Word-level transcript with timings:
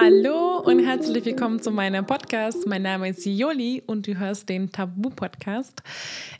Hallo 0.00 0.58
und 0.60 0.78
herzlich 0.78 1.22
willkommen 1.22 1.60
zu 1.60 1.70
meinem 1.70 2.06
Podcast. 2.06 2.66
Mein 2.66 2.80
Name 2.80 3.10
ist 3.10 3.26
Joli 3.26 3.82
und 3.84 4.06
du 4.06 4.18
hörst 4.18 4.48
den 4.48 4.72
Tabu-Podcast. 4.72 5.82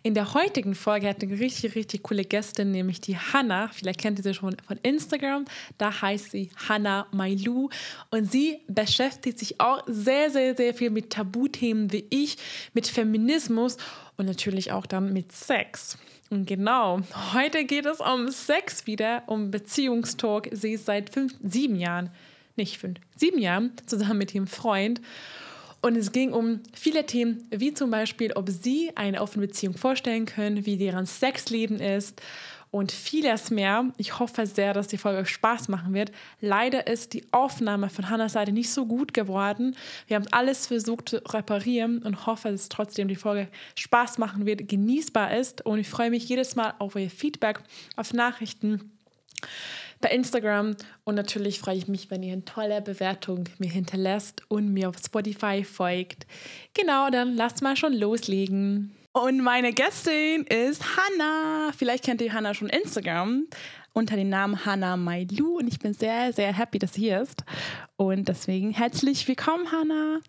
In 0.03 0.15
der 0.15 0.33
heutigen 0.33 0.75
Folge 0.75 1.07
hat 1.11 1.23
eine 1.23 1.39
richtig, 1.39 1.75
richtig 1.75 2.03
coole 2.03 2.25
Gästin, 2.25 2.71
nämlich 2.71 3.03
die 3.03 3.19
Hanna. 3.19 3.69
Vielleicht 3.69 4.01
kennt 4.01 4.19
ihr 4.19 4.23
sie 4.23 4.33
schon 4.33 4.57
von 4.67 4.79
Instagram. 4.83 5.45
Da 5.77 6.01
heißt 6.01 6.31
sie 6.31 6.49
Hanna 6.67 7.07
Mailu 7.13 7.69
und 8.11 8.33
sie 8.33 8.61
beschäftigt 8.69 9.39
sich 9.39 9.61
auch 9.61 9.83
sehr, 9.87 10.31
sehr, 10.31 10.57
sehr 10.57 10.73
viel 10.73 10.89
mit 10.89 11.11
Tabuthemen 11.11 11.93
wie 11.93 12.07
ich, 12.09 12.39
mit 12.73 12.89
Feminismus 12.89 13.77
und 14.17 14.25
natürlich 14.25 14.73
auch 14.73 14.87
dann 14.87 15.13
mit 15.13 15.31
Sex. 15.31 15.99
Und 16.31 16.47
genau, 16.47 17.01
heute 17.35 17.67
geht 17.67 17.85
es 17.85 18.01
um 18.01 18.31
Sex 18.31 18.87
wieder, 18.87 19.25
um 19.27 19.51
Beziehungstalk. 19.51 20.49
Sie 20.53 20.73
ist 20.73 20.87
seit 20.87 21.11
fünf, 21.11 21.35
sieben 21.43 21.77
Jahren 21.77 22.09
nicht 22.57 22.79
fünf, 22.79 22.99
sieben 23.17 23.39
Jahren 23.39 23.73
zusammen 23.87 24.19
mit 24.19 24.35
ihrem 24.35 24.47
Freund. 24.47 25.01
Und 25.81 25.97
es 25.97 26.13
ging 26.13 26.33
um 26.33 26.61
viele 26.73 27.07
Themen, 27.07 27.49
wie 27.51 27.75
zum 27.75 27.91
Beispiel, 27.91 28.33
ob 28.35 28.49
sie 28.49 28.93
eine 28.95 29.21
offene 29.21 29.49
Beziehung 29.49 29.77
vorstellen 29.77 30.27
können, 30.27 30.65
wie 30.65 30.77
deren 30.77 31.07
Sexleben 31.07 31.81
ist 31.81 32.23
und 32.73 32.91
vieles 32.91 33.51
mehr. 33.51 33.93
Ich 33.99 34.19
hoffe 34.19 34.47
sehr, 34.47 34.73
dass 34.73 34.89
die 34.89 34.97
Folge 34.97 35.27
Spaß 35.27 35.69
machen 35.69 35.93
wird. 35.93 36.11
Leider 36.41 36.87
ist 36.87 37.13
die 37.13 37.25
Aufnahme 37.31 37.91
von 37.91 38.09
Hannas 38.09 38.33
Seite 38.33 38.53
nicht 38.53 38.71
so 38.71 38.87
gut 38.87 39.13
geworden. 39.13 39.77
Wir 40.07 40.17
haben 40.17 40.27
alles 40.31 40.69
versucht 40.69 41.11
zu 41.11 41.17
reparieren 41.17 41.99
und 41.99 42.27
hoffe, 42.27 42.51
dass 42.51 42.69
trotzdem 42.69 43.09
die 43.09 43.17
Folge 43.17 43.49
Spaß 43.77 44.19
machen 44.19 44.47
wird, 44.47 44.69
genießbar 44.69 45.37
ist. 45.37 45.67
Und 45.67 45.81
ich 45.81 45.89
freue 45.89 46.11
mich 46.11 46.29
jedes 46.29 46.57
Mal 46.57 46.75
auf 46.79 46.97
euer 46.97 47.11
Feedback, 47.11 47.61
auf 47.97 48.15
Nachrichten 48.15 48.92
bei 50.01 50.11
Instagram. 50.11 50.77
Und 51.05 51.15
natürlich 51.15 51.61
freue 51.61 51.77
ich 51.77 51.89
mich, 51.89 52.11
wenn 52.11 52.23
ihr 52.23 52.35
eine 52.35 52.45
tolle 52.45 52.83
Bewertung 52.83 53.45
mir 53.59 53.71
hinterlässt 53.71 54.43
und 54.49 54.73
mir 54.73 54.89
auf 54.89 54.97
Spotify 54.99 55.65
folgt. 55.65 56.27
Genau, 56.75 57.09
dann 57.11 57.35
lasst 57.35 57.63
mal 57.63 57.77
schon 57.77 57.95
loslegen. 57.95 58.95
Und 59.13 59.43
meine 59.43 59.73
Gästin 59.73 60.45
ist 60.45 60.83
Hannah. 60.97 61.73
Vielleicht 61.77 62.05
kennt 62.05 62.21
ihr 62.21 62.33
Hannah 62.33 62.55
schon 62.55 62.69
Instagram 62.69 63.47
unter 63.93 64.17
dem 64.17 64.29
Namen 64.29 64.65
Hannah 64.65 64.97
Mailu 64.97 65.59
und 65.59 65.69
ich 65.69 65.79
bin 65.79 65.93
sehr, 65.93 66.33
sehr 66.33 66.53
happy, 66.57 66.79
dass 66.79 66.95
sie 66.95 67.03
hier 67.03 67.21
ist. 67.21 67.45
Und 67.97 68.29
deswegen 68.29 68.71
herzlich 68.71 69.29
willkommen, 69.29 69.71
Hannah. 69.71 70.21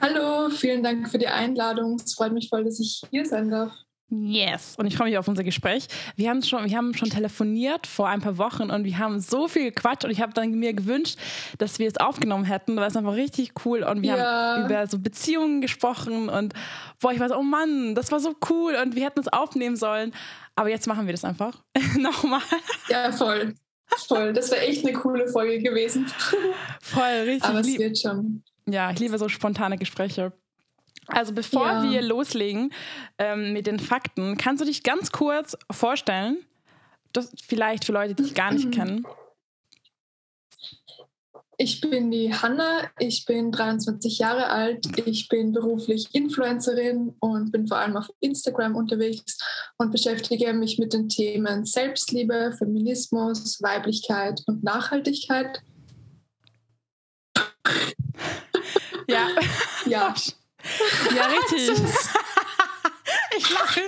Hallo, 0.00 0.48
vielen 0.50 0.82
Dank 0.82 1.10
für 1.10 1.18
die 1.18 1.26
Einladung. 1.26 1.96
Es 1.96 2.14
freut 2.14 2.32
mich 2.32 2.48
voll, 2.48 2.64
dass 2.64 2.78
ich 2.78 3.02
hier 3.10 3.26
sein 3.26 3.50
darf. 3.50 3.72
Yes. 4.14 4.74
Und 4.76 4.86
ich 4.86 4.96
freue 4.96 5.08
mich 5.08 5.16
auf 5.16 5.26
unser 5.26 5.42
Gespräch. 5.42 5.86
Wir 6.16 6.28
haben 6.28 6.42
schon, 6.42 6.68
wir 6.68 6.76
haben 6.76 6.92
schon 6.92 7.08
telefoniert 7.08 7.86
vor 7.86 8.08
ein 8.08 8.20
paar 8.20 8.36
Wochen 8.36 8.70
und 8.70 8.84
wir 8.84 8.98
haben 8.98 9.20
so 9.20 9.48
viel 9.48 9.64
gequatscht 9.64 10.04
und 10.04 10.10
ich 10.10 10.20
habe 10.20 10.34
dann 10.34 10.50
mir 10.50 10.74
gewünscht, 10.74 11.18
dass 11.56 11.78
wir 11.78 11.88
es 11.88 11.96
aufgenommen 11.96 12.44
hätten, 12.44 12.76
weil 12.76 12.88
es 12.88 12.96
einfach 12.96 13.14
richtig 13.14 13.52
cool 13.64 13.82
und 13.82 14.02
wir 14.02 14.16
ja. 14.16 14.56
haben 14.56 14.66
über 14.66 14.86
so 14.86 14.98
Beziehungen 14.98 15.62
gesprochen 15.62 16.28
und 16.28 16.52
boah, 17.00 17.12
ich 17.12 17.20
war 17.20 17.30
so, 17.30 17.36
oh 17.36 17.42
Mann, 17.42 17.94
das 17.94 18.12
war 18.12 18.20
so 18.20 18.34
cool 18.50 18.74
und 18.74 18.94
wir 18.94 19.06
hätten 19.06 19.20
es 19.20 19.28
aufnehmen 19.28 19.76
sollen. 19.76 20.12
Aber 20.56 20.68
jetzt 20.68 20.86
machen 20.86 21.06
wir 21.06 21.12
das 21.14 21.24
einfach. 21.24 21.62
Nochmal. 21.98 22.42
Ja, 22.90 23.12
voll. 23.12 23.54
Voll. 24.06 24.34
Das 24.34 24.50
wäre 24.50 24.60
echt 24.60 24.84
eine 24.86 24.92
coole 24.92 25.26
Folge 25.28 25.58
gewesen. 25.58 26.06
Voll, 26.82 27.02
richtig. 27.24 27.44
Aber 27.44 27.60
es 27.60 27.78
wird 27.78 27.98
schon. 27.98 28.42
Ja, 28.66 28.90
ich 28.90 28.98
liebe 28.98 29.16
so 29.18 29.28
spontane 29.28 29.78
Gespräche. 29.78 30.32
Also 31.06 31.32
bevor 31.32 31.66
ja. 31.66 31.90
wir 31.90 32.02
loslegen 32.02 32.72
ähm, 33.18 33.52
mit 33.52 33.66
den 33.66 33.78
Fakten, 33.78 34.36
kannst 34.36 34.60
du 34.60 34.66
dich 34.66 34.82
ganz 34.82 35.12
kurz 35.12 35.56
vorstellen? 35.70 36.38
Das 37.12 37.32
vielleicht 37.46 37.84
für 37.84 37.92
Leute, 37.92 38.14
die 38.14 38.22
dich 38.22 38.34
gar 38.34 38.52
nicht 38.52 38.72
kennen. 38.72 39.06
Ich 41.58 41.80
bin 41.80 42.10
die 42.10 42.34
Hanna, 42.34 42.90
ich 42.98 43.24
bin 43.24 43.52
23 43.52 44.18
Jahre 44.18 44.48
alt, 44.48 44.86
ich 45.06 45.28
bin 45.28 45.52
beruflich 45.52 46.08
Influencerin 46.12 47.14
und 47.20 47.52
bin 47.52 47.68
vor 47.68 47.76
allem 47.76 47.96
auf 47.96 48.08
Instagram 48.20 48.74
unterwegs 48.74 49.38
und 49.76 49.92
beschäftige 49.92 50.52
mich 50.54 50.78
mit 50.78 50.92
den 50.92 51.08
Themen 51.08 51.64
Selbstliebe, 51.64 52.52
Feminismus, 52.58 53.62
Weiblichkeit 53.62 54.42
und 54.46 54.64
Nachhaltigkeit. 54.64 55.62
Ja. 59.06 59.28
ja. 59.86 60.14
Ja, 61.14 61.26
richtig. 61.50 61.70
ich 63.36 63.50
lache. 63.50 63.80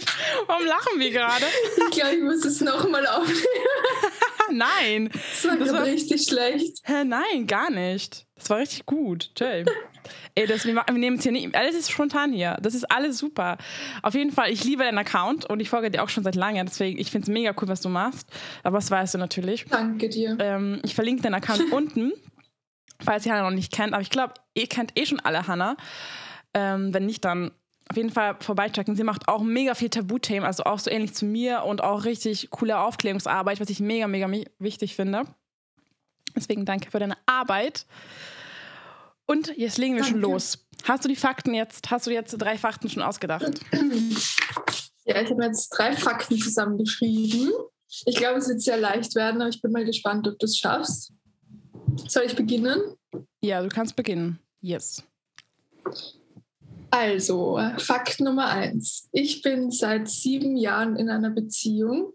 Warum 0.47 0.67
lachen 0.67 0.99
wir 0.99 1.11
gerade? 1.11 1.45
Ich 1.77 1.91
glaube, 1.91 2.17
ich 2.17 2.23
muss 2.23 2.45
es 2.45 2.61
nochmal 2.61 3.07
aufnehmen. 3.07 3.45
Nein. 4.51 5.11
Das 5.13 5.45
war, 5.45 5.57
das 5.57 5.73
war 5.73 5.85
richtig 5.85 6.25
schlecht. 6.25 6.79
Hä, 6.85 7.05
nein, 7.05 7.47
gar 7.47 7.71
nicht. 7.71 8.27
Das 8.37 8.51
war 8.51 8.59
richtig 8.59 8.85
gut. 8.85 9.31
Chill. 9.35 9.65
Ey, 10.35 10.47
das, 10.47 10.67
wir, 10.67 10.75
wir 10.75 10.93
nehmen 10.93 11.17
es 11.17 11.23
hier 11.23 11.33
nicht. 11.33 11.55
Alles 11.55 11.75
ist 11.75 11.91
spontan 11.91 12.33
hier. 12.33 12.59
Das 12.61 12.75
ist 12.75 12.85
alles 12.91 13.19
super. 13.19 13.57
Auf 14.03 14.15
jeden 14.15 14.33
Fall, 14.33 14.51
ich 14.51 14.63
liebe 14.65 14.83
deinen 14.85 14.99
Account 14.99 15.47
und 15.47 15.61
ich 15.61 15.71
folge 15.71 15.91
dir 15.91 16.03
auch 16.03 16.09
schon 16.09 16.25
seit 16.25 16.35
langem. 16.35 16.67
Deswegen, 16.67 16.99
ich 16.99 17.11
finde 17.11 17.25
es 17.25 17.29
mega 17.33 17.55
cool, 17.61 17.69
was 17.69 17.81
du 17.81 17.89
machst. 17.89 18.29
Aber 18.63 18.79
das 18.79 18.91
weißt 18.91 19.15
du 19.15 19.19
natürlich. 19.19 19.65
Danke 19.71 20.09
dir. 20.09 20.37
Ähm, 20.41 20.81
ich 20.85 20.95
verlinke 20.95 21.23
deinen 21.23 21.35
Account 21.35 21.73
unten, 21.73 22.13
falls 23.03 23.25
ihr 23.25 23.33
Hannah 23.33 23.49
noch 23.49 23.57
nicht 23.57 23.73
kennt. 23.73 23.95
Aber 23.95 24.03
ich 24.03 24.11
glaube, 24.11 24.35
ihr 24.55 24.67
kennt 24.67 24.93
eh 24.99 25.07
schon 25.07 25.21
alle 25.21 25.47
Hannah. 25.47 25.77
Ähm, 26.55 26.95
wenn 26.95 27.07
nicht, 27.07 27.25
dann 27.25 27.51
auf 27.91 27.97
jeden 27.97 28.11
Fall 28.11 28.37
vorbeichecken. 28.41 28.97
Sie 28.97 29.05
macht 29.05 29.29
auch 29.29 29.43
mega 29.43 29.75
viel 29.75 29.91
Tabuthemen, 29.91 30.45
also 30.45 30.65
auch 30.65 30.79
so 30.79 30.91
ähnlich 30.91 31.15
zu 31.15 31.27
mir 31.27 31.65
und 31.65 31.83
auch 31.83 32.05
richtig 32.05 32.51
coole 32.51 32.79
Aufklärungsarbeit, 32.79 33.61
was 33.61 33.69
ich 33.71 33.81
mega, 33.81 34.07
mega 34.07 34.31
wichtig 34.59 34.95
finde. 34.95 35.25
Deswegen 36.35 36.65
danke 36.65 36.91
für 36.91 36.99
deine 36.99 37.17
Arbeit. 37.27 37.87
Und 39.27 39.57
jetzt 39.57 39.79
legen 39.79 39.95
wir 39.95 40.03
danke. 40.03 40.21
schon 40.21 40.21
los. 40.21 40.67
Hast 40.85 41.05
du 41.05 41.09
die 41.09 41.17
Fakten 41.17 41.55
jetzt, 41.55 41.91
hast 41.91 42.07
du 42.07 42.11
jetzt 42.11 42.33
drei 42.33 42.59
Fakten 42.59 42.89
schon 42.89 43.03
ausgedacht? 43.03 43.61
Ja, 45.07 45.21
ich 45.21 45.31
habe 45.31 45.45
jetzt 45.45 45.69
drei 45.69 45.95
Fakten 45.95 46.39
zusammengeschrieben. 46.39 47.53
Ich 48.07 48.17
glaube, 48.17 48.39
es 48.39 48.49
wird 48.49 48.63
sehr 48.63 48.79
leicht 48.79 49.15
werden, 49.15 49.43
aber 49.43 49.51
ich 49.51 49.61
bin 49.61 49.71
mal 49.71 49.85
gespannt, 49.85 50.27
ob 50.27 50.39
du 50.39 50.47
es 50.47 50.57
schaffst. 50.57 51.13
Soll 52.09 52.23
ich 52.25 52.35
beginnen? 52.35 52.81
Ja, 53.43 53.63
du 53.63 53.69
kannst 53.69 53.97
beginnen. 53.97 54.39
Yes. 54.63 55.05
Also, 56.97 57.61
Fakt 57.79 58.21
Nummer 58.21 58.47
eins. 58.51 59.09
Ich 59.11 59.43
bin 59.43 59.73
seit 59.73 60.09
sieben 60.09 60.57
Jahren 60.57 60.95
in 60.95 61.11
einer 61.11 61.31
Beziehung. 61.31 62.13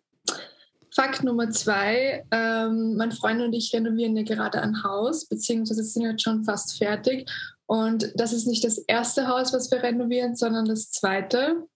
Fakt 0.95 1.21
Nummer 1.21 1.49
zwei, 1.49 2.25
ähm, 2.31 2.95
mein 2.95 3.11
Freund 3.11 3.41
und 3.41 3.51
ich 3.51 3.73
renovieren 3.73 4.15
ja 4.15 4.23
gerade 4.23 4.61
ein 4.61 4.81
Haus, 4.81 5.25
beziehungsweise 5.25 5.83
sind 5.83 6.03
jetzt 6.03 6.23
schon 6.23 6.45
fast 6.45 6.77
fertig. 6.77 7.29
Und 7.65 8.09
das 8.15 8.31
ist 8.31 8.47
nicht 8.47 8.63
das 8.63 8.77
erste 8.77 9.27
Haus, 9.27 9.51
was 9.51 9.69
wir 9.69 9.83
renovieren, 9.83 10.37
sondern 10.37 10.63
das 10.63 10.91
zweite. 10.91 11.67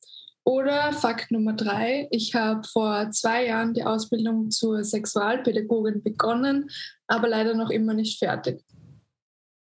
Oder 0.46 0.94
Fakt 0.94 1.30
Nummer 1.30 1.58
drei, 1.58 2.08
ich 2.10 2.36
habe 2.36 2.66
vor 2.66 3.12
zwei 3.12 3.48
Jahren 3.48 3.74
die 3.74 3.84
Ausbildung 3.84 4.50
zur 4.50 4.82
Sexualpädagogin 4.86 6.04
begonnen, 6.04 6.70
aber 7.08 7.28
leider 7.28 7.54
noch 7.54 7.70
immer 7.70 7.96
nicht 7.96 8.18
fertig. 8.18 8.64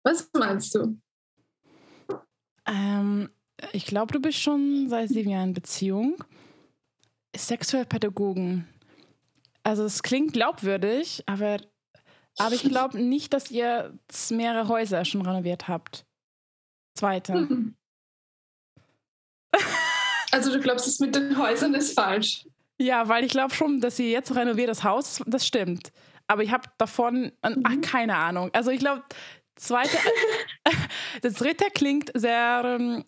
Was 0.04 0.30
meinst 0.34 0.76
du? 0.76 0.98
Ähm, 2.66 3.30
ich 3.72 3.86
glaube, 3.86 4.12
du 4.12 4.20
bist 4.20 4.38
schon 4.38 4.88
seit 4.88 5.08
sieben 5.08 5.30
Jahren 5.30 5.48
in 5.48 5.54
Beziehung. 5.54 6.22
Sexualpädagogen. 7.36 8.68
Also 9.62 9.84
es 9.84 10.02
klingt 10.02 10.32
glaubwürdig, 10.32 11.22
aber, 11.26 11.58
aber 12.36 12.54
ich 12.54 12.62
glaube 12.62 13.00
nicht, 13.00 13.32
dass 13.32 13.50
ihr 13.50 13.98
mehrere 14.30 14.68
Häuser 14.68 15.04
schon 15.04 15.22
renoviert 15.22 15.68
habt. 15.68 16.04
Zweite. 16.94 17.34
Mhm. 17.34 17.74
Also 20.32 20.52
du 20.52 20.58
glaubst, 20.58 20.88
das 20.88 20.98
mit 20.98 21.14
den 21.14 21.38
Häusern 21.38 21.74
ist 21.74 21.94
falsch? 21.94 22.44
Ja, 22.80 23.06
weil 23.06 23.24
ich 23.24 23.30
glaube 23.30 23.54
schon, 23.54 23.80
dass 23.80 23.96
sie 23.96 24.10
jetzt 24.10 24.34
renoviert 24.34 24.68
das 24.68 24.82
Haus, 24.82 25.22
das 25.26 25.46
stimmt. 25.46 25.92
Aber 26.26 26.42
ich 26.42 26.50
habe 26.50 26.68
davon 26.76 27.30
mhm. 27.44 27.62
ach, 27.62 27.80
keine 27.82 28.16
Ahnung. 28.16 28.50
Also 28.52 28.72
ich 28.72 28.80
glaube, 28.80 29.04
zweite, 29.54 29.96
das 31.22 31.34
dritte 31.34 31.66
klingt 31.74 32.10
sehr, 32.14 32.62
ähm, 32.64 33.04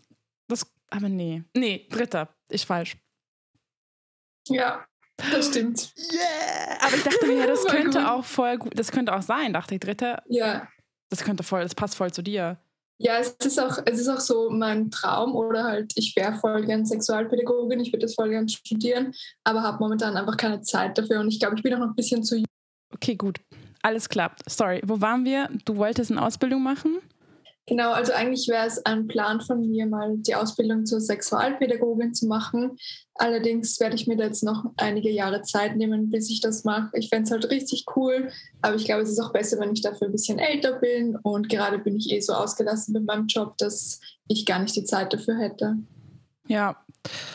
das, 0.49 0.67
aber 0.91 1.08
nee, 1.08 1.43
nee, 1.55 1.87
dritter, 1.91 2.29
ist 2.49 2.64
falsch. 2.64 2.97
Ja, 4.49 4.85
das 5.17 5.49
stimmt. 5.49 5.93
Yeah! 6.12 6.79
Aber 6.81 6.97
ich 6.97 7.03
dachte 7.03 7.26
mir, 7.26 7.47
das 7.47 7.64
könnte 7.64 7.99
gut. 7.99 8.08
auch 8.08 8.25
voll 8.25 8.58
gut, 8.58 8.79
das 8.79 8.93
könnte 8.93 9.14
auch 9.14 9.23
sein, 9.23 9.53
dachte 9.53 9.75
ich, 9.75 9.81
dritter. 9.81 10.23
Ja. 10.29 10.69
Das 11.11 11.25
könnte 11.25 11.43
voll, 11.43 11.62
das 11.62 11.75
passt 11.75 11.97
voll 11.97 12.12
zu 12.12 12.23
dir. 12.23 12.58
Ja, 12.99 13.19
es 13.19 13.37
ist 13.44 13.61
auch, 13.61 13.79
es 13.85 14.00
ist 14.00 14.08
auch 14.08 14.20
so 14.20 14.49
mein 14.49 14.91
Traum 14.91 15.35
oder 15.35 15.64
halt, 15.64 15.93
ich 15.97 16.17
wäre 16.17 16.35
voll 16.38 16.64
gern 16.64 16.87
Sexualpädagogin, 16.87 17.81
ich 17.81 17.93
würde 17.93 18.06
das 18.06 18.14
voll 18.14 18.31
gern 18.31 18.49
studieren, 18.49 19.14
aber 19.44 19.62
habe 19.62 19.79
momentan 19.81 20.17
einfach 20.17 20.37
keine 20.37 20.62
Zeit 20.62 20.97
dafür 20.97 21.20
und 21.20 21.29
ich 21.29 21.38
glaube, 21.38 21.56
ich 21.56 21.62
bin 21.62 21.75
auch 21.75 21.79
noch 21.79 21.88
ein 21.88 21.94
bisschen 21.94 22.25
zu 22.25 22.37
jung. 22.37 22.47
Okay, 22.94 23.14
gut. 23.14 23.41
Alles 23.82 24.08
klappt. 24.08 24.49
Sorry, 24.50 24.81
wo 24.85 25.00
waren 25.00 25.25
wir? 25.25 25.49
Du 25.64 25.76
wolltest 25.76 26.11
eine 26.11 26.23
Ausbildung 26.25 26.62
machen? 26.62 26.99
Genau, 27.69 27.91
also 27.91 28.13
eigentlich 28.13 28.47
wäre 28.47 28.67
es 28.67 28.85
ein 28.87 29.09
Plan 29.09 29.41
von 29.41 29.61
mir, 29.61 29.87
mal 29.87 30.17
die 30.19 30.37
Ausbildung 30.37 30.87
zur 30.87 31.01
Sexualpädagogin 31.01 32.15
zu 32.15 32.27
machen. 32.27 32.79
Allerdings 33.15 33.81
werde 33.81 33.97
ich 33.97 34.07
mir 34.07 34.17
da 34.17 34.25
jetzt 34.25 34.45
noch 34.45 34.67
einige 34.77 35.11
Jahre 35.11 35.43
Zeit 35.43 35.77
nehmen, 35.77 36.11
bis 36.11 36.31
ich 36.31 36.41
das 36.41 36.63
mache. 36.63 36.91
Ich 36.93 37.09
fände 37.09 37.25
es 37.25 37.33
halt 37.33 37.51
richtig 37.51 37.85
cool, 37.97 38.31
aber 38.63 38.77
ich 38.77 38.85
glaube, 38.85 39.03
es 39.03 39.11
ist 39.11 39.19
auch 39.19 39.33
besser, 39.33 39.59
wenn 39.59 39.73
ich 39.73 39.83
dafür 39.83 40.07
ein 40.07 40.13
bisschen 40.13 40.39
älter 40.39 40.79
bin. 40.79 41.17
Und 41.17 41.49
gerade 41.49 41.79
bin 41.79 41.97
ich 41.97 42.13
eh 42.13 42.21
so 42.21 42.35
ausgelassen 42.35 42.93
mit 42.93 43.05
meinem 43.05 43.27
Job, 43.27 43.59
dass 43.59 44.01
ich 44.29 44.47
gar 44.47 44.61
nicht 44.61 44.77
die 44.77 44.85
Zeit 44.85 45.13
dafür 45.13 45.37
hätte. 45.37 45.77
Ja, 46.47 46.77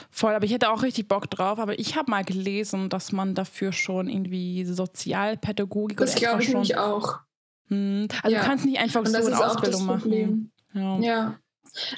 voll. 0.10 0.34
Aber 0.34 0.46
ich 0.46 0.54
hätte 0.54 0.72
auch 0.72 0.84
richtig 0.84 1.10
Bock 1.10 1.30
drauf. 1.30 1.60
Aber 1.60 1.78
ich 1.78 1.98
habe 1.98 2.10
mal 2.10 2.24
gelesen, 2.24 2.88
dass 2.88 3.12
man 3.12 3.36
dafür 3.36 3.74
schon 3.74 4.08
irgendwie 4.08 4.64
Sozialpädagogik 4.64 5.98
das 5.98 6.12
oder 6.12 6.20
glaube 6.20 6.44
ich 6.44 6.52
schon, 6.52 6.78
auch. 6.78 7.20
Hm, 7.68 8.08
also 8.24 8.36
Ja. 8.36 8.42
du 8.42 8.48
kannst 8.48 8.66
nicht 8.66 8.80
einfach 8.80 9.06
so 9.06 9.12
das 9.14 9.26
eine 9.26 9.36
ist 9.36 9.42
auch 9.42 9.56
das 9.62 9.76
Ausbildung 9.76 9.88
Problem. 9.88 10.52
machen. 10.74 11.02
Ja. 11.04 11.14
Ja. 11.14 11.40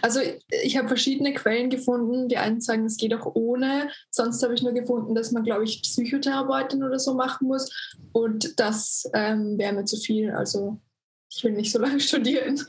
Also 0.03 0.19
ich 0.63 0.77
habe 0.77 0.87
verschiedene 0.87 1.33
Quellen 1.33 1.69
gefunden. 1.71 2.27
Die 2.29 2.37
einen 2.37 2.61
sagen, 2.61 2.85
es 2.85 2.97
geht 2.97 3.13
auch 3.13 3.25
ohne. 3.33 3.89
Sonst 4.11 4.43
habe 4.43 4.53
ich 4.53 4.61
nur 4.61 4.73
gefunden, 4.73 5.15
dass 5.15 5.31
man, 5.31 5.43
glaube 5.43 5.63
ich, 5.63 5.81
Psychotherapeutin 5.81 6.83
oder 6.83 6.99
so 6.99 7.15
machen 7.15 7.47
muss. 7.47 7.71
Und 8.11 8.59
das 8.59 9.09
ähm, 9.15 9.57
wäre 9.57 9.73
mir 9.73 9.85
zu 9.85 9.97
viel. 9.97 10.29
Also 10.31 10.79
ich 11.35 11.43
will 11.43 11.53
nicht 11.53 11.71
so 11.71 11.79
lange 11.79 11.99
studieren. 11.99 12.61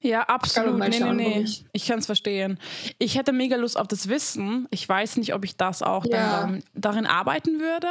Ja, 0.00 0.22
absolut. 0.22 0.80
Nee, 0.80 0.88
nee, 0.88 0.98
schauen, 0.98 1.10
wo 1.10 1.14
nee. 1.14 1.40
ich- 1.42 1.64
Ich 1.72 1.86
kann 1.86 2.00
es 2.00 2.06
verstehen. 2.06 2.58
Ich 2.98 3.16
hätte 3.16 3.32
mega 3.32 3.54
Lust 3.54 3.76
auf 3.78 3.86
das 3.86 4.08
Wissen. 4.08 4.66
Ich 4.72 4.88
weiß 4.88 5.18
nicht, 5.18 5.34
ob 5.34 5.44
ich 5.44 5.56
das 5.56 5.80
auch 5.82 6.04
Ja. 6.06 6.40
dann, 6.40 6.52
dann 6.54 6.62
darin 6.74 7.06
arbeiten 7.06 7.60
würde, 7.60 7.86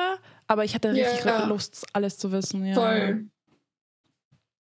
aber 0.47 0.65
ich 0.65 0.73
hätte 0.73 0.91
richtig 0.91 1.23
ja. 1.23 1.45
Lust, 1.45 1.85
alles 1.93 2.17
zu 2.17 2.33
wissen. 2.33 2.65
Ja. 2.65 2.73
Voll. 2.73 3.27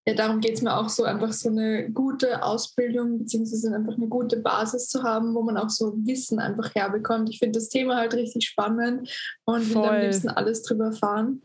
Ja, 0.07 0.15
darum 0.15 0.39
geht 0.39 0.55
es 0.55 0.61
mir 0.63 0.75
auch 0.75 0.89
so, 0.89 1.03
einfach 1.03 1.31
so 1.31 1.49
eine 1.49 1.91
gute 1.91 2.41
Ausbildung 2.41 3.19
beziehungsweise 3.19 3.73
einfach 3.75 3.93
eine 3.95 4.07
gute 4.07 4.37
Basis 4.37 4.89
zu 4.89 5.03
haben, 5.03 5.35
wo 5.35 5.43
man 5.43 5.57
auch 5.57 5.69
so 5.69 5.93
Wissen 6.05 6.39
einfach 6.39 6.73
herbekommt. 6.73 7.29
Ich 7.29 7.37
finde 7.37 7.59
das 7.59 7.69
Thema 7.69 7.97
halt 7.97 8.15
richtig 8.15 8.47
spannend 8.47 9.07
und 9.45 9.69
will 9.69 9.77
am 9.77 9.83
Voll. 9.85 9.99
liebsten 9.99 10.29
alles 10.29 10.63
drüber 10.63 10.85
erfahren. 10.85 11.41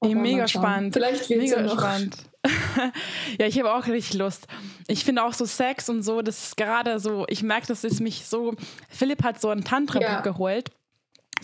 Aber 0.00 0.14
mega 0.14 0.46
spannend. 0.46 0.94
Vielleicht 0.94 1.28
wird 1.28 1.42
es 1.42 1.50
Mega 1.50 1.60
ja 1.62 1.66
noch. 1.66 1.78
spannend. 1.80 2.16
ja, 3.40 3.46
ich 3.46 3.58
habe 3.58 3.74
auch 3.74 3.86
richtig 3.88 4.14
Lust. 4.16 4.46
Ich 4.86 5.04
finde 5.04 5.24
auch 5.24 5.32
so 5.32 5.44
Sex 5.44 5.88
und 5.88 6.02
so, 6.02 6.22
das 6.22 6.40
ist 6.44 6.56
gerade 6.56 7.00
so, 7.00 7.26
ich 7.28 7.42
merke, 7.42 7.66
das 7.66 7.82
ist 7.82 8.00
mich 8.00 8.24
so. 8.24 8.54
Philipp 8.88 9.24
hat 9.24 9.40
so 9.40 9.48
ein 9.48 9.64
Tantra-Buch 9.64 10.00
Ja. 10.06 10.20
geholt. 10.20 10.70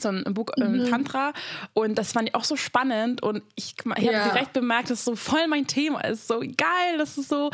So 0.01 0.09
ein 0.09 0.25
Buch 0.35 0.47
ähm, 0.61 0.79
Mhm. 0.79 0.85
Tantra 0.85 1.33
und 1.73 1.97
das 1.97 2.13
fand 2.13 2.29
ich 2.29 2.35
auch 2.35 2.45
so 2.45 2.57
spannend 2.57 3.23
und 3.23 3.43
ich, 3.55 3.75
ich 3.97 4.03
Ja. 4.03 4.13
habe 4.13 4.31
direkt 4.31 4.53
bemerkt, 4.53 4.91
dass 4.91 4.99
es 5.01 5.05
so 5.05 5.17
voll 5.17 5.47
mein 5.49 5.67
Thema 5.67 6.01
ist. 6.05 6.27
So 6.29 6.41
geil, 6.41 6.99
das 6.99 7.17
ist 7.19 7.29
so, 7.29 7.51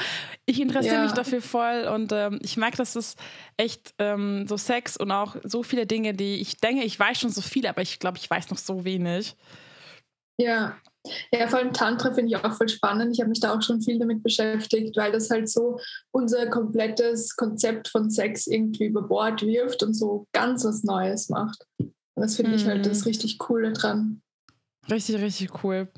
ich 0.47 0.61
interessiere 0.61 0.97
Ja. 0.97 1.03
mich 1.03 1.13
dafür 1.13 1.43
voll 1.43 1.89
und 1.95 2.13
ähm, 2.13 2.39
ich 2.43 2.57
merke, 2.57 2.77
dass 2.77 2.97
es 2.97 3.17
echt 3.57 3.95
ähm, 3.99 4.47
so 4.49 4.57
Sex 4.57 4.97
und 4.97 5.11
auch 5.13 5.37
so 5.45 5.63
viele 5.63 5.87
Dinge, 5.87 6.15
die 6.15 6.37
ich 6.41 6.57
denke, 6.59 6.85
ich 6.85 6.99
weiß 6.99 7.19
schon 7.21 7.31
so 7.31 7.41
viel, 7.41 7.67
aber 7.67 7.83
ich 7.83 7.99
glaube, 7.99 8.19
ich 8.19 8.29
weiß 8.31 8.51
noch 8.51 8.59
so 8.59 8.85
wenig. 8.85 9.37
Ja. 10.39 10.77
Ja, 11.33 11.49
vor 11.49 11.61
allem 11.61 11.73
Tantra 11.73 12.13
finde 12.13 12.35
ich 12.35 12.37
auch 12.45 12.53
voll 12.53 12.69
spannend. 12.69 13.15
Ich 13.15 13.21
habe 13.21 13.31
mich 13.31 13.41
da 13.41 13.55
auch 13.55 13.63
schon 13.63 13.81
viel 13.81 13.99
damit 13.99 14.23
beschäftigt, 14.23 14.99
weil 14.99 15.11
das 15.13 15.31
halt 15.31 15.49
so 15.49 15.81
unser 16.11 16.47
komplettes 16.49 17.37
Konzept 17.37 17.89
von 17.89 18.11
Sex 18.11 18.47
irgendwie 18.47 18.85
über 18.85 19.01
Bord 19.03 19.41
wirft 19.41 19.83
und 19.83 19.95
so 19.95 20.27
ganz 20.33 20.63
was 20.65 20.83
Neues 20.85 21.31
macht. 21.31 21.65
Und 22.21 22.25
das 22.27 22.37
finde 22.37 22.55
ich 22.55 22.67
halt 22.67 22.81
Mhm. 22.81 22.83
das 22.91 23.07
richtig 23.07 23.39
Coole 23.39 23.73
dran. 23.73 24.21
Richtig, 24.91 25.17
richtig 25.23 25.65
cool. 25.65 25.89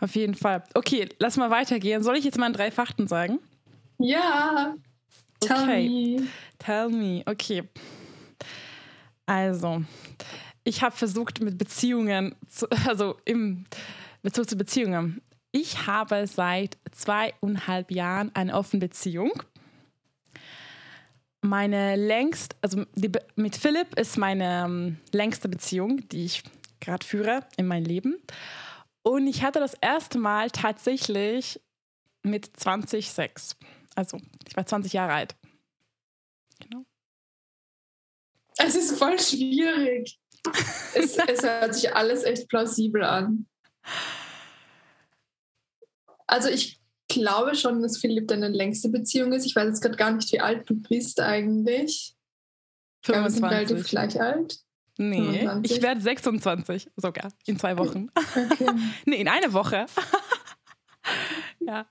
Auf 0.00 0.14
jeden 0.14 0.34
Fall. 0.34 0.62
Okay, 0.74 1.08
lass 1.18 1.38
mal 1.38 1.48
weitergehen. 1.48 2.02
Soll 2.02 2.16
ich 2.18 2.24
jetzt 2.26 2.36
mal 2.38 2.52
drei 2.52 2.70
Fakten 2.70 3.06
sagen? 3.08 3.38
Ja, 3.96 4.74
tell 5.40 5.56
Okay. 5.62 5.88
me. 5.88 6.26
Tell 6.58 6.88
me. 6.90 7.22
Okay. 7.24 7.62
Also, 9.24 9.82
ich 10.64 10.82
habe 10.82 10.94
versucht 10.94 11.40
mit 11.40 11.56
Beziehungen, 11.56 12.34
zu, 12.46 12.66
also 12.86 13.16
im 13.24 13.64
Bezug 14.22 14.50
zu 14.50 14.56
Beziehungen. 14.56 15.22
Ich 15.52 15.86
habe 15.86 16.26
seit 16.26 16.76
zweieinhalb 16.92 17.90
Jahren 17.90 18.30
eine 18.34 18.54
offene 18.54 18.80
Beziehung. 18.80 19.32
Meine 21.42 21.96
längst, 21.96 22.54
also 22.60 22.84
die, 22.94 23.10
mit 23.36 23.56
Philipp 23.56 23.98
ist 23.98 24.18
meine 24.18 24.64
ähm, 24.64 24.98
längste 25.12 25.48
Beziehung, 25.48 26.06
die 26.08 26.26
ich 26.26 26.42
gerade 26.80 27.04
führe 27.04 27.46
in 27.56 27.66
meinem 27.66 27.86
Leben. 27.86 28.20
Und 29.02 29.26
ich 29.26 29.42
hatte 29.42 29.58
das 29.58 29.74
erste 29.74 30.18
Mal 30.18 30.50
tatsächlich 30.50 31.60
mit 32.22 32.50
20 32.58 33.10
Sex. 33.10 33.56
Also, 33.94 34.18
ich 34.46 34.56
war 34.56 34.66
20 34.66 34.92
Jahre 34.92 35.14
alt. 35.14 35.34
Genau. 36.60 36.84
Es 38.58 38.74
ist 38.74 38.98
voll 38.98 39.18
schwierig. 39.18 40.18
es, 40.94 41.16
es 41.16 41.42
hört 41.42 41.74
sich 41.74 41.94
alles 41.94 42.24
echt 42.24 42.48
plausibel 42.48 43.02
an. 43.02 43.46
Also 46.26 46.48
ich 46.48 46.79
glaube 47.10 47.54
schon, 47.54 47.82
dass 47.82 47.98
Philipp 47.98 48.28
deine 48.28 48.48
längste 48.48 48.88
Beziehung 48.88 49.32
ist. 49.32 49.44
Ich 49.44 49.54
weiß 49.54 49.66
jetzt 49.66 49.82
gerade 49.82 49.96
gar 49.96 50.10
nicht, 50.12 50.32
wie 50.32 50.40
alt 50.40 50.68
du 50.68 50.74
bist 50.74 51.20
eigentlich. 51.20 52.16
Ja, 53.06 53.22
wir 53.22 53.30
sind 53.30 53.44
relativ 53.44 53.68
25. 53.86 53.90
gleich 53.90 54.20
alt. 54.20 54.58
Nee, 54.98 55.38
25. 55.40 55.76
ich 55.76 55.82
werde 55.82 56.00
26 56.00 56.90
sogar 56.96 57.32
in 57.46 57.58
zwei 57.58 57.78
Wochen. 57.78 58.10
Okay. 58.14 58.66
Nee, 59.06 59.20
in 59.20 59.28
einer 59.28 59.52
Woche. 59.52 59.86
ja. 61.60 61.86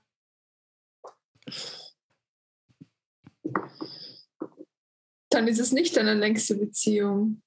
Dann 5.30 5.48
ist 5.48 5.58
es 5.58 5.72
nicht 5.72 5.96
deine 5.96 6.14
längste 6.14 6.56
Beziehung. 6.56 7.42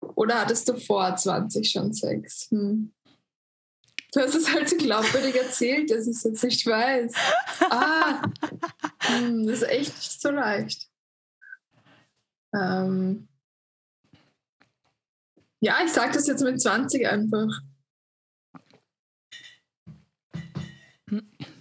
Oder 0.00 0.40
hattest 0.40 0.68
du 0.68 0.76
vor 0.78 1.16
20 1.16 1.70
schon 1.70 1.92
Sex? 1.92 2.48
Hm. 2.50 2.92
Du 4.18 4.24
hast 4.24 4.34
es 4.34 4.52
halt 4.52 4.68
so 4.68 4.76
glaubwürdig 4.76 5.36
erzählt, 5.36 5.92
dass 5.92 6.08
ich 6.08 6.16
es 6.16 6.24
jetzt 6.24 6.42
nicht 6.42 6.66
weiß. 6.66 7.14
Ah, 7.70 8.20
hm, 9.02 9.46
das 9.46 9.62
ist 9.62 9.68
echt 9.68 9.94
nicht 9.94 10.20
so 10.20 10.30
leicht. 10.30 10.90
Ähm, 12.52 13.28
ja, 15.60 15.84
ich 15.84 15.92
sage 15.92 16.14
das 16.14 16.26
jetzt 16.26 16.42
mit 16.42 16.60
20 16.60 17.06
einfach. 17.06 17.62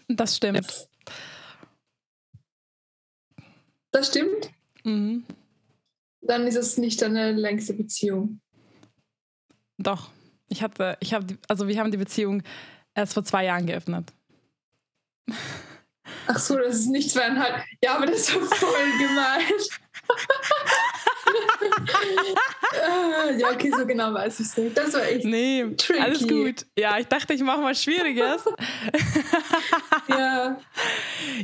Das 0.08 0.38
stimmt. 0.38 0.90
Das 3.92 4.08
stimmt. 4.08 4.50
Mhm. 4.84 5.28
Dann 6.22 6.48
ist 6.48 6.56
es 6.56 6.80
nicht 6.80 7.04
deine 7.04 7.34
längste 7.34 7.76
Beziehung. 7.76 8.42
Doch. 9.78 10.10
Ich 10.50 10.62
hatte, 10.62 10.98
ich 11.00 11.14
habe, 11.14 11.26
also 11.48 11.68
wir 11.68 11.80
haben 11.80 11.92
die 11.92 11.98
Beziehung 11.98 12.44
erst 12.96 13.14
vor 13.14 13.24
zwei 13.24 13.46
Jahren 13.46 13.66
geöffnet. 13.66 14.12
Ach 16.28 16.40
so, 16.40 16.58
das 16.58 16.76
ist 16.76 16.88
nicht 16.88 17.12
zweieinhalb. 17.12 17.64
Ja, 17.84 17.96
aber 17.96 18.06
das 18.06 18.20
ist 18.20 18.32
voll 18.32 18.46
gemein. 19.00 19.42
Ah, 22.82 23.30
ja, 23.38 23.50
okay, 23.52 23.72
so 23.76 23.86
genau 23.86 24.14
weiß 24.14 24.40
ich 24.40 24.48
es 24.48 24.58
nicht. 24.58 24.78
Das 24.78 24.94
war 24.94 25.04
echt. 25.04 25.26
Nee, 25.26 25.66
Tricky. 25.78 26.00
alles 26.00 26.28
gut. 26.28 26.66
Ja, 26.78 26.98
ich 26.98 27.08
dachte, 27.08 27.34
ich 27.34 27.42
mache 27.42 27.60
mal 27.62 27.76
Schwieriges. 27.76 28.46
Ja, 30.08 30.58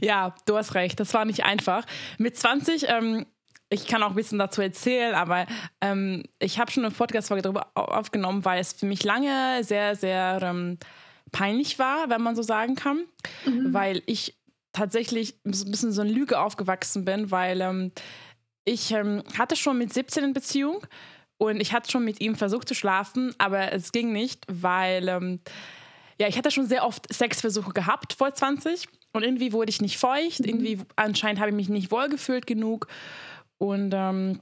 Ja, 0.01 0.35
du 0.45 0.57
hast 0.57 0.75
recht, 0.75 0.99
das 0.99 1.13
war 1.13 1.25
nicht 1.25 1.43
einfach. 1.43 1.85
Mit 2.17 2.37
20, 2.37 2.85
ähm, 2.87 3.25
ich 3.73 3.87
kann 3.87 4.03
auch 4.03 4.09
ein 4.09 4.15
bisschen 4.15 4.39
dazu 4.39 4.61
erzählen, 4.61 5.15
aber 5.15 5.45
ähm, 5.81 6.23
ich 6.39 6.59
habe 6.59 6.71
schon 6.71 6.85
eine 6.85 6.93
Podcast-Folge 6.93 7.41
darüber 7.41 7.67
au- 7.75 7.81
aufgenommen, 7.85 8.45
weil 8.45 8.59
es 8.61 8.73
für 8.73 8.85
mich 8.85 9.03
lange 9.03 9.63
sehr, 9.63 9.95
sehr 9.95 10.39
ähm, 10.43 10.77
peinlich 11.31 11.79
war, 11.79 12.09
wenn 12.09 12.21
man 12.21 12.35
so 12.35 12.41
sagen 12.43 12.75
kann, 12.75 13.03
weil 13.73 14.01
ich 14.05 14.35
tatsächlich 14.71 15.35
ein 15.45 15.51
bisschen 15.51 15.91
so 15.91 16.01
eine 16.01 16.11
Lüge 16.11 16.39
aufgewachsen 16.39 17.05
bin, 17.05 17.31
weil 17.31 17.61
ähm, 17.61 17.91
ich 18.65 18.91
ähm, 18.91 19.23
hatte 19.37 19.55
schon 19.55 19.77
mit 19.77 19.93
17 19.93 20.23
eine 20.23 20.33
Beziehung 20.33 20.85
und 21.37 21.59
ich 21.59 21.73
hatte 21.73 21.91
schon 21.91 22.05
mit 22.05 22.21
ihm 22.21 22.35
versucht 22.35 22.67
zu 22.67 22.75
schlafen, 22.75 23.33
aber 23.37 23.71
es 23.73 23.91
ging 23.91 24.11
nicht, 24.13 24.45
weil 24.47 25.09
ähm, 25.09 25.39
ja, 26.19 26.27
ich 26.27 26.37
hatte 26.37 26.51
schon 26.51 26.67
sehr 26.67 26.85
oft 26.85 27.11
Sexversuche 27.13 27.71
gehabt 27.73 28.13
vor 28.13 28.33
20 28.33 28.87
und 29.13 29.23
irgendwie 29.23 29.51
wurde 29.53 29.69
ich 29.69 29.81
nicht 29.81 29.97
feucht, 29.97 30.39
irgendwie 30.45 30.79
anscheinend 30.95 31.39
habe 31.39 31.49
ich 31.49 31.55
mich 31.55 31.69
nicht 31.69 31.91
wohlgefühlt 31.91 32.47
genug 32.47 32.87
und 33.57 33.93
ähm, 33.93 34.39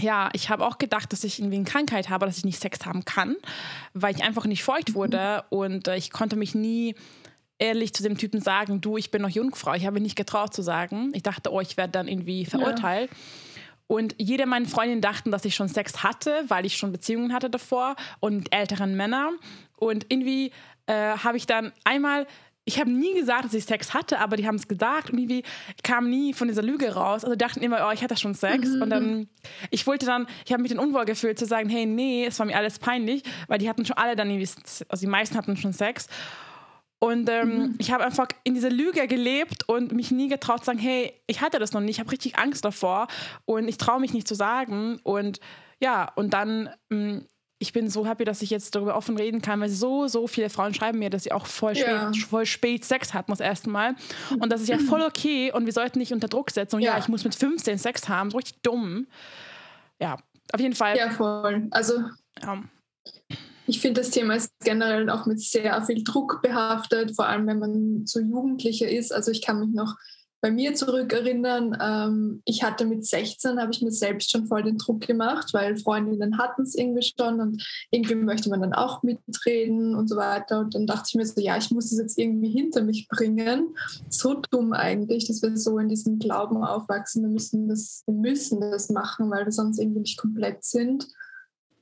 ja, 0.00 0.30
ich 0.32 0.48
habe 0.50 0.64
auch 0.64 0.78
gedacht, 0.78 1.12
dass 1.12 1.24
ich 1.24 1.40
irgendwie 1.40 1.56
eine 1.56 1.64
Krankheit 1.64 2.08
habe, 2.08 2.26
dass 2.26 2.38
ich 2.38 2.44
nicht 2.44 2.60
Sex 2.60 2.86
haben 2.86 3.04
kann, 3.04 3.36
weil 3.94 4.14
ich 4.14 4.22
einfach 4.22 4.46
nicht 4.46 4.62
feucht 4.62 4.94
wurde 4.94 5.44
und 5.50 5.88
äh, 5.88 5.96
ich 5.96 6.10
konnte 6.10 6.36
mich 6.36 6.54
nie 6.54 6.94
ehrlich 7.58 7.92
zu 7.92 8.02
dem 8.02 8.16
Typen 8.16 8.40
sagen, 8.40 8.80
du, 8.80 8.96
ich 8.96 9.10
bin 9.10 9.22
noch 9.22 9.28
Jungfrau. 9.28 9.74
Ich 9.74 9.84
habe 9.84 9.94
mich 9.94 10.04
nicht 10.04 10.16
getraut 10.16 10.54
zu 10.54 10.62
sagen. 10.62 11.10
Ich 11.14 11.24
dachte, 11.24 11.52
oh, 11.52 11.60
ich 11.60 11.76
werde 11.76 11.90
dann 11.90 12.08
irgendwie 12.08 12.44
verurteilt. 12.44 13.10
Und 13.88 14.14
jede 14.18 14.46
meiner 14.46 14.68
Freundinnen 14.68 15.00
dachten, 15.00 15.30
dass 15.30 15.44
ich 15.44 15.54
schon 15.54 15.68
Sex 15.68 16.02
hatte, 16.02 16.44
weil 16.48 16.66
ich 16.66 16.76
schon 16.76 16.92
Beziehungen 16.92 17.32
hatte 17.32 17.50
davor 17.50 17.96
und 18.20 18.54
älteren 18.54 18.96
Männern. 18.96 19.36
Und 19.76 20.06
irgendwie 20.10 20.52
äh, 20.86 21.16
habe 21.16 21.36
ich 21.36 21.46
dann 21.46 21.72
einmal 21.84 22.26
ich 22.68 22.78
habe 22.78 22.90
nie 22.90 23.14
gesagt, 23.14 23.46
dass 23.46 23.54
ich 23.54 23.64
Sex 23.64 23.94
hatte, 23.94 24.18
aber 24.18 24.36
die 24.36 24.46
haben 24.46 24.56
es 24.56 24.68
gesagt 24.68 25.08
und 25.08 25.18
irgendwie 25.18 25.42
kam 25.82 26.10
nie 26.10 26.34
von 26.34 26.48
dieser 26.48 26.60
Lüge 26.60 26.92
raus. 26.92 27.24
Also 27.24 27.34
dachten 27.34 27.62
immer, 27.62 27.88
oh, 27.88 27.92
ich 27.92 28.02
hatte 28.02 28.14
schon 28.18 28.34
Sex. 28.34 28.68
Mhm. 28.68 28.82
Und 28.82 28.90
dann, 28.90 29.28
ich 29.70 29.86
wollte 29.86 30.04
dann, 30.04 30.26
ich 30.44 30.52
habe 30.52 30.62
mich 30.62 30.70
dann 30.70 30.78
unwohl 30.78 31.06
gefühlt 31.06 31.38
zu 31.38 31.46
sagen, 31.46 31.70
hey, 31.70 31.86
nee, 31.86 32.26
es 32.26 32.38
war 32.38 32.44
mir 32.44 32.54
alles 32.54 32.78
peinlich, 32.78 33.22
weil 33.46 33.56
die 33.56 33.70
hatten 33.70 33.86
schon 33.86 33.96
alle 33.96 34.16
dann 34.16 34.28
irgendwie, 34.28 34.50
also 34.86 35.00
die 35.00 35.06
meisten 35.06 35.34
hatten 35.34 35.56
schon 35.56 35.72
Sex. 35.72 36.08
Und 36.98 37.30
ähm, 37.30 37.48
mhm. 37.48 37.74
ich 37.78 37.90
habe 37.90 38.04
einfach 38.04 38.28
in 38.44 38.52
dieser 38.52 38.70
Lüge 38.70 39.06
gelebt 39.06 39.66
und 39.66 39.92
mich 39.92 40.10
nie 40.10 40.28
getraut 40.28 40.58
zu 40.58 40.66
sagen, 40.66 40.78
hey, 40.78 41.14
ich 41.26 41.40
hatte 41.40 41.58
das 41.58 41.72
noch 41.72 41.80
nicht, 41.80 41.96
ich 41.96 42.00
habe 42.00 42.12
richtig 42.12 42.38
Angst 42.38 42.66
davor 42.66 43.08
und 43.46 43.66
ich 43.66 43.78
traue 43.78 43.98
mich 43.98 44.12
nicht 44.12 44.28
zu 44.28 44.34
sagen. 44.34 45.00
Und 45.04 45.40
ja, 45.80 46.12
und 46.16 46.34
dann, 46.34 46.68
ähm, 46.90 47.24
ich 47.58 47.72
bin 47.72 47.90
so 47.90 48.06
happy, 48.06 48.24
dass 48.24 48.42
ich 48.42 48.50
jetzt 48.50 48.74
darüber 48.74 48.96
offen 48.96 49.16
reden 49.16 49.42
kann, 49.42 49.60
weil 49.60 49.68
so, 49.68 50.06
so 50.06 50.26
viele 50.26 50.48
Frauen 50.48 50.74
schreiben 50.74 50.98
mir, 50.98 51.10
dass 51.10 51.24
sie 51.24 51.32
auch 51.32 51.46
voll 51.46 51.74
spät, 51.74 52.16
voll 52.28 52.46
spät 52.46 52.84
Sex 52.84 53.14
hatten 53.14 53.32
das 53.32 53.40
erste 53.40 53.68
Mal. 53.68 53.96
Und 54.38 54.52
das 54.52 54.60
ist 54.60 54.68
ja 54.68 54.78
voll 54.88 55.02
okay 55.02 55.52
und 55.52 55.66
wir 55.66 55.72
sollten 55.72 55.98
nicht 55.98 56.12
unter 56.12 56.28
Druck 56.28 56.50
setzen. 56.50 56.76
Und 56.76 56.82
ja, 56.82 56.92
ja 56.92 56.98
ich 56.98 57.08
muss 57.08 57.24
mit 57.24 57.34
15 57.34 57.78
Sex 57.78 58.08
haben, 58.08 58.30
so 58.30 58.36
richtig 58.36 58.62
dumm. 58.62 59.06
Ja, 60.00 60.18
auf 60.52 60.60
jeden 60.60 60.74
Fall. 60.74 60.96
Ja, 60.96 61.10
voll. 61.10 61.66
Also. 61.70 62.04
Ja 62.42 62.62
ich 63.68 63.80
finde, 63.80 64.00
das 64.00 64.10
Thema 64.10 64.34
ist 64.34 64.50
generell 64.64 65.10
auch 65.10 65.26
mit 65.26 65.40
sehr 65.40 65.80
viel 65.82 66.02
Druck 66.02 66.40
behaftet, 66.42 67.14
vor 67.14 67.26
allem 67.26 67.46
wenn 67.46 67.58
man 67.58 68.06
so 68.06 68.18
Jugendlicher 68.18 68.88
ist. 68.88 69.12
Also 69.12 69.30
ich 69.30 69.42
kann 69.42 69.60
mich 69.60 69.74
noch 69.74 69.94
bei 70.40 70.50
mir 70.52 70.74
zurückerinnern, 70.74 71.76
ähm, 71.80 72.42
ich 72.44 72.62
hatte 72.62 72.84
mit 72.84 73.04
16, 73.04 73.60
habe 73.60 73.72
ich 73.72 73.82
mir 73.82 73.90
selbst 73.90 74.30
schon 74.30 74.46
voll 74.46 74.62
den 74.62 74.78
Druck 74.78 75.00
gemacht, 75.00 75.52
weil 75.52 75.76
Freundinnen 75.76 76.38
hatten 76.38 76.62
es 76.62 76.76
irgendwie 76.76 77.02
schon 77.02 77.40
und 77.40 77.62
irgendwie 77.90 78.14
möchte 78.14 78.48
man 78.48 78.60
dann 78.60 78.72
auch 78.72 79.02
mitreden 79.02 79.96
und 79.96 80.08
so 80.08 80.16
weiter. 80.16 80.60
Und 80.60 80.74
dann 80.74 80.86
dachte 80.86 81.06
ich 81.08 81.14
mir 81.16 81.26
so, 81.26 81.40
ja, 81.40 81.56
ich 81.56 81.70
muss 81.70 81.90
es 81.90 81.98
jetzt 81.98 82.18
irgendwie 82.18 82.50
hinter 82.50 82.82
mich 82.82 83.08
bringen. 83.08 83.74
So 84.08 84.34
dumm 84.50 84.72
eigentlich, 84.72 85.26
dass 85.26 85.42
wir 85.42 85.56
so 85.56 85.78
in 85.78 85.88
diesem 85.88 86.18
Glauben 86.18 86.62
aufwachsen, 86.62 87.22
wir 87.22 87.30
müssen 87.30 87.68
das, 87.68 88.04
wir 88.06 88.14
müssen 88.14 88.60
das 88.60 88.90
machen, 88.90 89.30
weil 89.30 89.44
wir 89.44 89.52
sonst 89.52 89.78
irgendwie 89.80 90.00
nicht 90.00 90.18
komplett 90.18 90.64
sind. 90.64 91.08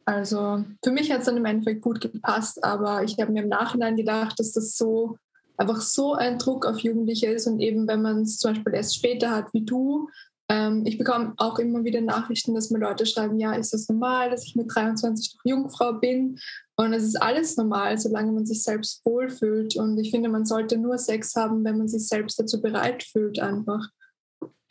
Also 0.06 0.64
für 0.84 0.92
mich 0.92 1.10
hat 1.10 1.20
es 1.20 1.26
dann 1.26 1.36
im 1.36 1.44
Endeffekt 1.44 1.82
gut 1.82 2.00
gepasst, 2.00 2.62
aber 2.62 3.02
ich 3.02 3.18
habe 3.18 3.32
mir 3.32 3.42
im 3.42 3.48
Nachhinein 3.48 3.96
gedacht, 3.96 4.38
dass 4.38 4.52
das 4.52 4.76
so 4.76 5.18
einfach 5.56 5.80
so 5.80 6.14
ein 6.14 6.38
Druck 6.38 6.66
auf 6.66 6.78
Jugendliche 6.78 7.26
ist 7.26 7.46
und 7.46 7.60
eben 7.60 7.86
wenn 7.88 8.02
man 8.02 8.22
es 8.22 8.38
zum 8.38 8.52
Beispiel 8.52 8.74
erst 8.74 8.96
später 8.96 9.30
hat 9.30 9.52
wie 9.52 9.64
du, 9.64 10.08
ähm, 10.48 10.84
ich 10.86 10.98
bekomme 10.98 11.34
auch 11.38 11.58
immer 11.58 11.84
wieder 11.84 12.00
Nachrichten, 12.00 12.54
dass 12.54 12.70
mir 12.70 12.78
Leute 12.78 13.04
schreiben, 13.04 13.38
ja, 13.38 13.52
ist 13.54 13.72
das 13.72 13.88
normal, 13.88 14.30
dass 14.30 14.44
ich 14.44 14.54
mit 14.54 14.72
23 14.72 15.34
noch 15.34 15.44
Jungfrau 15.44 15.94
bin? 15.94 16.38
Und 16.76 16.92
es 16.92 17.02
ist 17.02 17.20
alles 17.20 17.56
normal, 17.56 17.98
solange 17.98 18.32
man 18.32 18.46
sich 18.46 18.62
selbst 18.62 19.04
wohlfühlt. 19.04 19.76
Und 19.76 19.98
ich 19.98 20.10
finde, 20.10 20.28
man 20.28 20.44
sollte 20.44 20.76
nur 20.76 20.98
Sex 20.98 21.34
haben, 21.34 21.64
wenn 21.64 21.78
man 21.78 21.88
sich 21.88 22.06
selbst 22.06 22.38
dazu 22.38 22.60
bereit 22.60 23.02
fühlt, 23.02 23.40
einfach. 23.40 23.88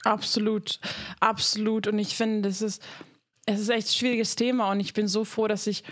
Absolut, 0.04 0.80
absolut. 1.20 1.88
Und 1.88 1.98
ich 2.00 2.16
finde, 2.16 2.48
das 2.48 2.62
ist 2.62 2.82
es 3.46 3.60
ist 3.60 3.70
echt 3.70 3.88
ein 3.88 3.94
schwieriges 3.94 4.36
Thema 4.36 4.72
und 4.72 4.80
ich 4.80 4.94
bin 4.94 5.08
so 5.08 5.24
froh, 5.24 5.48
dass 5.48 5.68
ich 5.68 5.84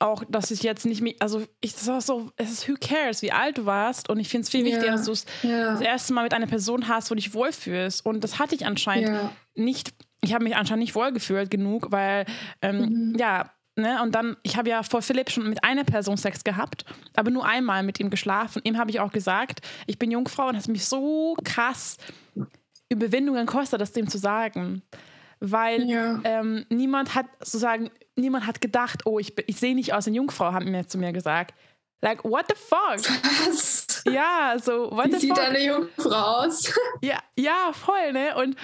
auch, 0.00 0.24
dass 0.28 0.50
ich 0.50 0.62
jetzt 0.62 0.86
nicht 0.86 1.02
mehr, 1.02 1.14
also 1.20 1.44
ich 1.60 1.74
das 1.74 1.86
war 1.86 2.00
so, 2.00 2.30
es 2.36 2.50
ist 2.50 2.68
who 2.68 2.74
cares, 2.80 3.22
wie 3.22 3.32
alt 3.32 3.58
du 3.58 3.66
warst 3.66 4.08
und 4.08 4.18
ich 4.18 4.28
finde 4.28 4.44
es 4.44 4.50
viel 4.50 4.64
wichtiger, 4.64 4.86
yeah. 4.86 4.92
dass 4.92 5.04
du 5.04 5.12
es 5.12 5.26
yeah. 5.44 5.72
das 5.72 5.80
erste 5.80 6.12
Mal 6.14 6.24
mit 6.24 6.34
einer 6.34 6.46
Person 6.46 6.88
hast, 6.88 7.10
wo 7.10 7.14
du 7.14 7.20
dich 7.20 7.34
wohlfühlst 7.34 8.04
und 8.04 8.24
das 8.24 8.38
hatte 8.38 8.54
ich 8.54 8.66
anscheinend 8.66 9.08
yeah. 9.08 9.32
nicht, 9.54 9.92
ich 10.22 10.32
habe 10.34 10.44
mich 10.44 10.56
anscheinend 10.56 10.82
nicht 10.82 10.94
wohlgefühlt 10.94 11.50
genug, 11.50 11.92
weil 11.92 12.26
ähm, 12.62 13.10
mhm. 13.12 13.16
ja, 13.18 13.50
Ne? 13.76 14.02
Und 14.02 14.14
dann, 14.14 14.36
ich 14.42 14.58
habe 14.58 14.68
ja 14.68 14.82
vor 14.82 15.00
Philipp 15.00 15.30
schon 15.30 15.48
mit 15.48 15.64
einer 15.64 15.84
Person 15.84 16.16
Sex 16.16 16.44
gehabt, 16.44 16.84
aber 17.14 17.30
nur 17.30 17.46
einmal 17.46 17.82
mit 17.82 17.98
ihm 17.98 18.10
geschlafen. 18.10 18.60
Ihm 18.64 18.76
habe 18.76 18.90
ich 18.90 19.00
auch 19.00 19.12
gesagt, 19.12 19.60
ich 19.86 19.98
bin 19.98 20.10
Jungfrau 20.10 20.48
und 20.48 20.56
es 20.56 20.64
hat 20.64 20.70
mich 20.70 20.84
so 20.84 21.34
krass 21.44 21.96
Überwindungen 22.90 23.46
gekostet, 23.46 23.80
das 23.80 23.92
dem 23.92 24.08
zu 24.08 24.18
sagen 24.18 24.82
weil 25.40 25.88
ja. 25.88 26.20
ähm, 26.24 26.66
niemand 26.68 27.14
hat 27.14 27.26
sozusagen, 27.40 27.90
niemand 28.20 28.46
hat 28.46 28.60
gedacht, 28.60 29.06
oh, 29.06 29.18
ich, 29.18 29.34
ich 29.46 29.58
sehe 29.58 29.74
nicht 29.74 29.94
aus 29.94 30.06
eine 30.06 30.16
Jungfrau, 30.16 30.52
haben 30.52 30.70
mir 30.70 30.86
zu 30.86 30.98
mir 30.98 31.12
gesagt. 31.12 31.54
Like, 32.02 32.24
what 32.24 32.46
the 32.48 32.54
fuck? 32.56 32.98
Was? 33.46 34.02
Ja, 34.06 34.56
so, 34.62 34.90
what 34.90 35.06
Wie 35.06 35.12
the 35.12 35.18
sieht 35.18 35.36
fuck? 35.36 35.46
eine 35.46 35.64
Jungfrau 35.64 36.10
aus? 36.10 36.72
ja, 37.02 37.18
ja, 37.36 37.72
voll, 37.72 38.12
ne? 38.12 38.34
Und, 38.36 38.56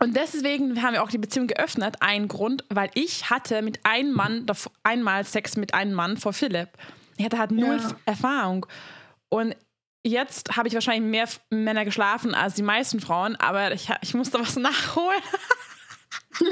und 0.00 0.16
deswegen 0.16 0.82
haben 0.82 0.94
wir 0.94 1.02
auch 1.02 1.10
die 1.10 1.18
Beziehung 1.18 1.46
geöffnet. 1.46 1.96
Ein 2.00 2.28
Grund, 2.28 2.64
weil 2.70 2.90
ich 2.94 3.28
hatte 3.28 3.60
mit 3.60 3.84
einem 3.84 4.12
Mann, 4.12 4.46
einmal 4.82 5.24
Sex 5.24 5.56
mit 5.56 5.74
einem 5.74 5.92
Mann 5.92 6.16
vor 6.16 6.32
Philipp. 6.32 6.70
Ich 7.18 7.24
hatte 7.24 7.38
halt 7.38 7.50
null 7.50 7.78
ja. 7.78 7.96
Erfahrung. 8.06 8.66
Und 9.28 9.54
jetzt 10.04 10.56
habe 10.56 10.68
ich 10.68 10.74
wahrscheinlich 10.74 11.10
mehr 11.10 11.28
Männer 11.50 11.84
geschlafen 11.84 12.34
als 12.34 12.54
die 12.54 12.62
meisten 12.62 13.00
Frauen, 13.00 13.36
aber 13.36 13.72
ich, 13.72 13.90
ich 14.00 14.14
musste 14.14 14.40
was 14.40 14.56
nachholen. 14.56 15.22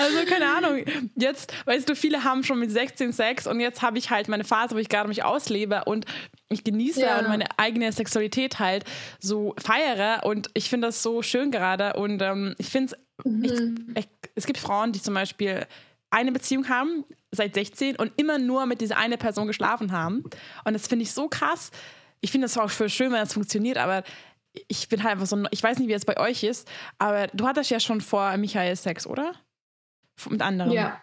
also 0.00 0.24
keine 0.26 0.50
Ahnung. 0.50 0.84
Jetzt, 1.16 1.52
weißt 1.66 1.88
du, 1.88 1.94
viele 1.94 2.24
haben 2.24 2.42
schon 2.42 2.58
mit 2.58 2.70
16 2.70 3.12
Sex 3.12 3.46
und 3.46 3.60
jetzt 3.60 3.82
habe 3.82 3.98
ich 3.98 4.10
halt 4.10 4.28
meine 4.28 4.44
Phase, 4.44 4.74
wo 4.74 4.78
ich 4.78 4.88
gerade 4.88 5.08
mich 5.08 5.24
auslebe 5.24 5.84
und 5.84 6.06
ich 6.48 6.64
genieße 6.64 7.02
ja. 7.02 7.18
und 7.18 7.28
meine 7.28 7.46
eigene 7.58 7.92
Sexualität 7.92 8.58
halt 8.58 8.84
so 9.20 9.54
feiere 9.58 10.24
und 10.24 10.50
ich 10.54 10.68
finde 10.68 10.88
das 10.88 11.02
so 11.02 11.22
schön 11.22 11.50
gerade 11.50 11.94
und 11.94 12.20
ähm, 12.22 12.54
ich 12.58 12.68
finde 12.68 12.96
mhm. 13.24 13.94
es 14.34 14.46
gibt 14.46 14.58
Frauen, 14.58 14.92
die 14.92 15.02
zum 15.02 15.14
Beispiel 15.14 15.66
eine 16.10 16.32
Beziehung 16.32 16.68
haben 16.68 17.04
seit 17.30 17.54
16 17.54 17.96
und 17.96 18.12
immer 18.16 18.38
nur 18.38 18.66
mit 18.66 18.80
dieser 18.80 18.96
eine 18.96 19.16
Person 19.16 19.46
geschlafen 19.46 19.92
haben 19.92 20.24
und 20.64 20.72
das 20.72 20.88
finde 20.88 21.04
ich 21.04 21.12
so 21.12 21.28
krass. 21.28 21.70
Ich 22.22 22.32
finde 22.32 22.46
das 22.46 22.58
auch 22.58 22.68
schön, 22.70 23.12
wenn 23.12 23.20
das 23.20 23.32
funktioniert, 23.32 23.78
aber 23.78 24.02
ich 24.68 24.88
bin 24.88 25.02
halt 25.02 25.12
einfach 25.12 25.26
so, 25.26 25.42
ich 25.50 25.62
weiß 25.62 25.78
nicht, 25.78 25.88
wie 25.88 25.92
es 25.92 26.04
bei 26.04 26.18
euch 26.18 26.42
ist, 26.42 26.68
aber 26.98 27.28
du 27.28 27.46
hattest 27.46 27.70
ja 27.70 27.80
schon 27.80 28.00
vor 28.00 28.36
Michael 28.36 28.74
Sex, 28.76 29.06
oder? 29.06 29.34
Mit 30.28 30.42
anderen. 30.42 30.72
Ja. 30.72 31.02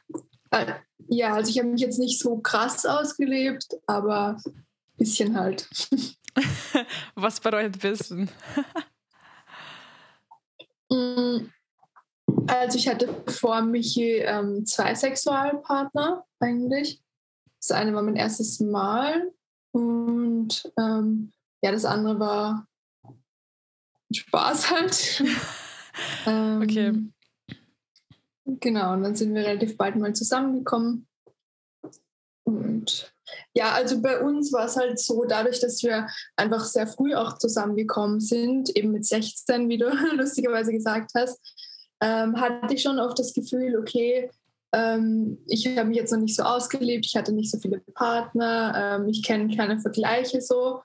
Äh, 0.51 0.74
ja, 1.09 1.33
also 1.33 1.50
ich 1.50 1.59
habe 1.59 1.69
mich 1.69 1.81
jetzt 1.81 2.00
nicht 2.00 2.19
so 2.19 2.38
krass 2.39 2.86
ausgelebt, 2.86 3.65
aber 3.86 4.38
ein 4.45 4.65
bisschen 4.97 5.38
halt. 5.38 5.67
Was 7.15 7.39
bedeutet 7.39 7.81
bisschen? 7.81 8.29
Mm, 10.89 11.51
also 12.47 12.77
ich 12.77 12.88
hatte 12.88 13.13
vor 13.27 13.62
Michi 13.62 14.19
ähm, 14.19 14.65
zwei 14.65 14.95
Sexualpartner 14.95 16.25
eigentlich. 16.39 17.03
Das 17.59 17.71
eine 17.71 17.93
war 17.93 18.03
mein 18.03 18.15
erstes 18.15 18.62
Mal 18.62 19.33
und 19.74 20.71
ähm, 20.79 21.33
ja, 21.62 21.74
das 21.74 21.83
andere 21.83 22.19
war 22.21 22.67
Spaß 24.13 24.71
halt. 24.71 25.24
ähm, 26.25 26.62
okay. 26.63 26.93
Genau, 28.48 28.94
und 28.94 29.04
dann 29.04 29.16
sind 29.16 29.36
wir 29.36 29.46
relativ 29.46 29.75
bald 29.75 29.98
mal 29.98 30.13
zusammengekommen. 30.13 31.06
Und 32.46 33.13
ja, 33.54 33.74
also 33.74 34.01
bei 34.01 34.22
uns 34.22 34.54
war 34.54 34.66
es 34.66 34.77
halt 34.77 35.00
so, 35.00 35.25
dadurch, 35.25 35.60
dass 35.60 35.84
wir 35.84 36.08
einfach 36.38 36.63
sehr 36.63 36.88
früh 36.88 37.13
auch 37.13 37.38
zusammengekommen 37.38 38.22
sind, 38.22 38.74
eben 38.75 38.92
mit 38.92 39.06
16, 39.06 39.68
wie 39.68 39.77
du 39.77 39.89
lustigerweise 40.16 40.72
gesagt 40.72 41.12
hast, 41.13 41.39
ähm, 42.01 42.39
hatte 42.39 42.74
ich 42.74 42.82
schon 42.82 43.00
oft 43.00 43.20
das 43.20 43.34
Gefühl, 43.34 43.77
okay, 43.77 44.30
ähm, 44.72 45.39
ich 45.48 45.68
habe 45.68 45.89
mich 45.89 45.98
jetzt 45.98 46.12
noch 46.12 46.20
nicht 46.20 46.36
so 46.36 46.44
ausgelebt, 46.44 47.06
ich 47.06 47.18
hatte 47.18 47.34
nicht 47.34 47.51
so 47.51 47.58
viele 47.60 47.82
Partner, 47.96 49.00
ähm, 49.01 49.10
ich 49.10 49.24
kenne 49.24 49.54
keine 49.56 49.80
Vergleiche 49.80 50.39
so. 50.42 50.82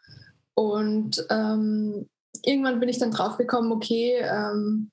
Und 0.55 1.25
ähm, 1.31 2.09
irgendwann 2.45 2.81
bin 2.81 2.89
ich 2.89 2.99
dann 2.99 3.13
drauf 3.13 3.37
gekommen, 3.37 3.71
okay, 3.71 4.17
ähm, 4.19 4.91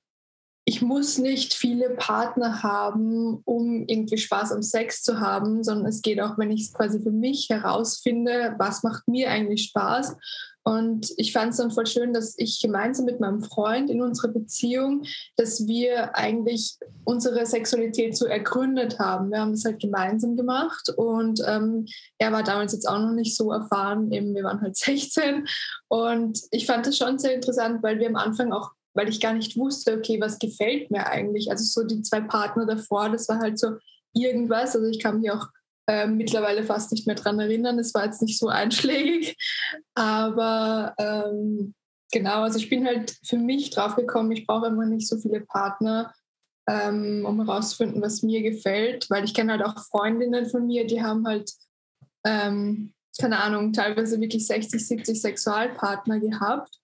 ich 0.70 0.82
muss 0.82 1.18
nicht 1.18 1.52
viele 1.52 1.90
Partner 1.90 2.62
haben, 2.62 3.42
um 3.44 3.86
irgendwie 3.88 4.18
Spaß 4.18 4.52
am 4.52 4.62
Sex 4.62 5.02
zu 5.02 5.18
haben, 5.18 5.64
sondern 5.64 5.86
es 5.86 6.00
geht 6.00 6.20
auch, 6.20 6.38
wenn 6.38 6.52
ich 6.52 6.62
es 6.62 6.72
quasi 6.72 7.00
für 7.00 7.10
mich 7.10 7.48
herausfinde, 7.50 8.54
was 8.56 8.84
macht 8.84 9.08
mir 9.08 9.32
eigentlich 9.32 9.64
Spaß 9.64 10.14
und 10.62 11.12
ich 11.16 11.32
fand 11.32 11.50
es 11.50 11.56
dann 11.56 11.72
voll 11.72 11.86
schön, 11.86 12.12
dass 12.12 12.34
ich 12.38 12.60
gemeinsam 12.60 13.06
mit 13.06 13.18
meinem 13.18 13.42
Freund 13.42 13.90
in 13.90 14.00
unserer 14.00 14.28
Beziehung, 14.28 15.02
dass 15.36 15.66
wir 15.66 16.14
eigentlich 16.16 16.76
unsere 17.04 17.46
Sexualität 17.46 18.16
so 18.16 18.26
ergründet 18.26 19.00
haben. 19.00 19.32
Wir 19.32 19.40
haben 19.40 19.52
es 19.52 19.64
halt 19.64 19.80
gemeinsam 19.80 20.36
gemacht 20.36 20.90
und 20.96 21.40
ähm, 21.46 21.86
er 22.18 22.30
war 22.30 22.44
damals 22.44 22.74
jetzt 22.74 22.86
auch 22.86 23.00
noch 23.00 23.12
nicht 23.12 23.34
so 23.34 23.50
erfahren. 23.50 24.12
Eben, 24.12 24.34
wir 24.34 24.44
waren 24.44 24.60
halt 24.60 24.76
16 24.76 25.48
und 25.88 26.38
ich 26.52 26.66
fand 26.66 26.86
das 26.86 26.96
schon 26.96 27.18
sehr 27.18 27.34
interessant, 27.34 27.82
weil 27.82 27.98
wir 27.98 28.08
am 28.08 28.16
Anfang 28.16 28.52
auch 28.52 28.70
weil 29.00 29.08
ich 29.08 29.18
gar 29.18 29.32
nicht 29.32 29.56
wusste, 29.56 29.96
okay, 29.96 30.20
was 30.20 30.38
gefällt 30.38 30.90
mir 30.90 31.06
eigentlich. 31.06 31.50
Also 31.50 31.64
so 31.64 31.86
die 31.86 32.02
zwei 32.02 32.20
Partner 32.20 32.66
davor, 32.66 33.08
das 33.08 33.30
war 33.30 33.38
halt 33.38 33.58
so 33.58 33.78
irgendwas. 34.12 34.76
Also 34.76 34.86
ich 34.88 34.98
kann 34.98 35.20
mich 35.20 35.30
auch 35.30 35.46
äh, 35.86 36.06
mittlerweile 36.06 36.64
fast 36.64 36.92
nicht 36.92 37.06
mehr 37.06 37.16
dran 37.16 37.40
erinnern. 37.40 37.78
Es 37.78 37.94
war 37.94 38.04
jetzt 38.04 38.20
nicht 38.20 38.38
so 38.38 38.48
einschlägig. 38.48 39.38
Aber 39.94 40.94
ähm, 40.98 41.72
genau, 42.12 42.42
also 42.42 42.58
ich 42.58 42.68
bin 42.68 42.86
halt 42.86 43.16
für 43.24 43.38
mich 43.38 43.70
drauf 43.70 43.96
gekommen, 43.96 44.32
ich 44.32 44.46
brauche 44.46 44.66
immer 44.66 44.84
nicht 44.84 45.08
so 45.08 45.16
viele 45.16 45.40
Partner, 45.40 46.12
ähm, 46.68 47.24
um 47.24 47.42
herauszufinden, 47.42 48.02
was 48.02 48.22
mir 48.22 48.42
gefällt. 48.42 49.08
Weil 49.08 49.24
ich 49.24 49.32
kenne 49.32 49.52
halt 49.52 49.64
auch 49.64 49.78
Freundinnen 49.78 50.44
von 50.44 50.66
mir, 50.66 50.86
die 50.86 51.02
haben 51.02 51.26
halt 51.26 51.50
ähm, 52.26 52.92
keine 53.18 53.42
Ahnung, 53.42 53.72
teilweise 53.72 54.20
wirklich 54.20 54.46
60, 54.46 54.86
70 54.86 55.20
Sexualpartner 55.22 56.20
gehabt 56.20 56.78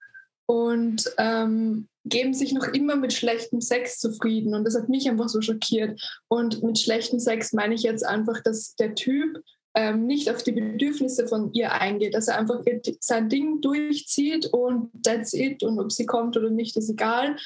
und 0.46 1.12
ähm, 1.18 1.88
geben 2.08 2.34
sich 2.34 2.52
noch 2.52 2.68
immer 2.68 2.96
mit 2.96 3.12
schlechtem 3.12 3.60
Sex 3.60 3.98
zufrieden. 3.98 4.54
Und 4.54 4.64
das 4.64 4.76
hat 4.76 4.88
mich 4.88 5.08
einfach 5.08 5.28
so 5.28 5.40
schockiert. 5.40 6.00
Und 6.28 6.62
mit 6.62 6.78
schlechtem 6.78 7.18
Sex 7.18 7.52
meine 7.52 7.74
ich 7.74 7.82
jetzt 7.82 8.06
einfach, 8.06 8.42
dass 8.42 8.76
der 8.76 8.94
Typ 8.94 9.42
ähm, 9.74 10.06
nicht 10.06 10.30
auf 10.30 10.42
die 10.42 10.52
Bedürfnisse 10.52 11.26
von 11.26 11.52
ihr 11.52 11.72
eingeht, 11.72 12.14
dass 12.14 12.28
er 12.28 12.38
einfach 12.38 12.60
sein 13.00 13.28
Ding 13.28 13.60
durchzieht 13.60 14.46
und 14.46 14.90
that's 15.04 15.34
it. 15.34 15.62
Und 15.62 15.78
ob 15.78 15.92
sie 15.92 16.06
kommt 16.06 16.36
oder 16.36 16.48
nicht, 16.48 16.76
ist 16.76 16.90
egal. 16.90 17.36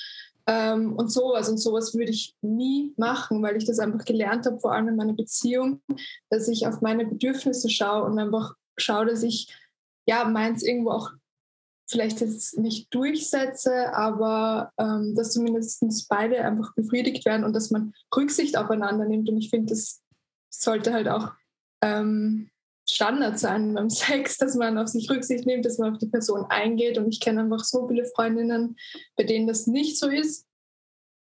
Ähm, 0.46 0.94
und 0.94 1.10
sowas. 1.10 1.48
Und 1.48 1.58
sowas 1.58 1.94
würde 1.94 2.10
ich 2.10 2.34
nie 2.42 2.92
machen, 2.96 3.42
weil 3.42 3.56
ich 3.56 3.64
das 3.64 3.78
einfach 3.78 4.04
gelernt 4.04 4.46
habe, 4.46 4.60
vor 4.60 4.72
allem 4.72 4.88
in 4.88 4.96
meiner 4.96 5.14
Beziehung, 5.14 5.80
dass 6.28 6.48
ich 6.48 6.66
auf 6.66 6.82
meine 6.82 7.06
Bedürfnisse 7.06 7.70
schaue 7.70 8.04
und 8.04 8.18
einfach 8.18 8.54
schaue, 8.76 9.06
dass 9.06 9.22
ich 9.22 9.48
ja 10.06 10.24
meins 10.24 10.62
irgendwo 10.62 10.90
auch 10.90 11.10
vielleicht 11.90 12.20
jetzt 12.20 12.56
nicht 12.58 12.94
durchsetze, 12.94 13.92
aber 13.94 14.72
ähm, 14.78 15.14
dass 15.14 15.32
zumindest 15.32 16.08
beide 16.08 16.44
einfach 16.44 16.74
befriedigt 16.74 17.24
werden 17.24 17.44
und 17.44 17.52
dass 17.52 17.70
man 17.70 17.92
Rücksicht 18.16 18.56
aufeinander 18.56 19.04
nimmt. 19.04 19.28
Und 19.28 19.38
ich 19.38 19.50
finde, 19.50 19.74
das 19.74 20.00
sollte 20.50 20.92
halt 20.92 21.08
auch 21.08 21.32
ähm, 21.82 22.50
Standard 22.88 23.38
sein 23.38 23.74
beim 23.74 23.90
Sex, 23.90 24.38
dass 24.38 24.54
man 24.54 24.78
auf 24.78 24.88
sich 24.88 25.10
Rücksicht 25.10 25.46
nimmt, 25.46 25.64
dass 25.64 25.78
man 25.78 25.92
auf 25.92 25.98
die 25.98 26.06
Person 26.06 26.46
eingeht. 26.48 26.96
Und 26.96 27.08
ich 27.08 27.20
kenne 27.20 27.40
einfach 27.40 27.64
so 27.64 27.88
viele 27.88 28.04
Freundinnen, 28.04 28.76
bei 29.16 29.24
denen 29.24 29.46
das 29.46 29.66
nicht 29.66 29.98
so 29.98 30.08
ist. 30.08 30.46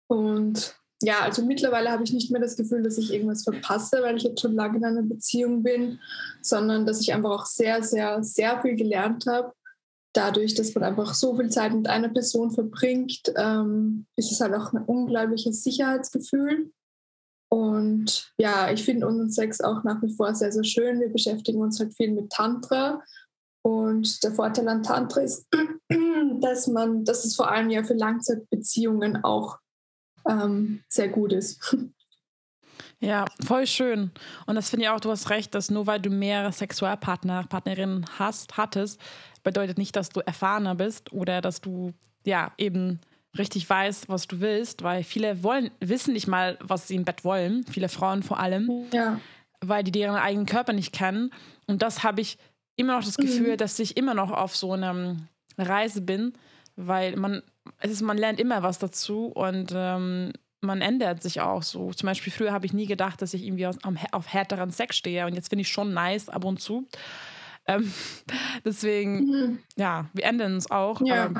Und 0.07 0.75
ja, 1.01 1.21
also 1.21 1.43
mittlerweile 1.43 1.89
habe 1.89 2.03
ich 2.03 2.13
nicht 2.13 2.29
mehr 2.29 2.41
das 2.41 2.57
Gefühl, 2.57 2.83
dass 2.83 2.97
ich 2.97 3.11
irgendwas 3.11 3.43
verpasse, 3.43 4.01
weil 4.03 4.17
ich 4.17 4.23
jetzt 4.23 4.41
schon 4.41 4.53
lange 4.53 4.77
in 4.77 4.85
einer 4.85 5.01
Beziehung 5.01 5.63
bin, 5.63 5.99
sondern 6.41 6.85
dass 6.85 7.01
ich 7.01 7.13
einfach 7.13 7.31
auch 7.31 7.45
sehr, 7.45 7.81
sehr, 7.81 8.21
sehr 8.21 8.61
viel 8.61 8.75
gelernt 8.75 9.25
habe 9.25 9.53
dadurch, 10.13 10.55
dass 10.55 10.73
man 10.75 10.83
einfach 10.83 11.13
so 11.13 11.35
viel 11.35 11.49
Zeit 11.49 11.73
mit 11.73 11.87
einer 11.87 12.09
Person 12.09 12.51
verbringt, 12.51 13.21
ähm, 13.35 14.05
ist 14.15 14.31
es 14.31 14.41
halt 14.41 14.53
auch 14.53 14.73
ein 14.73 14.83
unglaubliches 14.83 15.63
Sicherheitsgefühl. 15.63 16.71
Und 17.49 18.33
ja, 18.37 18.71
ich 18.71 18.83
finde 18.83 19.07
unseren 19.07 19.29
Sex 19.29 19.59
auch 19.61 19.83
nach 19.83 20.01
wie 20.01 20.13
vor 20.13 20.33
sehr, 20.33 20.51
sehr 20.51 20.63
schön. 20.63 20.99
Wir 21.01 21.11
beschäftigen 21.11 21.61
uns 21.61 21.79
halt 21.79 21.93
viel 21.93 22.11
mit 22.11 22.31
Tantra. 22.31 23.01
Und 23.63 24.23
der 24.23 24.31
Vorteil 24.31 24.67
an 24.67 24.83
Tantra 24.83 25.21
ist, 25.21 25.47
dass 26.39 26.67
man, 26.67 27.03
dass 27.03 27.25
es 27.25 27.35
vor 27.35 27.51
allem 27.51 27.69
ja 27.69 27.83
für 27.83 27.93
Langzeitbeziehungen 27.93 29.23
auch 29.23 29.59
ähm, 30.27 30.83
sehr 30.89 31.09
gut 31.09 31.33
ist. 31.33 31.75
Ja, 33.03 33.25
voll 33.43 33.65
schön. 33.65 34.11
Und 34.45 34.53
das 34.53 34.69
finde 34.69 34.85
ich 34.85 34.89
auch, 34.91 34.99
du 34.99 35.09
hast 35.09 35.31
recht, 35.31 35.55
dass 35.55 35.71
nur 35.71 35.87
weil 35.87 35.99
du 35.99 36.11
mehrere 36.11 36.51
Sexualpartner, 36.51 37.45
Partnerinnen 37.49 38.05
hast, 38.19 38.57
hattest, 38.57 39.01
bedeutet 39.43 39.77
nicht, 39.77 39.95
dass 39.95 40.09
du 40.09 40.19
erfahrener 40.19 40.75
bist 40.75 41.11
oder 41.13 41.41
dass 41.41 41.61
du 41.61 41.93
ja 42.25 42.51
eben 42.57 42.99
richtig 43.37 43.69
weißt, 43.69 44.09
was 44.09 44.27
du 44.27 44.39
willst, 44.39 44.83
weil 44.83 45.03
viele 45.03 45.43
wollen, 45.43 45.71
wissen 45.79 46.13
nicht 46.13 46.27
mal, 46.27 46.57
was 46.61 46.87
sie 46.87 46.95
im 46.95 47.05
Bett 47.05 47.23
wollen, 47.23 47.65
viele 47.65 47.89
Frauen 47.89 48.23
vor 48.23 48.39
allem, 48.39 48.69
ja. 48.93 49.19
weil 49.61 49.83
die 49.83 49.91
deren 49.91 50.17
eigenen 50.17 50.45
Körper 50.45 50.73
nicht 50.73 50.91
kennen. 50.93 51.31
Und 51.67 51.81
das 51.81 52.03
habe 52.03 52.21
ich 52.21 52.37
immer 52.75 52.97
noch 52.97 53.05
das 53.05 53.17
Gefühl, 53.17 53.53
mhm. 53.53 53.57
dass 53.57 53.79
ich 53.79 53.95
immer 53.95 54.13
noch 54.13 54.31
auf 54.31 54.55
so 54.55 54.73
einer 54.73 55.15
Reise 55.57 56.01
bin, 56.01 56.33
weil 56.75 57.15
man, 57.15 57.41
es 57.79 57.91
ist, 57.91 58.01
man 58.01 58.17
lernt 58.17 58.39
immer 58.39 58.63
was 58.63 58.79
dazu 58.79 59.27
und 59.27 59.71
ähm, 59.73 60.33
man 60.61 60.81
ändert 60.81 61.23
sich 61.23 61.41
auch 61.41 61.63
so. 61.63 61.91
Zum 61.91 62.07
Beispiel 62.07 62.31
früher 62.31 62.51
habe 62.51 62.65
ich 62.65 62.73
nie 62.73 62.85
gedacht, 62.85 63.21
dass 63.21 63.33
ich 63.33 63.43
irgendwie 63.43 63.67
auf, 63.67 63.77
auf 64.11 64.27
härteren 64.27 64.71
Sex 64.71 64.95
stehe 64.95 65.25
und 65.25 65.33
jetzt 65.33 65.49
finde 65.49 65.61
ich 65.61 65.69
schon 65.69 65.93
nice 65.93 66.29
ab 66.29 66.45
und 66.45 66.59
zu. 66.59 66.87
Ähm, 67.67 67.91
deswegen, 68.65 69.25
mhm. 69.25 69.59
ja, 69.75 70.09
wir 70.13 70.23
ändern 70.25 70.55
uns 70.55 70.69
auch. 70.69 71.01
Ja. 71.01 71.31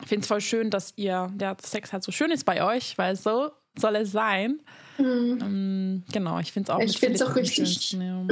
ich 0.00 0.08
finde 0.08 0.22
es 0.22 0.28
voll 0.28 0.40
schön, 0.40 0.70
dass 0.70 0.92
ihr, 0.96 1.30
der 1.34 1.56
Sex 1.62 1.92
halt 1.92 2.02
so 2.02 2.12
schön 2.12 2.30
ist 2.30 2.44
bei 2.44 2.64
euch, 2.64 2.96
weil 2.98 3.16
so 3.16 3.50
soll 3.78 3.96
es 3.96 4.12
sein. 4.12 4.60
Mhm. 4.98 5.38
Ähm, 5.40 6.04
genau, 6.12 6.38
ich 6.38 6.52
finde 6.52 6.70
es 6.70 6.76
auch, 6.76 6.80
ich 6.80 6.98
find's 6.98 7.22
auch 7.22 7.34
richtig. 7.34 7.92
Ja. 7.92 8.26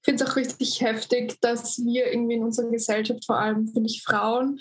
Ich 0.00 0.14
finde 0.14 0.24
es 0.24 0.30
auch 0.30 0.36
richtig 0.36 0.80
heftig, 0.80 1.38
dass 1.40 1.78
wir 1.78 2.10
irgendwie 2.10 2.36
in 2.36 2.44
unserer 2.44 2.70
Gesellschaft, 2.70 3.26
vor 3.26 3.38
allem 3.38 3.66
finde 3.68 3.90
ich 3.90 4.02
Frauen, 4.02 4.58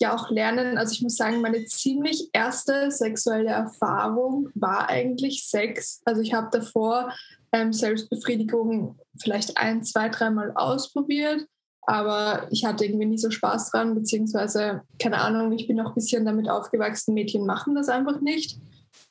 ja 0.00 0.14
auch 0.14 0.30
lernen. 0.30 0.78
Also 0.78 0.92
ich 0.92 1.02
muss 1.02 1.16
sagen, 1.16 1.40
meine 1.40 1.64
ziemlich 1.64 2.30
erste 2.32 2.90
sexuelle 2.90 3.50
Erfahrung 3.50 4.48
war 4.54 4.88
eigentlich 4.88 5.46
Sex. 5.46 6.00
Also 6.04 6.22
ich 6.22 6.34
habe 6.34 6.48
davor 6.50 7.12
ähm, 7.52 7.72
Selbstbefriedigung 7.72 8.98
vielleicht 9.18 9.56
ein, 9.56 9.82
zwei, 9.82 10.08
dreimal 10.08 10.52
ausprobiert, 10.54 11.46
aber 11.82 12.48
ich 12.50 12.64
hatte 12.64 12.84
irgendwie 12.84 13.06
nie 13.06 13.18
so 13.18 13.30
Spaß 13.30 13.70
dran, 13.70 13.94
beziehungsweise, 13.94 14.82
keine 14.98 15.18
Ahnung, 15.18 15.52
ich 15.52 15.68
bin 15.68 15.80
auch 15.80 15.90
ein 15.90 15.94
bisschen 15.94 16.24
damit 16.24 16.48
aufgewachsen, 16.48 17.14
Mädchen 17.14 17.46
machen 17.46 17.74
das 17.74 17.88
einfach 17.88 18.20
nicht. 18.20 18.58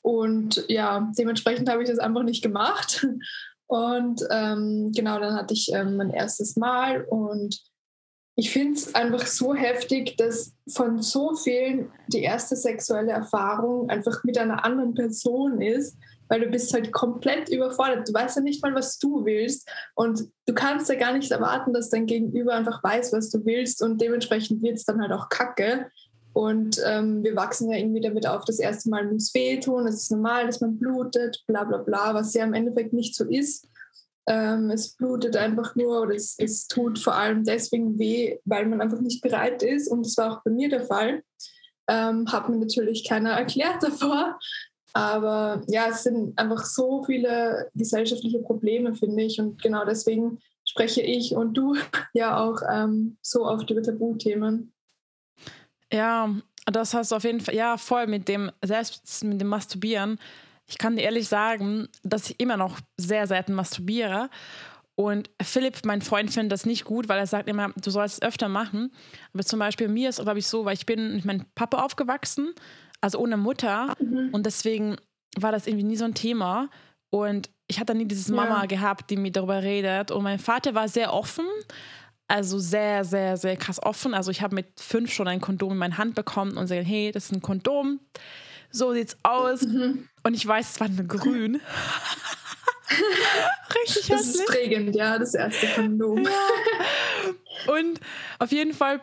Und 0.01 0.65
ja, 0.67 1.11
dementsprechend 1.17 1.69
habe 1.69 1.83
ich 1.83 1.89
das 1.89 1.99
einfach 1.99 2.23
nicht 2.23 2.43
gemacht. 2.43 3.07
Und 3.67 4.21
ähm, 4.29 4.91
genau, 4.95 5.19
dann 5.19 5.33
hatte 5.33 5.55
ich 5.55 5.71
ähm, 5.73 5.97
mein 5.97 6.11
erstes 6.11 6.55
Mal 6.55 7.03
und 7.05 7.59
ich 8.35 8.51
finde 8.51 8.73
es 8.73 8.93
einfach 8.93 9.25
so 9.25 9.55
heftig, 9.55 10.17
dass 10.17 10.53
von 10.69 11.01
so 11.01 11.33
vielen 11.35 11.91
die 12.07 12.21
erste 12.21 12.55
sexuelle 12.55 13.11
Erfahrung 13.11 13.89
einfach 13.89 14.23
mit 14.23 14.37
einer 14.37 14.63
anderen 14.63 14.93
Person 14.93 15.61
ist 15.61 15.97
weil 16.27 16.41
du 16.41 16.47
bist 16.47 16.73
halt 16.73 16.91
komplett 16.91 17.49
überfordert. 17.49 18.07
Du 18.07 18.13
weißt 18.13 18.37
ja 18.37 18.41
nicht 18.41 18.63
mal, 18.63 18.73
was 18.73 18.97
du 18.99 19.25
willst 19.25 19.69
und 19.95 20.21
du 20.45 20.53
kannst 20.53 20.89
ja 20.89 20.95
gar 20.95 21.13
nicht 21.13 21.31
erwarten, 21.31 21.73
dass 21.73 21.89
dein 21.89 22.05
Gegenüber 22.05 22.53
einfach 22.53 22.83
weiß, 22.83 23.13
was 23.13 23.29
du 23.29 23.45
willst 23.45 23.81
und 23.81 24.01
dementsprechend 24.01 24.61
wird 24.61 24.77
es 24.77 24.85
dann 24.85 25.01
halt 25.01 25.11
auch 25.11 25.29
kacke. 25.29 25.89
Und 26.33 26.81
ähm, 26.85 27.23
wir 27.23 27.33
wachsen 27.37 27.71
ja 27.71 27.77
irgendwie 27.77 28.01
damit 28.01 28.27
auf, 28.27 28.43
das 28.43 28.59
erste 28.59 28.89
Mal 28.89 29.09
muss 29.09 29.33
wehtun, 29.33 29.87
es 29.87 30.03
ist 30.03 30.11
normal, 30.11 30.45
dass 30.45 30.59
man 30.59 30.77
blutet, 30.77 31.41
bla 31.47 31.63
bla 31.63 31.77
bla, 31.77 32.13
was 32.13 32.33
ja 32.33 32.43
im 32.43 32.53
Endeffekt 32.53 32.91
nicht 32.91 33.15
so 33.15 33.23
ist. 33.23 33.69
Ähm, 34.27 34.71
es 34.71 34.95
blutet 34.95 35.37
einfach 35.37 35.75
nur 35.75 36.01
oder 36.01 36.15
es, 36.15 36.35
es 36.37 36.67
tut 36.67 36.97
vor 36.99 37.15
allem 37.15 37.43
deswegen 37.43 37.99
weh, 37.99 38.39
weil 38.43 38.65
man 38.65 38.81
einfach 38.81 38.99
nicht 38.99 39.21
bereit 39.21 39.63
ist. 39.63 39.87
Und 39.87 40.05
das 40.05 40.17
war 40.17 40.33
auch 40.33 40.43
bei 40.43 40.51
mir 40.51 40.67
der 40.67 40.85
Fall. 40.85 41.23
Ähm, 41.87 42.29
hat 42.31 42.49
mir 42.49 42.57
natürlich 42.57 43.07
keiner 43.07 43.31
erklärt 43.31 43.77
davor. 43.81 44.37
Aber 44.95 45.61
ja, 45.67 45.89
es 45.89 46.03
sind 46.03 46.39
einfach 46.39 46.63
so 46.63 47.03
viele 47.03 47.69
gesellschaftliche 47.75 48.39
Probleme, 48.39 48.95
finde 48.95 49.23
ich. 49.23 49.41
Und 49.41 49.61
genau 49.61 49.83
deswegen 49.83 50.39
spreche 50.63 51.01
ich 51.01 51.35
und 51.35 51.53
du 51.53 51.75
ja 52.13 52.37
auch 52.41 52.61
ähm, 52.71 53.17
so 53.21 53.45
oft 53.45 53.69
über 53.69 53.83
Tabuthemen. 53.83 54.71
Ja, 55.91 56.33
das 56.65 56.93
heißt 56.93 57.13
auf 57.13 57.25
jeden 57.25 57.41
Fall, 57.41 57.55
ja, 57.55 57.75
voll 57.75 58.07
mit 58.07 58.29
dem, 58.29 58.49
selbst 58.63 59.23
mit 59.25 59.41
dem 59.41 59.49
Masturbieren. 59.49 60.17
Ich 60.65 60.77
kann 60.77 60.95
dir 60.95 61.03
ehrlich 61.03 61.27
sagen, 61.27 61.89
dass 62.03 62.29
ich 62.29 62.39
immer 62.39 62.55
noch 62.55 62.79
sehr 62.95 63.27
selten 63.27 63.53
masturbiere. 63.53 64.29
Und 64.95 65.29
Philipp, 65.41 65.79
mein 65.83 66.01
Freund, 66.01 66.31
findet 66.31 66.53
das 66.53 66.65
nicht 66.65 66.85
gut, 66.85 67.09
weil 67.09 67.19
er 67.19 67.27
sagt 67.27 67.49
immer, 67.49 67.73
du 67.75 67.91
sollst 67.91 68.15
es 68.15 68.21
öfter 68.21 68.47
machen. 68.47 68.93
Aber 69.33 69.43
zum 69.43 69.59
Beispiel 69.59 69.89
mir 69.89 70.07
ist, 70.07 70.21
glaube 70.21 70.39
ich, 70.39 70.47
so, 70.47 70.63
weil 70.63 70.75
ich 70.75 70.85
bin 70.85 71.15
mit 71.15 71.25
meinem 71.25 71.45
Papa 71.53 71.83
aufgewachsen 71.83 72.55
also 73.01 73.19
ohne 73.19 73.37
Mutter. 73.37 73.95
Mhm. 73.99 74.29
Und 74.31 74.45
deswegen 74.45 74.97
war 75.37 75.51
das 75.51 75.67
irgendwie 75.67 75.85
nie 75.85 75.97
so 75.97 76.05
ein 76.05 76.13
Thema. 76.13 76.69
Und 77.09 77.49
ich 77.67 77.79
hatte 77.79 77.95
nie 77.95 78.05
dieses 78.05 78.29
Mama 78.29 78.61
ja. 78.61 78.65
gehabt, 78.65 79.09
die 79.09 79.17
mir 79.17 79.31
darüber 79.31 79.63
redet. 79.63 80.11
Und 80.11 80.23
mein 80.23 80.39
Vater 80.39 80.75
war 80.75 80.87
sehr 80.87 81.13
offen, 81.13 81.45
also 82.27 82.59
sehr, 82.59 83.03
sehr, 83.05 83.37
sehr 83.37 83.57
krass 83.57 83.81
offen. 83.81 84.13
Also 84.13 84.31
ich 84.31 84.41
habe 84.41 84.55
mit 84.55 84.79
fünf 84.79 85.13
schon 85.13 85.27
ein 85.27 85.41
Kondom 85.41 85.71
in 85.71 85.77
meine 85.77 85.97
Hand 85.97 86.15
bekommen 86.15 86.51
und 86.57 86.63
gesagt, 86.63 86.85
hey, 86.85 87.11
das 87.11 87.25
ist 87.25 87.31
ein 87.31 87.41
Kondom. 87.41 87.99
So 88.71 88.93
sieht's 88.93 89.17
aus. 89.23 89.61
Mhm. 89.63 90.07
Und 90.23 90.33
ich 90.33 90.45
weiß, 90.45 90.71
es 90.71 90.79
war 90.79 90.89
nur 90.89 91.05
grün. 91.05 91.61
Richtig 93.83 94.07
Das 94.07 94.19
hässlich. 94.19 94.35
ist 94.35 94.45
prägend, 94.47 94.95
ja, 94.95 95.17
das 95.17 95.33
erste 95.33 95.67
Kondom. 95.67 96.23
Ja. 96.23 97.73
Und 97.73 97.99
auf 98.39 98.51
jeden 98.51 98.73
Fall 98.73 99.01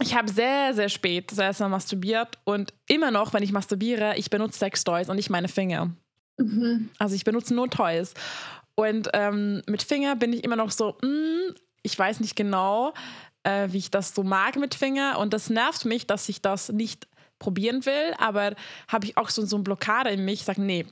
ich 0.00 0.14
habe 0.14 0.30
sehr, 0.30 0.74
sehr 0.74 0.88
spät 0.88 1.30
das 1.30 1.38
erste 1.38 1.64
Mal 1.64 1.70
masturbiert 1.70 2.38
und 2.44 2.72
immer 2.88 3.10
noch, 3.10 3.32
wenn 3.32 3.42
ich 3.42 3.52
masturbiere, 3.52 4.16
ich 4.16 4.30
benutze 4.30 4.58
Sextoys 4.58 5.08
und 5.08 5.16
nicht 5.16 5.30
meine 5.30 5.48
Finger. 5.48 5.90
Mhm. 6.38 6.90
Also 6.98 7.14
ich 7.14 7.24
benutze 7.24 7.54
nur 7.54 7.68
Toys. 7.68 8.14
Und 8.74 9.10
ähm, 9.12 9.62
mit 9.66 9.82
Finger 9.82 10.16
bin 10.16 10.32
ich 10.32 10.44
immer 10.44 10.56
noch 10.56 10.70
so, 10.70 10.96
mm, 11.02 11.54
ich 11.82 11.98
weiß 11.98 12.20
nicht 12.20 12.36
genau, 12.36 12.94
äh, 13.42 13.68
wie 13.70 13.78
ich 13.78 13.90
das 13.90 14.14
so 14.14 14.22
mag 14.22 14.56
mit 14.56 14.74
Finger. 14.74 15.18
Und 15.18 15.34
das 15.34 15.50
nervt 15.50 15.84
mich, 15.84 16.06
dass 16.06 16.28
ich 16.28 16.40
das 16.40 16.70
nicht 16.70 17.06
probieren 17.38 17.84
will, 17.84 18.14
aber 18.18 18.54
habe 18.88 19.06
ich 19.06 19.16
auch 19.16 19.28
so, 19.28 19.44
so 19.44 19.56
eine 19.56 19.64
Blockade 19.64 20.10
in 20.10 20.24
mich, 20.24 20.40
ich 20.40 20.44
sage, 20.44 20.62
nee, 20.62 20.86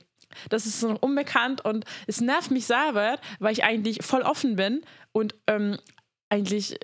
das 0.49 0.65
ist 0.65 0.79
so 0.79 0.97
unbekannt 0.99 1.63
und 1.63 1.85
es 2.07 2.21
nervt 2.21 2.51
mich 2.51 2.65
selber, 2.65 3.19
weil 3.39 3.53
ich 3.53 3.63
eigentlich 3.63 4.03
voll 4.03 4.21
offen 4.21 4.55
bin 4.55 4.81
und 5.13 5.35
ähm, 5.47 5.77
eigentlich, 6.29 6.77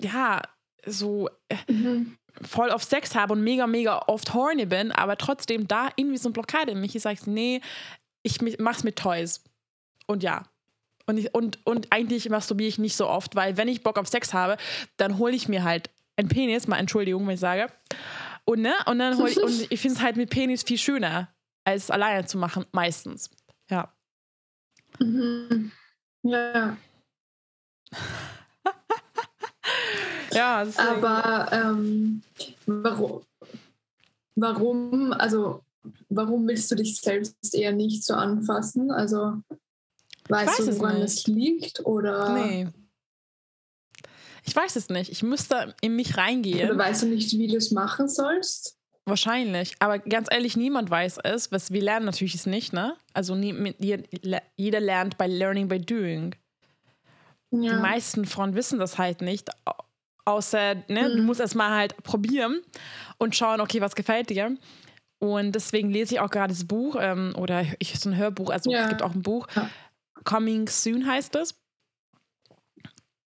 ja, 0.00 0.42
so 0.86 1.28
äh, 1.48 1.72
mhm. 1.72 2.16
voll 2.42 2.70
auf 2.70 2.84
Sex 2.84 3.14
habe 3.14 3.32
und 3.32 3.42
mega, 3.42 3.66
mega 3.66 4.04
oft 4.06 4.32
horny 4.34 4.66
bin, 4.66 4.92
aber 4.92 5.16
trotzdem 5.16 5.68
da 5.68 5.90
irgendwie 5.96 6.18
so 6.18 6.28
eine 6.28 6.32
Blockade 6.32 6.72
in 6.72 6.80
mich. 6.80 6.94
Ich 6.96 7.02
sage, 7.02 7.18
nee, 7.26 7.60
ich 8.22 8.40
mach's 8.58 8.84
mit 8.84 8.96
Toys. 8.96 9.42
Und 10.06 10.22
ja, 10.22 10.44
Und, 11.06 11.18
ich, 11.18 11.34
und, 11.34 11.64
und 11.64 11.92
eigentlich 11.92 12.28
masturbiere 12.28 12.68
ich 12.68 12.78
nicht 12.78 12.96
so 12.96 13.08
oft, 13.08 13.34
weil 13.36 13.56
wenn 13.56 13.68
ich 13.68 13.82
Bock 13.82 13.98
auf 13.98 14.08
Sex 14.08 14.32
habe, 14.34 14.56
dann 14.96 15.18
hole 15.18 15.34
ich 15.34 15.48
mir 15.48 15.64
halt 15.64 15.90
einen 16.16 16.28
Penis, 16.28 16.66
mal 16.66 16.78
Entschuldigung, 16.78 17.26
wenn 17.26 17.34
ich 17.34 17.40
sage. 17.40 17.70
Und, 18.44 18.60
ne? 18.62 18.74
und 18.86 18.98
dann 18.98 19.16
hole 19.18 19.30
ich, 19.30 19.40
und 19.40 19.66
ich 19.70 19.80
finde 19.80 19.96
es 19.96 20.02
halt 20.02 20.16
mit 20.16 20.30
Penis 20.30 20.62
viel 20.62 20.78
schöner, 20.78 21.28
als 21.64 21.90
alleine 21.90 22.26
zu 22.26 22.38
machen, 22.38 22.64
meistens. 22.72 23.30
Ja. 23.70 23.92
Mhm. 24.98 25.72
Ja. 26.22 26.76
ja, 30.36 30.66
aber 30.76 31.48
ähm, 31.52 32.22
warum, 32.66 33.22
warum, 34.34 35.12
also 35.12 35.62
warum 36.08 36.46
willst 36.48 36.70
du 36.70 36.74
dich 36.76 37.00
selbst 37.00 37.54
eher 37.54 37.72
nicht 37.72 38.04
so 38.04 38.14
anfassen? 38.14 38.90
Also 38.90 39.40
weißt 40.28 40.58
weiß 40.60 40.66
du, 40.66 40.70
es 40.72 40.78
woran 40.78 40.94
nicht. 40.94 41.04
es 41.04 41.26
liegt? 41.26 41.86
Oder, 41.86 42.34
Nee. 42.34 42.68
Ich 44.48 44.54
weiß 44.54 44.76
es 44.76 44.88
nicht. 44.90 45.10
Ich 45.10 45.24
müsste 45.24 45.74
in 45.80 45.96
mich 45.96 46.16
reingehen. 46.16 46.70
oder 46.70 46.78
weißt 46.78 47.02
du 47.02 47.06
nicht, 47.06 47.32
wie 47.36 47.48
du 47.48 47.56
es 47.56 47.72
machen 47.72 48.08
sollst? 48.08 48.78
Wahrscheinlich. 49.04 49.74
Aber 49.80 49.98
ganz 49.98 50.28
ehrlich, 50.30 50.56
niemand 50.56 50.88
weiß 50.88 51.18
es. 51.24 51.50
Was 51.50 51.72
wir 51.72 51.82
lernen 51.82 52.06
natürlich 52.06 52.36
es 52.36 52.46
nicht, 52.46 52.72
ne? 52.72 52.96
Also 53.12 53.34
nie, 53.34 53.74
jeder, 54.56 54.80
lernt 54.80 55.18
by 55.18 55.24
learning 55.26 55.66
by 55.68 55.80
doing. 55.80 56.34
Die 57.50 57.66
Ja. 57.66 57.80
meisten 57.80 58.24
Frauen 58.24 58.54
wissen 58.54 58.78
das 58.78 58.98
halt 58.98 59.20
nicht. 59.20 59.48
Au- 60.26 60.32
Außer, 60.36 60.74
ne, 60.88 61.08
du 61.10 61.18
Mhm. 61.20 61.24
musst 61.26 61.40
erst 61.40 61.54
mal 61.54 61.70
halt 61.70 61.96
probieren 62.02 62.60
und 63.18 63.34
schauen, 63.36 63.60
okay, 63.60 63.80
was 63.80 63.94
gefällt 63.94 64.28
dir. 64.30 64.56
Und 65.18 65.52
deswegen 65.52 65.90
lese 65.90 66.14
ich 66.14 66.20
auch 66.20 66.30
gerade 66.30 66.52
das 66.52 66.66
Buch 66.66 66.96
ähm, 67.00 67.32
oder 67.38 67.64
ich 67.78 67.98
so 67.98 68.10
ein 68.10 68.16
Hörbuch, 68.16 68.50
also 68.50 68.70
Ja. 68.70 68.82
es 68.82 68.88
gibt 68.90 69.02
auch 69.02 69.14
ein 69.14 69.22
Buch. 69.22 69.46
Ja. 69.56 69.70
Coming 70.24 70.68
Soon 70.68 71.06
heißt 71.06 71.36
es. 71.36 71.54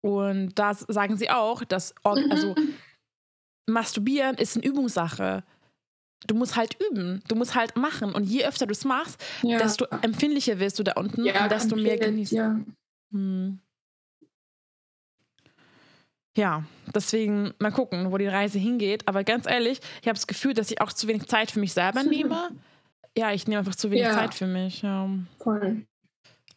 Und 0.03 0.55
da 0.59 0.75
sagen 0.75 1.17
sie 1.17 1.31
auch, 1.31 1.65
dass 1.65 1.95
Mhm. 2.05 2.31
also 2.31 2.55
Masturbieren 3.69 4.37
ist 4.37 4.57
eine 4.57 4.65
Übungssache. 4.67 5.43
Du 6.27 6.35
musst 6.35 6.57
halt 6.57 6.77
üben, 6.91 7.23
du 7.29 7.35
musst 7.37 7.55
halt 7.55 7.77
machen. 7.77 8.15
Und 8.15 8.25
je 8.25 8.45
öfter 8.45 8.67
du 8.67 8.73
es 8.73 8.85
machst, 8.85 9.23
ja. 9.43 9.59
desto 9.59 9.87
empfindlicher 10.03 10.59
wirst 10.59 10.79
du 10.79 10.83
da 10.83 10.93
unten 10.93 11.25
ja, 11.25 11.43
und 11.45 11.51
desto 11.53 11.77
mehr 11.77 11.97
genießt. 11.99 12.33
Ja. 12.33 12.61
Hm. 13.13 13.59
Ja, 16.41 16.65
deswegen 16.95 17.53
mal 17.59 17.71
gucken, 17.71 18.11
wo 18.11 18.17
die 18.17 18.27
Reise 18.27 18.59
hingeht. 18.59 19.07
Aber 19.07 19.25
ganz 19.25 19.47
ehrlich, 19.47 19.79
ich 20.01 20.09
habe 20.09 20.17
das 20.17 20.27
Gefühl, 20.27 20.55
dass 20.55 20.71
ich 20.71 20.81
auch 20.81 20.91
zu 20.91 21.07
wenig 21.07 21.27
Zeit 21.29 21.51
für 21.51 21.61
mich 21.61 21.75
selber 21.75 22.03
nehme. 22.03 22.49
Ja, 23.15 23.31
ich 23.33 23.47
nehme 23.47 23.59
einfach 23.59 23.75
zu 23.75 23.91
wenig 23.91 24.05
Ja. 24.05 24.15
Zeit 24.15 24.33
für 24.33 24.47
mich. 24.47 24.81
Ja. 24.81 25.07
Voll. 25.39 25.85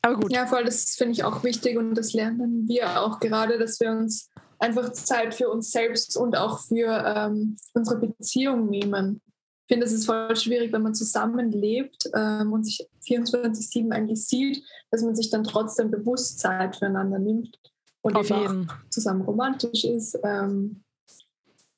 Aber 0.01 0.15
gut. 0.15 0.31
Ja, 0.31 0.47
voll, 0.47 0.63
das 0.63 0.95
finde 0.95 1.11
ich 1.11 1.25
auch 1.25 1.43
wichtig 1.43 1.77
und 1.77 1.95
das 1.95 2.13
lernen 2.13 2.65
wir 2.65 3.01
auch 3.01 3.19
gerade, 3.19 3.59
dass 3.59 3.81
wir 3.81 3.91
uns 3.91 4.29
einfach 4.57 4.93
Zeit 4.93 5.35
für 5.35 5.49
uns 5.49 5.71
selbst 5.71 6.15
und 6.15 6.37
auch 6.37 6.61
für 6.61 7.03
ähm, 7.05 7.57
unsere 7.73 7.99
Beziehung 7.99 8.69
nehmen. 8.69 9.21
Ich 9.67 9.73
finde, 9.73 9.85
es 9.85 9.91
ist 9.91 10.05
voll 10.05 10.33
schwierig, 10.37 10.71
wenn 10.71 10.83
man 10.83 10.95
zusammenlebt 10.95 12.09
ähm, 12.15 12.53
und 12.53 12.63
sich 12.63 12.87
24-7 13.05 13.91
eigentlich 13.91 14.25
sieht, 14.25 14.63
dass 14.91 15.01
man 15.01 15.13
sich 15.13 15.29
dann 15.29 15.43
trotzdem 15.43 15.91
bewusst 15.91 16.39
Zeit 16.39 16.77
füreinander 16.77 17.19
nimmt 17.19 17.59
und 18.03 18.15
Auf 18.15 18.29
eben 18.29 18.69
auch 18.69 18.89
zusammen 18.89 19.21
romantisch 19.21 19.85
ist. 19.85 20.17
Ähm, 20.23 20.83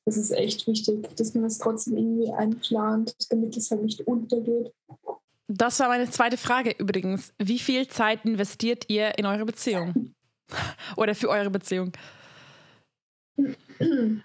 das 0.05 0.17
ist 0.17 0.31
echt 0.31 0.67
wichtig, 0.67 1.15
dass 1.15 1.33
man 1.33 1.43
das 1.43 1.57
trotzdem 1.57 1.97
irgendwie 1.97 2.31
einplant, 2.31 3.15
damit 3.31 3.55
es 3.57 3.71
halt 3.71 3.83
nicht 3.83 4.01
untergeht. 4.01 4.71
Das 5.47 5.79
war 5.79 5.88
meine 5.88 6.09
zweite 6.09 6.38
Frage 6.38 6.71
übrigens. 6.77 7.33
Wie 7.38 7.59
viel 7.59 7.88
Zeit 7.88 8.25
investiert 8.25 8.89
ihr 8.89 9.17
in 9.17 9.25
eure 9.25 9.45
Beziehung? 9.45 10.13
Oder 10.97 11.15
für 11.15 11.29
eure 11.29 11.49
Beziehung? 11.49 11.91
Mhm. 13.38 14.21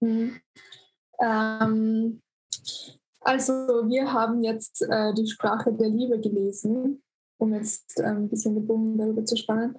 Ähm, 1.22 2.20
also 3.20 3.52
wir 3.52 4.12
haben 4.12 4.42
jetzt 4.42 4.82
äh, 4.82 5.14
die 5.14 5.28
Sprache 5.28 5.72
der 5.72 5.88
Liebe 5.88 6.18
gelesen, 6.18 7.00
um 7.38 7.54
jetzt 7.54 8.00
äh, 8.00 8.06
ein 8.06 8.28
bisschen 8.28 8.56
den 8.56 8.66
Bogen 8.66 8.98
darüber 8.98 9.24
zu 9.24 9.36
spannen. 9.36 9.78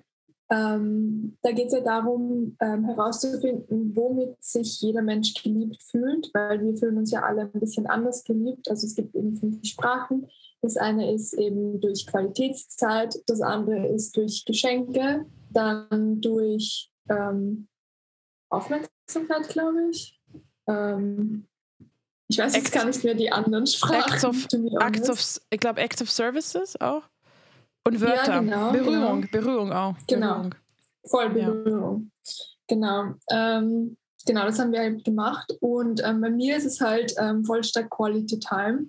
Ähm, 0.56 1.36
da 1.42 1.52
geht 1.52 1.68
es 1.68 1.74
ja 1.74 1.82
darum, 1.82 2.56
ähm, 2.60 2.86
herauszufinden, 2.86 3.96
womit 3.96 4.36
sich 4.44 4.80
jeder 4.82 5.02
Mensch 5.02 5.34
geliebt 5.42 5.82
fühlt, 5.82 6.30
weil 6.34 6.62
wir 6.64 6.76
fühlen 6.76 6.98
uns 6.98 7.10
ja 7.12 7.24
alle 7.24 7.50
ein 7.52 7.60
bisschen 7.60 7.88
anders 7.88 8.24
geliebt. 8.24 8.70
Also 8.70 8.86
es 8.86 8.94
gibt 8.94 9.16
eben 9.16 9.34
fünf 9.34 9.66
Sprachen. 9.66 10.28
Das 10.62 10.78
eine 10.78 11.12
ist 11.12 11.34
eben 11.34 11.82
durch 11.82 12.06
Qualitätszeit, 12.06 13.16
das 13.26 13.42
andere 13.42 13.88
ist 13.88 14.16
durch 14.16 14.46
Geschenke, 14.46 15.26
dann 15.50 16.22
durch 16.22 16.92
ähm, 17.10 17.68
Aufmerksamkeit, 18.50 19.50
glaube 19.50 19.90
ich. 19.90 20.22
Ähm, 20.68 21.48
ich 22.28 22.38
weiß 22.38 22.56
jetzt 22.56 22.72
gar 22.72 22.86
nicht 22.86 23.04
mehr 23.04 23.16
die 23.16 23.32
anderen 23.32 23.66
Sprachen. 23.66 24.14
Acts 24.14 24.24
of- 24.24 24.48
Acts 24.82 25.10
of, 25.10 25.42
ich 25.50 25.60
glaube, 25.60 25.82
Acts 25.82 26.02
of 26.02 26.12
Services 26.12 26.80
auch? 26.80 27.04
Und 27.86 28.00
Ja, 28.00 28.02
Wörter. 28.02 28.40
genau, 28.40 28.72
Berührung, 28.72 29.22
genau. 29.22 29.32
Berührung 29.32 29.72
auch. 29.74 29.96
Genau. 30.08 30.34
Berührung. 30.36 30.56
Voll 31.06 31.38
Ja. 31.38 31.50
Berührung. 31.50 32.12
Genau. 32.68 33.14
Ähm, 33.30 33.98
genau, 34.26 34.46
das 34.46 34.60
haben 34.60 34.72
wir 34.72 34.80
halt 34.80 35.04
gemacht. 35.04 35.54
Und 35.60 36.02
ähm, 36.06 36.22
bei 36.22 36.30
mir 36.30 36.56
ist 36.58 36.66
es 36.66 36.80
halt 36.80 37.14
ähm, 37.20 37.44
voll 37.44 37.64
stark 37.64 37.90
Quality 37.90 38.40
Time. 38.40 38.86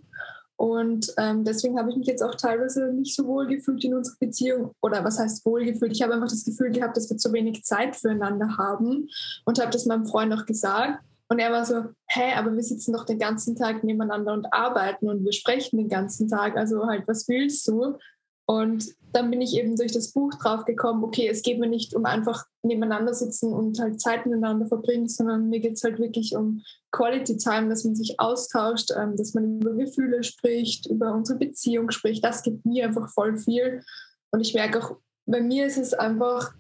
Und 0.57 1.13
ähm, 1.19 1.43
deswegen 1.45 1.77
habe 1.77 1.91
ich 1.91 1.97
mich 1.97 2.07
jetzt 2.07 2.23
auch 2.23 2.37
teilweise 2.37 2.93
nicht 2.93 3.17
so 3.17 3.27
wohl 3.27 3.49
gefühlt 3.49 3.83
in 3.85 3.95
unserer 3.95 4.17
Beziehung. 4.21 4.71
Oder 4.81 5.03
was 5.03 5.19
heißt 5.19 5.45
wohl 5.45 5.65
gefühlt? 5.65 5.91
Ich 5.93 6.01
habe 6.03 6.15
einfach 6.15 6.29
das 6.29 6.45
Gefühl 6.45 6.71
gehabt, 6.71 6.97
dass 6.97 7.11
wir 7.11 7.17
zu 7.17 7.33
wenig 7.33 7.65
Zeit 7.65 7.97
füreinander 7.97 8.57
haben. 8.57 9.09
Und 9.45 9.61
habe 9.61 9.73
das 9.73 9.87
meinem 9.87 10.07
Freund 10.07 10.33
auch 10.33 10.47
gesagt. 10.47 11.03
Und 11.29 11.41
er 11.41 11.51
war 11.51 11.65
so, 11.65 11.87
hä, 12.07 12.35
aber 12.37 12.55
wir 12.55 12.63
sitzen 12.63 12.93
doch 12.93 13.05
den 13.05 13.19
ganzen 13.19 13.57
Tag 13.57 13.83
nebeneinander 13.83 14.35
und 14.35 14.53
arbeiten 14.53 15.09
und 15.09 15.25
wir 15.25 15.33
sprechen 15.33 15.79
den 15.79 15.89
ganzen 15.89 16.29
Tag. 16.29 16.57
Also 16.57 16.87
halt, 16.87 17.09
was 17.09 17.27
willst 17.29 17.67
du? 17.67 17.97
Und 18.47 18.95
dann 19.13 19.31
bin 19.31 19.41
ich 19.41 19.57
eben 19.57 19.77
durch 19.77 19.93
das 19.93 20.13
Buch 20.13 20.35
drauf 20.35 20.65
gekommen, 20.65 21.05
okay, 21.05 21.29
es 21.29 21.43
geht 21.43 21.59
mir 21.59 21.69
nicht 21.69 21.95
um 21.95 22.05
einfach 22.05 22.45
nebeneinander 22.63 23.15
sitzen 23.15 23.53
und 23.53 23.79
halt 23.79 24.01
Zeit 24.01 24.27
miteinander 24.27 24.67
verbringen, 24.67 25.09
sondern 25.09 25.49
mir 25.49 25.61
geht 25.61 25.75
es 25.75 25.85
halt 25.85 25.99
wirklich 25.99 26.37
um 26.37 26.63
Quality 26.91 27.37
Time, 27.37 27.69
dass 27.69 27.85
man 27.85 27.95
sich 27.95 28.19
austauscht, 28.19 28.91
ähm, 28.97 29.17
dass 29.17 29.33
man 29.35 29.61
über 29.61 29.75
Gefühle 29.75 30.23
spricht, 30.25 30.87
über 30.87 31.15
unsere 31.15 31.39
Beziehung 31.39 31.91
spricht. 31.91 32.25
Das 32.25 32.43
gibt 32.43 32.67
mir 32.67 32.87
einfach 32.87 33.09
voll 33.09 33.39
viel. 33.39 33.83
Und 34.31 34.41
ich 34.41 34.53
merke 34.53 34.83
auch, 34.83 34.97
bei 35.27 35.41
mir 35.41 35.67
ist 35.67 35.79
es 35.79 35.95
einfach, 35.95 36.53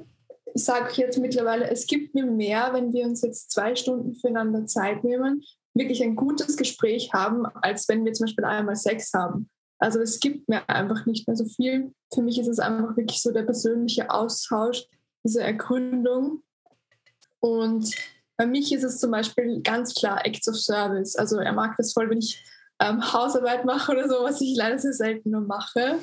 ich 0.54 0.64
sage 0.64 0.92
jetzt 0.96 1.18
mittlerweile, 1.18 1.68
es 1.68 1.86
gibt 1.86 2.14
mir 2.14 2.24
mehr, 2.24 2.70
wenn 2.72 2.92
wir 2.92 3.04
uns 3.04 3.22
jetzt 3.22 3.50
zwei 3.50 3.74
Stunden 3.74 4.14
füreinander 4.14 4.64
Zeit 4.66 5.04
nehmen, 5.04 5.42
wirklich 5.74 6.02
ein 6.02 6.14
gutes 6.16 6.56
Gespräch 6.56 7.12
haben, 7.12 7.46
als 7.46 7.88
wenn 7.88 8.04
wir 8.04 8.12
zum 8.12 8.26
Beispiel 8.26 8.44
einmal 8.44 8.76
Sex 8.76 9.12
haben. 9.12 9.50
Also 9.84 10.00
es 10.00 10.18
gibt 10.18 10.48
mir 10.48 10.66
einfach 10.66 11.04
nicht 11.04 11.28
mehr 11.28 11.36
so 11.36 11.44
viel. 11.44 11.92
Für 12.14 12.22
mich 12.22 12.38
ist 12.38 12.48
es 12.48 12.58
einfach 12.58 12.96
wirklich 12.96 13.20
so 13.20 13.32
der 13.32 13.42
persönliche 13.42 14.10
Austausch, 14.10 14.86
diese 15.22 15.42
Ergründung. 15.42 16.42
Und 17.38 17.94
bei 18.38 18.46
mich 18.46 18.72
ist 18.72 18.82
es 18.82 18.98
zum 18.98 19.10
Beispiel 19.10 19.60
ganz 19.60 19.92
klar 19.92 20.24
Acts 20.24 20.48
of 20.48 20.56
Service. 20.56 21.16
Also 21.16 21.36
er 21.36 21.52
mag 21.52 21.74
das 21.76 21.92
voll, 21.92 22.08
wenn 22.08 22.20
ich 22.20 22.42
ähm, 22.80 23.12
Hausarbeit 23.12 23.66
mache 23.66 23.92
oder 23.92 24.08
so, 24.08 24.24
was 24.24 24.40
ich 24.40 24.56
leider 24.56 24.78
sehr 24.78 24.94
selten 24.94 25.32
nur 25.32 25.42
mache. 25.42 25.98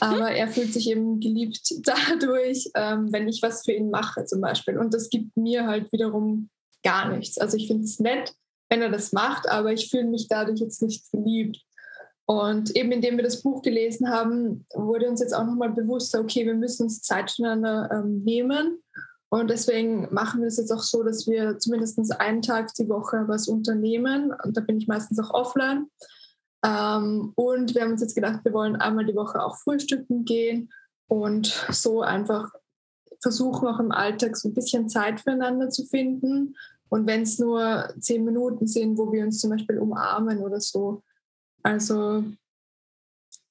Aber 0.00 0.30
er 0.30 0.48
fühlt 0.48 0.72
sich 0.72 0.88
eben 0.88 1.20
geliebt 1.20 1.60
dadurch, 1.82 2.70
ähm, 2.76 3.12
wenn 3.12 3.28
ich 3.28 3.42
was 3.42 3.62
für 3.62 3.72
ihn 3.72 3.90
mache 3.90 4.24
zum 4.24 4.40
Beispiel. 4.40 4.78
Und 4.78 4.94
das 4.94 5.10
gibt 5.10 5.36
mir 5.36 5.66
halt 5.66 5.92
wiederum 5.92 6.48
gar 6.82 7.14
nichts. 7.14 7.36
Also 7.36 7.58
ich 7.58 7.66
finde 7.66 7.84
es 7.84 8.00
nett, 8.00 8.32
wenn 8.70 8.80
er 8.80 8.90
das 8.90 9.12
macht, 9.12 9.50
aber 9.50 9.70
ich 9.70 9.90
fühle 9.90 10.06
mich 10.06 10.28
dadurch 10.28 10.60
jetzt 10.60 10.80
nicht 10.80 11.06
verliebt. 11.10 11.58
Und 12.30 12.76
eben 12.76 12.92
indem 12.92 13.16
wir 13.16 13.24
das 13.24 13.40
Buch 13.40 13.62
gelesen 13.62 14.10
haben, 14.10 14.66
wurde 14.74 15.08
uns 15.08 15.20
jetzt 15.20 15.34
auch 15.34 15.46
nochmal 15.46 15.70
bewusster, 15.70 16.20
okay, 16.20 16.44
wir 16.44 16.54
müssen 16.54 16.82
uns 16.82 17.00
Zeit 17.00 17.30
füreinander 17.30 17.88
ähm, 17.90 18.22
nehmen. 18.22 18.82
Und 19.30 19.48
deswegen 19.48 20.12
machen 20.12 20.42
wir 20.42 20.48
es 20.48 20.58
jetzt 20.58 20.70
auch 20.70 20.82
so, 20.82 21.02
dass 21.02 21.26
wir 21.26 21.58
zumindest 21.58 21.98
einen 22.20 22.42
Tag 22.42 22.74
die 22.74 22.88
Woche 22.90 23.24
was 23.28 23.48
unternehmen. 23.48 24.34
Und 24.44 24.58
da 24.58 24.60
bin 24.60 24.76
ich 24.76 24.86
meistens 24.86 25.18
auch 25.18 25.32
offline. 25.32 25.86
Ähm, 26.62 27.32
und 27.34 27.74
wir 27.74 27.80
haben 27.80 27.92
uns 27.92 28.02
jetzt 28.02 28.14
gedacht, 28.14 28.44
wir 28.44 28.52
wollen 28.52 28.76
einmal 28.76 29.06
die 29.06 29.16
Woche 29.16 29.42
auch 29.42 29.56
frühstücken 29.56 30.26
gehen 30.26 30.70
und 31.06 31.46
so 31.70 32.02
einfach 32.02 32.52
versuchen, 33.22 33.68
auch 33.68 33.80
im 33.80 33.90
Alltag 33.90 34.36
so 34.36 34.50
ein 34.50 34.54
bisschen 34.54 34.90
Zeit 34.90 35.22
füreinander 35.22 35.70
zu 35.70 35.86
finden. 35.86 36.56
Und 36.90 37.06
wenn 37.06 37.22
es 37.22 37.38
nur 37.38 37.88
zehn 38.00 38.22
Minuten 38.26 38.66
sind, 38.66 38.98
wo 38.98 39.10
wir 39.12 39.24
uns 39.24 39.40
zum 39.40 39.48
Beispiel 39.48 39.78
umarmen 39.78 40.40
oder 40.40 40.60
so. 40.60 41.02
Also 41.68 42.24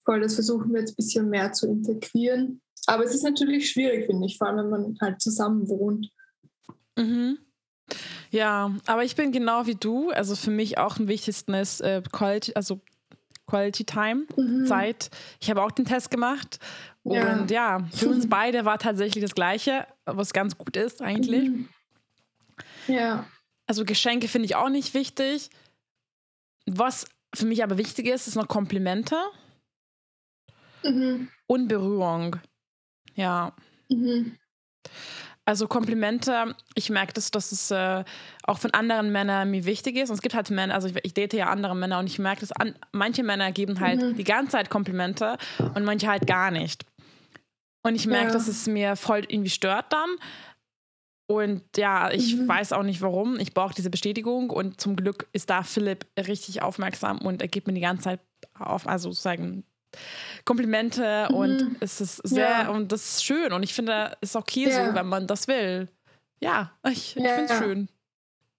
voll, 0.04 0.22
das 0.22 0.36
versuchen 0.36 0.74
wir 0.74 0.80
jetzt 0.80 0.92
ein 0.94 0.96
bisschen 0.96 1.30
mehr 1.30 1.52
zu 1.54 1.68
integrieren. 1.68 2.62
Aber 2.88 3.04
es 3.04 3.14
ist 3.14 3.24
natürlich 3.24 3.70
schwierig, 3.70 4.06
finde 4.06 4.26
ich, 4.26 4.38
vor 4.38 4.48
allem 4.48 4.58
wenn 4.58 4.70
man 4.70 4.98
halt 5.02 5.22
zusammen 5.22 5.68
wohnt. 5.68 6.10
Mhm. 6.98 7.38
Ja, 8.32 8.76
aber 8.86 9.04
ich 9.04 9.16
bin 9.16 9.32
genau 9.32 9.66
wie 9.68 9.76
du. 9.76 10.10
Also 10.12 10.36
für 10.36 10.52
mich 10.52 10.78
auch 10.78 10.98
am 10.98 11.08
wichtigsten 11.08 11.54
ist 11.54 11.82
äh, 11.82 12.02
Quality, 12.12 12.54
also 12.56 12.82
Quality 13.46 13.86
Time, 13.86 14.26
Mhm. 14.36 14.66
Zeit. 14.66 15.10
Ich 15.40 15.50
habe 15.50 15.62
auch 15.64 15.72
den 15.72 15.86
Test 15.86 16.12
gemacht 16.12 16.60
Ja. 17.04 17.40
Und 17.40 17.52
ja, 17.52 17.88
für 17.94 18.10
uns 18.10 18.28
beide 18.30 18.66
war 18.66 18.78
tatsächlich 18.80 19.24
das 19.24 19.36
Gleiche, 19.36 19.88
was 20.06 20.34
ganz 20.34 20.58
gut 20.58 20.76
ist 20.76 21.02
eigentlich. 21.02 21.50
Mhm. 21.50 21.70
Ja. 22.88 23.26
Also 23.68 23.86
Geschenke 23.86 24.28
finde 24.28 24.46
ich 24.46 24.56
auch 24.56 24.70
nicht 24.70 24.94
wichtig. 24.94 25.50
Was 26.66 27.06
für 27.36 27.46
mich 27.46 27.64
aber 27.64 27.78
wichtig 27.78 28.08
ist, 28.08 28.28
ist 28.28 28.36
noch 28.36 28.48
Komplimente 28.48 29.16
mhm. 30.84 31.30
und 31.48 31.68
Berührung. 31.68 32.38
Ja. 33.16 33.54
Mhm. 33.90 34.38
Also 35.46 35.68
Komplimente, 35.68 36.56
ich 36.76 36.90
merke 36.90 37.14
das, 37.14 37.32
dass 37.32 37.54
es 37.54 37.72
äh, 37.72 38.04
auch 38.44 38.58
von 38.58 38.72
anderen 38.72 39.14
Männern 39.14 39.50
mir 39.50 39.64
wichtig 39.64 39.96
ist. 39.96 40.10
Und 40.10 40.16
es 40.16 40.22
gibt 40.22 40.36
halt 40.36 40.50
Männer, 40.50 40.74
also 40.74 40.90
ich, 40.90 40.96
ich 41.04 41.14
date 41.14 41.34
ja 41.34 41.48
andere 41.48 41.74
Männer 41.74 42.00
und 42.00 42.08
ich 42.08 42.20
merke, 42.20 42.42
dass 42.42 42.52
an, 42.52 42.76
manche 42.92 43.24
Männer 43.24 43.54
geben 43.54 43.80
halt 43.80 44.02
mhm. 44.02 44.16
die 44.16 44.26
ganze 44.26 44.52
Zeit 44.52 44.70
Komplimente 44.70 45.38
und 45.74 45.86
manche 45.86 46.08
halt 46.08 46.28
gar 46.28 46.52
nicht. 46.52 46.86
Und 47.82 47.96
ich 47.96 48.08
merke, 48.08 48.28
ja. 48.28 48.34
dass 48.34 48.50
es 48.50 48.68
mir 48.68 48.98
voll 48.98 49.24
irgendwie 49.30 49.50
stört 49.50 49.94
dann. 49.94 50.10
Und 51.28 51.62
ja, 51.76 52.10
ich 52.12 52.38
mhm. 52.38 52.48
weiß 52.48 52.72
auch 52.72 52.84
nicht 52.84 53.02
warum. 53.02 53.38
Ich 53.40 53.54
brauche 53.54 53.76
diese 53.76 53.90
Bestätigung 53.90 54.50
und 54.50 54.80
zum 54.80 54.96
Glück 54.96 55.28
ist 55.34 55.50
da 55.50 55.62
Philipp 55.64 56.06
richtig 56.18 56.62
aufmerksam 56.62 57.20
und 57.20 57.42
er 57.42 57.50
gibt 57.50 57.68
mir 57.68 57.74
die 57.74 57.82
ganze 57.82 58.04
Zeit 58.04 58.20
auf, 58.58 58.88
also 58.88 59.10
sozusagen 59.10 59.66
Komplimente 60.46 61.28
mhm. 61.30 61.36
und 61.36 61.76
es 61.82 62.00
ist 62.00 62.18
sehr, 62.28 62.50
ja. 62.50 62.70
und 62.70 62.92
das 62.92 63.16
ist 63.16 63.26
schön 63.26 63.52
und 63.52 63.64
ich 63.64 63.74
finde, 63.74 64.16
es 64.22 64.30
ist 64.30 64.36
okay 64.38 64.70
ja. 64.70 64.88
so, 64.88 64.96
wenn 64.96 65.08
man 65.08 65.28
das 65.28 65.48
will. 65.48 65.90
Ja, 66.40 66.72
ich, 66.90 67.18
ich 67.18 67.28
finde 67.28 67.54
es 67.54 67.58
schön. 67.58 67.90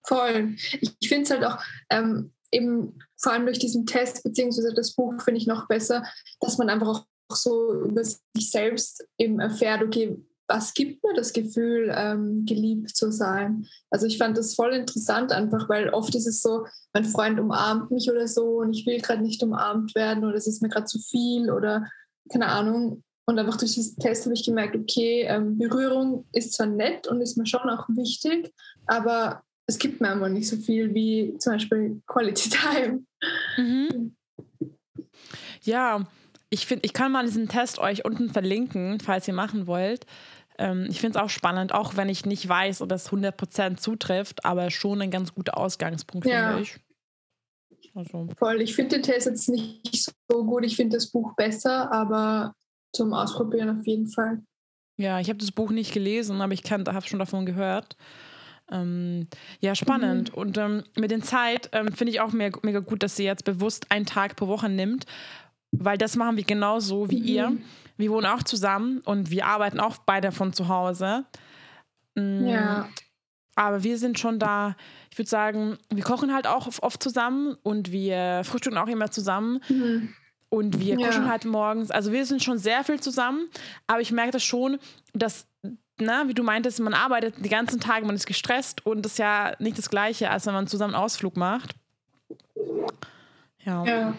Voll. 0.06 0.54
Ich, 0.56 0.94
ich 1.00 1.08
finde 1.08 1.24
es 1.24 1.30
halt 1.30 1.44
auch 1.44 1.58
ähm, 1.90 2.32
eben 2.50 2.98
vor 3.16 3.32
allem 3.32 3.46
durch 3.46 3.58
diesen 3.58 3.86
Test 3.86 4.22
beziehungsweise 4.22 4.74
das 4.74 4.94
Buch 4.94 5.14
finde 5.22 5.40
ich 5.40 5.46
noch 5.46 5.68
besser, 5.68 6.04
dass 6.40 6.58
man 6.58 6.68
einfach 6.68 6.88
auch 6.88 7.36
so 7.36 7.82
über 7.82 8.04
sich 8.04 8.50
selbst 8.50 9.06
eben 9.18 9.40
erfährt, 9.40 9.82
okay, 9.82 10.16
was 10.48 10.72
gibt 10.72 11.04
mir 11.04 11.12
das 11.14 11.32
Gefühl, 11.34 11.92
ähm, 11.94 12.46
geliebt 12.46 12.96
zu 12.96 13.12
sein? 13.12 13.66
Also 13.90 14.06
ich 14.06 14.16
fand 14.16 14.36
das 14.36 14.54
voll 14.54 14.72
interessant 14.72 15.30
einfach, 15.30 15.68
weil 15.68 15.90
oft 15.90 16.14
ist 16.14 16.26
es 16.26 16.40
so, 16.40 16.66
mein 16.94 17.04
Freund 17.04 17.38
umarmt 17.38 17.90
mich 17.90 18.10
oder 18.10 18.26
so 18.26 18.60
und 18.60 18.74
ich 18.74 18.86
will 18.86 19.00
gerade 19.00 19.22
nicht 19.22 19.42
umarmt 19.42 19.94
werden 19.94 20.24
oder 20.24 20.34
es 20.34 20.46
ist 20.46 20.62
mir 20.62 20.70
gerade 20.70 20.86
zu 20.86 20.98
viel 20.98 21.50
oder 21.50 21.86
keine 22.32 22.46
Ahnung. 22.46 23.04
Und 23.26 23.38
einfach 23.38 23.58
durch 23.58 23.74
diesen 23.74 23.98
Test 23.98 24.24
habe 24.24 24.34
ich 24.34 24.44
gemerkt, 24.44 24.74
okay, 24.74 25.26
ähm, 25.28 25.58
Berührung 25.58 26.24
ist 26.32 26.54
zwar 26.54 26.66
nett 26.66 27.06
und 27.06 27.20
ist 27.20 27.36
mir 27.36 27.46
schon 27.46 27.68
auch 27.68 27.86
wichtig, 27.90 28.54
aber 28.86 29.42
es 29.66 29.78
gibt 29.78 30.00
mir 30.00 30.08
einfach 30.08 30.30
nicht 30.30 30.48
so 30.48 30.56
viel 30.56 30.94
wie 30.94 31.36
zum 31.38 31.52
Beispiel 31.52 32.00
Quality 32.06 32.48
Time. 32.72 33.04
Mhm. 33.58 34.16
Ja, 35.62 36.06
ich 36.48 36.66
finde, 36.66 36.86
ich 36.86 36.94
kann 36.94 37.12
mal 37.12 37.26
diesen 37.26 37.48
Test 37.48 37.78
euch 37.78 38.06
unten 38.06 38.30
verlinken, 38.30 39.00
falls 39.00 39.28
ihr 39.28 39.34
machen 39.34 39.66
wollt. 39.66 40.06
Ähm, 40.58 40.86
ich 40.90 41.00
finde 41.00 41.18
es 41.18 41.24
auch 41.24 41.30
spannend, 41.30 41.72
auch 41.72 41.96
wenn 41.96 42.08
ich 42.08 42.26
nicht 42.26 42.48
weiß, 42.48 42.82
ob 42.82 42.92
es 42.92 43.10
100% 43.10 43.76
zutrifft, 43.76 44.44
aber 44.44 44.70
schon 44.70 45.00
ein 45.00 45.10
ganz 45.10 45.34
guter 45.34 45.56
Ausgangspunkt, 45.56 46.26
ja. 46.26 46.48
finde 46.48 46.62
ich. 46.62 46.76
Also. 47.94 48.28
Voll, 48.36 48.60
ich 48.60 48.74
finde 48.74 48.96
den 48.96 49.02
Test 49.02 49.26
jetzt 49.26 49.48
nicht 49.48 50.12
so 50.28 50.44
gut. 50.44 50.64
Ich 50.64 50.76
finde 50.76 50.96
das 50.96 51.10
Buch 51.10 51.34
besser, 51.34 51.90
aber 51.90 52.54
zum 52.92 53.12
Ausprobieren 53.12 53.80
auf 53.80 53.86
jeden 53.86 54.08
Fall. 54.08 54.42
Ja, 54.96 55.20
ich 55.20 55.28
habe 55.28 55.38
das 55.38 55.52
Buch 55.52 55.70
nicht 55.70 55.92
gelesen, 55.92 56.40
aber 56.40 56.52
ich 56.52 56.68
habe 56.70 57.06
schon 57.06 57.18
davon 57.18 57.46
gehört. 57.46 57.96
Ähm, 58.70 59.28
ja, 59.60 59.74
spannend. 59.74 60.32
Mhm. 60.32 60.38
Und 60.38 60.58
ähm, 60.58 60.84
mit 60.96 61.10
der 61.10 61.22
Zeit 61.22 61.70
ähm, 61.72 61.92
finde 61.92 62.12
ich 62.12 62.20
auch 62.20 62.32
mega, 62.32 62.58
mega 62.62 62.80
gut, 62.80 63.02
dass 63.02 63.16
sie 63.16 63.24
jetzt 63.24 63.44
bewusst 63.44 63.90
einen 63.90 64.06
Tag 64.06 64.36
pro 64.36 64.48
Woche 64.48 64.68
nimmt, 64.68 65.06
weil 65.72 65.98
das 65.98 66.16
machen 66.16 66.36
wir 66.36 66.44
genauso 66.44 67.10
wie 67.10 67.20
mhm. 67.20 67.26
ihr. 67.26 67.52
Wir 67.96 68.10
wohnen 68.10 68.26
auch 68.26 68.42
zusammen 68.42 69.00
und 69.04 69.30
wir 69.30 69.46
arbeiten 69.46 69.80
auch 69.80 69.98
beide 69.98 70.32
von 70.32 70.52
zu 70.52 70.68
Hause. 70.68 71.24
Mm, 72.14 72.46
ja. 72.46 72.88
Aber 73.56 73.82
wir 73.82 73.98
sind 73.98 74.20
schon 74.20 74.38
da, 74.38 74.76
ich 75.10 75.18
würde 75.18 75.28
sagen, 75.28 75.78
wir 75.90 76.04
kochen 76.04 76.32
halt 76.32 76.46
auch 76.46 76.68
oft 76.80 77.02
zusammen 77.02 77.56
und 77.64 77.90
wir 77.90 78.42
frühstücken 78.44 78.78
auch 78.78 78.86
immer 78.86 79.10
zusammen. 79.10 79.60
Mhm. 79.68 80.14
Und 80.48 80.78
wir 80.78 80.96
kuscheln 80.96 81.24
ja. 81.24 81.28
halt 81.28 81.44
morgens. 81.44 81.90
Also 81.90 82.12
wir 82.12 82.24
sind 82.24 82.42
schon 82.42 82.56
sehr 82.56 82.84
viel 82.84 83.00
zusammen. 83.00 83.48
Aber 83.86 84.00
ich 84.00 84.12
merke 84.12 84.30
das 84.30 84.44
schon, 84.44 84.78
dass, 85.12 85.46
na, 85.98 86.28
wie 86.28 86.34
du 86.34 86.42
meintest, 86.42 86.78
man 86.80 86.94
arbeitet 86.94 87.34
die 87.44 87.50
ganzen 87.50 87.80
Tage, 87.80 88.06
man 88.06 88.14
ist 88.14 88.26
gestresst 88.26 88.86
und 88.86 89.02
das 89.04 89.12
ist 89.12 89.18
ja 89.18 89.54
nicht 89.58 89.76
das 89.76 89.90
Gleiche, 89.90 90.30
als 90.30 90.46
wenn 90.46 90.54
man 90.54 90.68
zusammen 90.68 90.94
einen 90.94 91.02
Ausflug 91.02 91.36
macht. 91.36 91.74
Ja. 93.64 93.84
ja. 93.84 94.14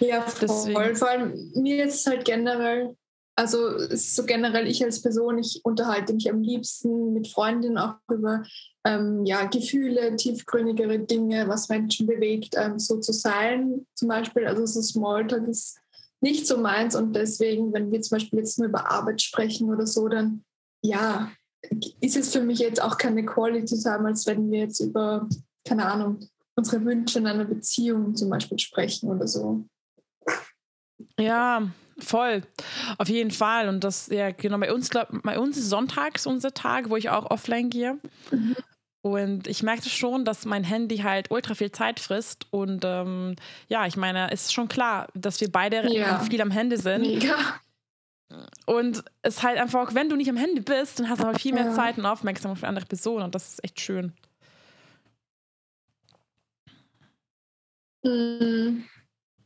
Ja, 0.00 0.22
voll. 0.22 0.48
Deswegen. 0.48 0.96
Vor 0.96 1.08
allem 1.08 1.52
mir 1.54 1.84
ist 1.84 2.00
es 2.00 2.06
halt 2.06 2.24
generell, 2.24 2.96
also 3.36 3.86
so 3.94 4.24
generell 4.24 4.66
ich 4.66 4.82
als 4.84 5.02
Person, 5.02 5.38
ich 5.38 5.60
unterhalte 5.62 6.14
mich 6.14 6.30
am 6.30 6.42
liebsten 6.42 7.12
mit 7.12 7.28
Freundinnen 7.28 7.78
auch 7.78 7.94
über 8.10 8.42
ähm, 8.84 9.24
ja, 9.24 9.44
Gefühle, 9.44 10.16
tiefgründigere 10.16 11.00
Dinge, 11.00 11.48
was 11.48 11.68
Menschen 11.68 12.06
bewegt, 12.06 12.54
ähm, 12.56 12.78
so 12.78 12.98
zu 12.98 13.12
sein 13.12 13.86
zum 13.94 14.08
Beispiel. 14.08 14.46
Also 14.46 14.66
so 14.66 14.80
Smalltalk 14.80 15.46
ist 15.48 15.78
nicht 16.20 16.46
so 16.46 16.58
meins 16.58 16.94
und 16.94 17.14
deswegen, 17.14 17.72
wenn 17.72 17.90
wir 17.90 18.00
zum 18.02 18.16
Beispiel 18.16 18.40
jetzt 18.40 18.58
nur 18.58 18.68
über 18.68 18.90
Arbeit 18.90 19.22
sprechen 19.22 19.72
oder 19.72 19.86
so, 19.86 20.08
dann 20.08 20.44
ja, 20.82 21.30
ist 22.00 22.16
es 22.16 22.32
für 22.32 22.42
mich 22.42 22.58
jetzt 22.58 22.82
auch 22.82 22.96
keine 22.96 23.24
Quality 23.24 23.78
Time, 23.78 24.06
als 24.06 24.26
wenn 24.26 24.50
wir 24.50 24.60
jetzt 24.60 24.80
über, 24.80 25.28
keine 25.64 25.86
Ahnung, 25.86 26.20
unsere 26.56 26.84
Wünsche 26.84 27.18
in 27.18 27.26
einer 27.26 27.44
Beziehung 27.44 28.14
zum 28.14 28.30
Beispiel 28.30 28.58
sprechen 28.58 29.10
oder 29.10 29.26
so. 29.26 29.64
Ja, 31.18 31.62
voll. 31.98 32.42
Auf 32.98 33.08
jeden 33.08 33.30
Fall. 33.30 33.68
Und 33.68 33.84
das, 33.84 34.08
ja, 34.08 34.30
genau, 34.30 34.58
bei 34.58 34.72
uns, 34.72 34.90
glaub, 34.90 35.08
bei 35.22 35.38
uns 35.38 35.56
ist 35.56 35.68
sonntags 35.70 36.26
unser 36.26 36.52
Tag, 36.52 36.90
wo 36.90 36.96
ich 36.96 37.10
auch 37.10 37.30
offline 37.30 37.70
gehe. 37.70 37.98
Mhm. 38.30 38.56
Und 39.02 39.46
ich 39.46 39.62
merkte 39.62 39.88
schon, 39.88 40.24
dass 40.24 40.44
mein 40.44 40.62
Handy 40.62 40.98
halt 40.98 41.30
ultra 41.30 41.54
viel 41.54 41.72
Zeit 41.72 42.00
frisst. 42.00 42.46
Und 42.50 42.84
ähm, 42.84 43.36
ja, 43.68 43.86
ich 43.86 43.96
meine, 43.96 44.30
es 44.30 44.46
ist 44.46 44.52
schon 44.52 44.68
klar, 44.68 45.08
dass 45.14 45.40
wir 45.40 45.50
beide 45.50 45.90
ja. 45.92 46.18
viel 46.20 46.40
am 46.42 46.50
Handy 46.50 46.76
sind. 46.76 47.02
Mega. 47.02 47.34
Und 48.66 49.02
es 49.22 49.36
ist 49.36 49.42
halt 49.42 49.58
einfach, 49.58 49.94
wenn 49.94 50.08
du 50.08 50.16
nicht 50.16 50.30
am 50.30 50.36
Handy 50.36 50.60
bist, 50.60 51.00
dann 51.00 51.08
hast 51.08 51.22
du 51.22 51.26
aber 51.26 51.38
viel 51.38 51.54
mehr 51.54 51.64
ja. 51.66 51.74
Zeit 51.74 51.98
und 51.98 52.06
Aufmerksamkeit 52.06 52.60
für 52.60 52.68
andere 52.68 52.86
Personen. 52.86 53.24
Und 53.24 53.34
das 53.34 53.54
ist 53.54 53.64
echt 53.64 53.80
schön. 53.80 54.12
Mhm. 58.02 58.84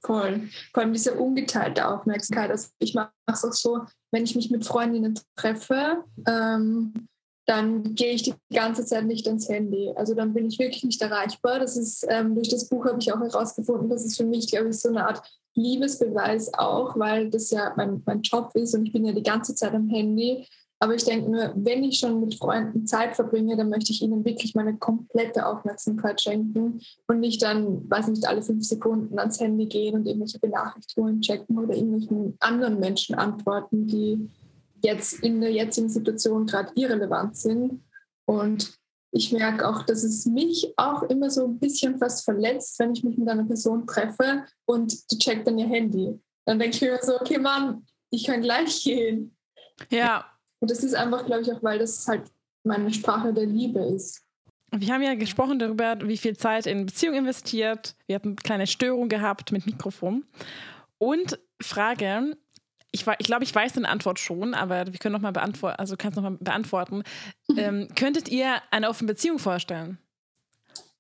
Voll. 0.05 0.49
Vor 0.73 0.83
allem 0.83 0.93
diese 0.93 1.15
ungeteilte 1.15 1.89
Aufmerksamkeit. 1.89 2.51
Also 2.51 2.69
ich 2.79 2.95
mache 2.95 3.11
es 3.27 3.45
auch 3.45 3.53
so, 3.53 3.81
wenn 4.13 4.25
ich 4.25 4.37
mich 4.37 4.51
mit 4.51 4.67
Freundinnen 4.67 5.19
treffe, 5.35 6.05
ähm, 6.29 7.09
dann 7.47 7.95
gehe 7.95 8.13
ich 8.13 8.23
die 8.23 8.35
ganze 8.53 8.85
Zeit 8.85 9.05
nicht 9.05 9.27
ans 9.27 9.49
Handy. 9.49 9.93
Also 9.97 10.15
dann 10.15 10.33
bin 10.33 10.47
ich 10.47 10.59
wirklich 10.59 10.85
nicht 10.85 11.01
erreichbar. 11.01 11.59
Das 11.59 11.77
ist 11.77 12.07
ähm, 12.09 12.35
durch 12.35 12.49
das 12.49 12.69
Buch 12.69 12.87
habe 12.87 12.99
ich 13.01 13.13
auch 13.13 13.21
herausgefunden, 13.21 13.89
dass 13.89 14.05
es 14.05 14.17
für 14.17 14.25
mich, 14.25 14.51
glaube 14.51 14.69
ich, 14.71 14.79
so 14.79 14.89
eine 14.89 15.07
Art 15.07 15.23
Liebesbeweis 15.55 16.53
auch, 16.55 16.99
weil 16.99 17.31
das 17.31 17.51
ja 17.51 17.73
mein, 17.77 18.03
mein 18.05 18.23
Job 18.23 18.51
ist 18.55 18.75
und 18.75 18.87
ich 18.87 18.93
bin 18.93 19.05
ja 19.05 19.13
die 19.13 19.23
ganze 19.23 19.55
Zeit 19.55 19.73
am 19.73 19.89
Handy. 19.89 20.47
Aber 20.85 20.95
ich 20.95 21.05
denke 21.05 21.31
nur, 21.31 21.51
wenn 21.57 21.83
ich 21.83 21.99
schon 21.99 22.21
mit 22.21 22.35
Freunden 22.35 22.87
Zeit 22.87 23.17
verbringe, 23.17 23.57
dann 23.57 23.71
möchte 23.71 23.91
ich 23.91 24.03
ihnen 24.03 24.23
wirklich 24.23 24.55
meine 24.55 24.77
komplette 24.77 25.47
Aufmerksamkeit 25.47 26.21
schenken 26.21 26.83
und 27.07 27.21
nicht 27.21 27.41
dann, 27.41 27.91
weiß 27.91 28.09
nicht, 28.09 28.29
alle 28.29 28.43
fünf 28.43 28.67
Sekunden 28.67 29.19
ans 29.19 29.41
Handy 29.41 29.65
gehen 29.65 29.95
und 29.95 30.07
irgendwelche 30.07 30.39
Benachrichtigungen 30.39 31.23
checken 31.23 31.57
oder 31.57 31.75
irgendwelchen 31.75 32.37
anderen 32.39 32.81
Menschen 32.81 33.15
antworten, 33.15 33.87
die 33.87 34.29
jetzt 34.83 35.21
in 35.23 35.41
der 35.41 35.53
jetzigen 35.53 35.89
Situation 35.89 36.45
gerade 36.45 36.71
irrelevant 36.75 37.35
sind. 37.39 37.83
Und 38.27 38.75
ich 39.11 39.33
merke 39.33 39.67
auch, 39.67 39.85
dass 39.85 40.05
es 40.05 40.27
mich 40.27 40.75
auch 40.77 41.05
immer 41.05 41.31
so 41.31 41.47
ein 41.47 41.59
bisschen 41.59 41.97
fast 41.97 42.27
verletzt, 42.27 42.79
wenn 42.79 42.93
ich 42.93 43.03
mich 43.03 43.17
mit 43.17 43.27
einer 43.27 43.45
Person 43.45 43.87
treffe 43.87 44.45
und 44.67 45.11
die 45.11 45.19
checkt 45.19 45.47
dann 45.47 45.57
ihr 45.57 45.67
Handy. 45.67 46.21
Dann 46.45 46.59
denke 46.59 46.77
ich 46.77 46.83
mir 46.83 46.99
so, 47.01 47.19
okay, 47.19 47.39
Mann, 47.39 47.87
ich 48.11 48.25
kann 48.25 48.43
gleich 48.43 48.83
gehen. 48.83 49.35
Ja, 49.91 50.27
und 50.65 50.71
das 50.71 50.83
ist 50.83 50.95
einfach, 50.95 51.27
glaube 51.27 51.43
ich, 51.43 51.53
auch, 51.53 51.63
weil 51.63 51.79
das 51.79 52.09
halt 52.09 52.23
meine 52.63 52.91
Sprache 52.91 53.35
der 53.35 53.45
Liebe 53.45 53.81
ist. 53.81 54.23
Wir 54.75 54.95
haben 54.95 55.03
ja 55.03 55.15
gesprochen 55.15 55.59
darüber, 55.59 55.99
wie 56.05 56.17
viel 56.17 56.39
Zeit 56.39 56.67
in 56.67 56.87
Beziehung 56.87 57.17
investiert. 57.17 57.95
Wir 58.07 58.15
hatten 58.15 58.29
eine 58.29 58.37
kleine 58.37 58.67
Störung 58.67 59.11
gehabt 59.11 59.53
mit 59.53 59.67
Mikrofon. 59.67 60.25
Und 60.97 61.39
Frage, 61.61 62.39
ich, 62.93 63.07
ich 63.07 63.27
glaube, 63.27 63.45
ich 63.45 63.55
weiß 63.55 63.75
deine 63.75 63.91
Antwort 63.91 64.19
schon, 64.19 64.55
aber 64.55 64.87
wir 64.87 64.99
können 64.99 65.13
noch 65.13 65.21
mal 65.21 65.33
beantworten, 65.33 65.79
also 65.79 65.99
kannst 65.99 66.17
noch 66.17 66.23
mal 66.23 66.39
beantworten. 66.41 67.03
Ähm, 67.59 67.89
könntet 67.95 68.31
ihr 68.31 68.63
eine 68.71 68.89
offene 68.89 69.13
Beziehung 69.13 69.39
vorstellen? 69.39 69.99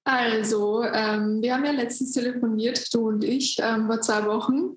Also, 0.04 0.84
ähm, 0.84 1.40
wir 1.40 1.54
haben 1.54 1.64
ja 1.64 1.72
letztens 1.72 2.12
telefoniert, 2.12 2.92
du 2.92 3.08
und 3.08 3.24
ich, 3.24 3.56
ähm, 3.60 3.86
vor 3.86 4.02
zwei 4.02 4.26
Wochen. 4.26 4.76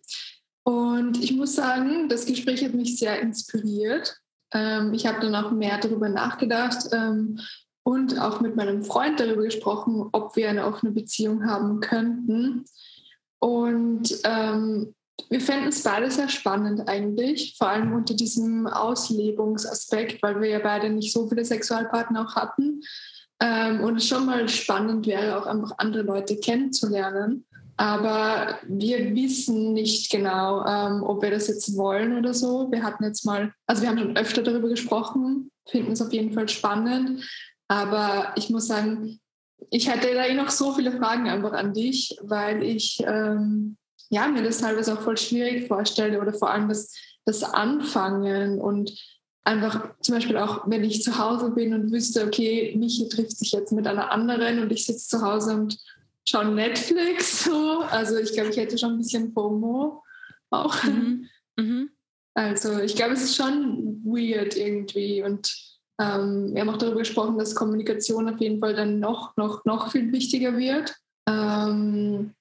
Und 0.64 1.22
ich 1.22 1.34
muss 1.34 1.56
sagen, 1.56 2.08
das 2.08 2.26
Gespräch 2.26 2.64
hat 2.64 2.74
mich 2.74 2.98
sehr 2.98 3.20
inspiriert. 3.20 4.18
Ähm, 4.58 4.94
ich 4.94 5.06
habe 5.06 5.20
dann 5.20 5.36
auch 5.36 5.52
mehr 5.52 5.78
darüber 5.78 6.10
nachgedacht 6.10 6.90
ähm, 6.92 7.40
und 7.84 8.20
auch 8.20 8.42
mit 8.42 8.56
meinem 8.56 8.84
Freund 8.84 9.20
darüber 9.20 9.44
gesprochen, 9.44 10.10
ob 10.12 10.36
wir 10.36 10.50
eine 10.50 10.66
offene 10.66 10.92
Beziehung 10.92 11.46
haben 11.46 11.80
könnten. 11.80 12.66
Und 13.40 14.20
ähm, 14.24 14.96
wir 15.30 15.42
fänden 15.42 15.70
es 15.70 15.84
beide 15.84 16.10
sehr 16.10 16.30
spannend 16.30 16.88
eigentlich, 16.88 17.56
vor 17.58 17.70
allem 17.70 17.94
unter 17.94 18.14
diesem 18.14 18.68
Auslebungsaspekt, 18.68 20.22
weil 20.22 20.42
wir 20.42 20.50
ja 20.50 20.60
beide 20.60 20.90
nicht 20.90 21.14
so 21.14 21.28
viele 21.28 21.46
Sexualpartner 21.46 22.26
auch 22.26 22.36
hatten. 22.36 22.82
Ähm, 23.40 23.82
und 23.84 23.98
es 23.98 24.08
schon 24.08 24.26
mal 24.26 24.50
spannend 24.50 25.06
wäre, 25.06 25.38
auch 25.40 25.46
einfach 25.46 25.74
andere 25.78 26.04
Leute 26.04 26.38
kennenzulernen. 26.38 27.46
Aber 27.78 28.58
wir 28.68 29.14
wissen 29.16 29.74
nicht 29.74 30.12
genau, 30.12 30.66
ähm, 30.66 31.04
ob 31.04 31.22
wir 31.22 31.30
das 31.30 31.48
jetzt 31.48 31.78
wollen 31.78 32.18
oder 32.18 32.34
so. 32.34 32.72
Wir 32.72 32.82
hatten 32.82 33.04
jetzt 33.04 33.24
mal, 33.24 33.54
also 33.68 33.84
wir 33.84 33.90
haben 33.90 34.00
schon 34.00 34.18
öfter 34.18 34.42
darüber 34.42 34.68
gesprochen, 34.68 35.52
finden 35.68 35.92
es 35.92 36.02
auf 36.02 36.12
jeden 36.12 36.34
Fall 36.34 36.50
spannend. 36.50 37.24
Aber 37.68 38.34
ich 38.36 38.50
muss 38.50 38.68
sagen, 38.68 39.20
ich 39.70 39.90
hätte 39.90 40.14
da 40.16 40.26
eh 40.26 40.34
noch 40.34 40.50
so 40.50 40.74
viele 40.74 40.92
Fragen 40.92 41.30
einfach 41.30 41.54
an 41.54 41.74
dich, 41.74 42.18
weil 42.22 42.64
ich 42.64 43.04
ähm, 43.06 43.78
ja, 44.10 44.28
mir 44.28 44.44
das 44.44 44.60
teilweise 44.60 44.94
auch 44.94 45.02
voll 45.02 45.18
schwierig 45.18 45.68
vorstelle 45.68 46.20
oder 46.22 46.34
vor 46.34 46.50
allem 46.50 46.70
das, 46.70 46.94
das 47.26 47.44
Anfangen 47.44 48.60
und 48.60 48.92
einfach 49.44 49.94
zum 50.02 50.16
Beispiel 50.16 50.38
auch, 50.38 50.64
wenn 50.68 50.84
ich 50.84 51.04
zu 51.04 51.18
Hause 51.18 51.52
bin 51.52 51.74
und 51.74 51.92
wüsste, 51.92 52.26
okay, 52.26 52.76
Michi 52.78 53.08
trifft 53.08 53.38
sich 53.38 53.52
jetzt 53.52 53.72
mit 53.72 53.88
einer 53.88 54.12
anderen 54.12 54.60
und 54.60 54.72
ich 54.72 54.86
sitze 54.86 55.08
zu 55.08 55.22
Hause 55.22 55.54
und 55.54 55.78
schaue 56.28 56.46
Netflix 56.46 57.46
so. 57.46 57.82
Also 57.90 58.18
ich 58.18 58.34
glaube, 58.34 58.50
ich 58.50 58.58
hätte 58.58 58.78
schon 58.78 58.94
ein 58.94 58.98
bisschen 58.98 59.32
FOMO 59.34 60.04
auch. 60.50 60.84
Mhm. 60.84 61.28
Mhm. 61.58 61.90
Also 62.34 62.80
ich 62.80 62.96
glaube, 62.96 63.14
es 63.14 63.24
ist 63.24 63.36
schon 63.36 64.02
weird 64.04 64.56
irgendwie 64.56 65.24
und 65.24 65.52
ähm, 66.00 66.54
wir 66.54 66.62
haben 66.62 66.70
auch 66.70 66.78
darüber 66.78 67.00
gesprochen, 67.00 67.38
dass 67.38 67.56
Kommunikation 67.56 68.30
auf 68.30 68.40
jeden 68.40 68.60
Fall 68.60 68.76
dann 68.76 69.00
noch, 69.00 69.36
noch, 69.36 69.66
noch 69.66 69.92
viel 69.92 70.12
wichtiger 70.12 70.56
wird. 70.56 70.96
Ähm, 71.28 72.36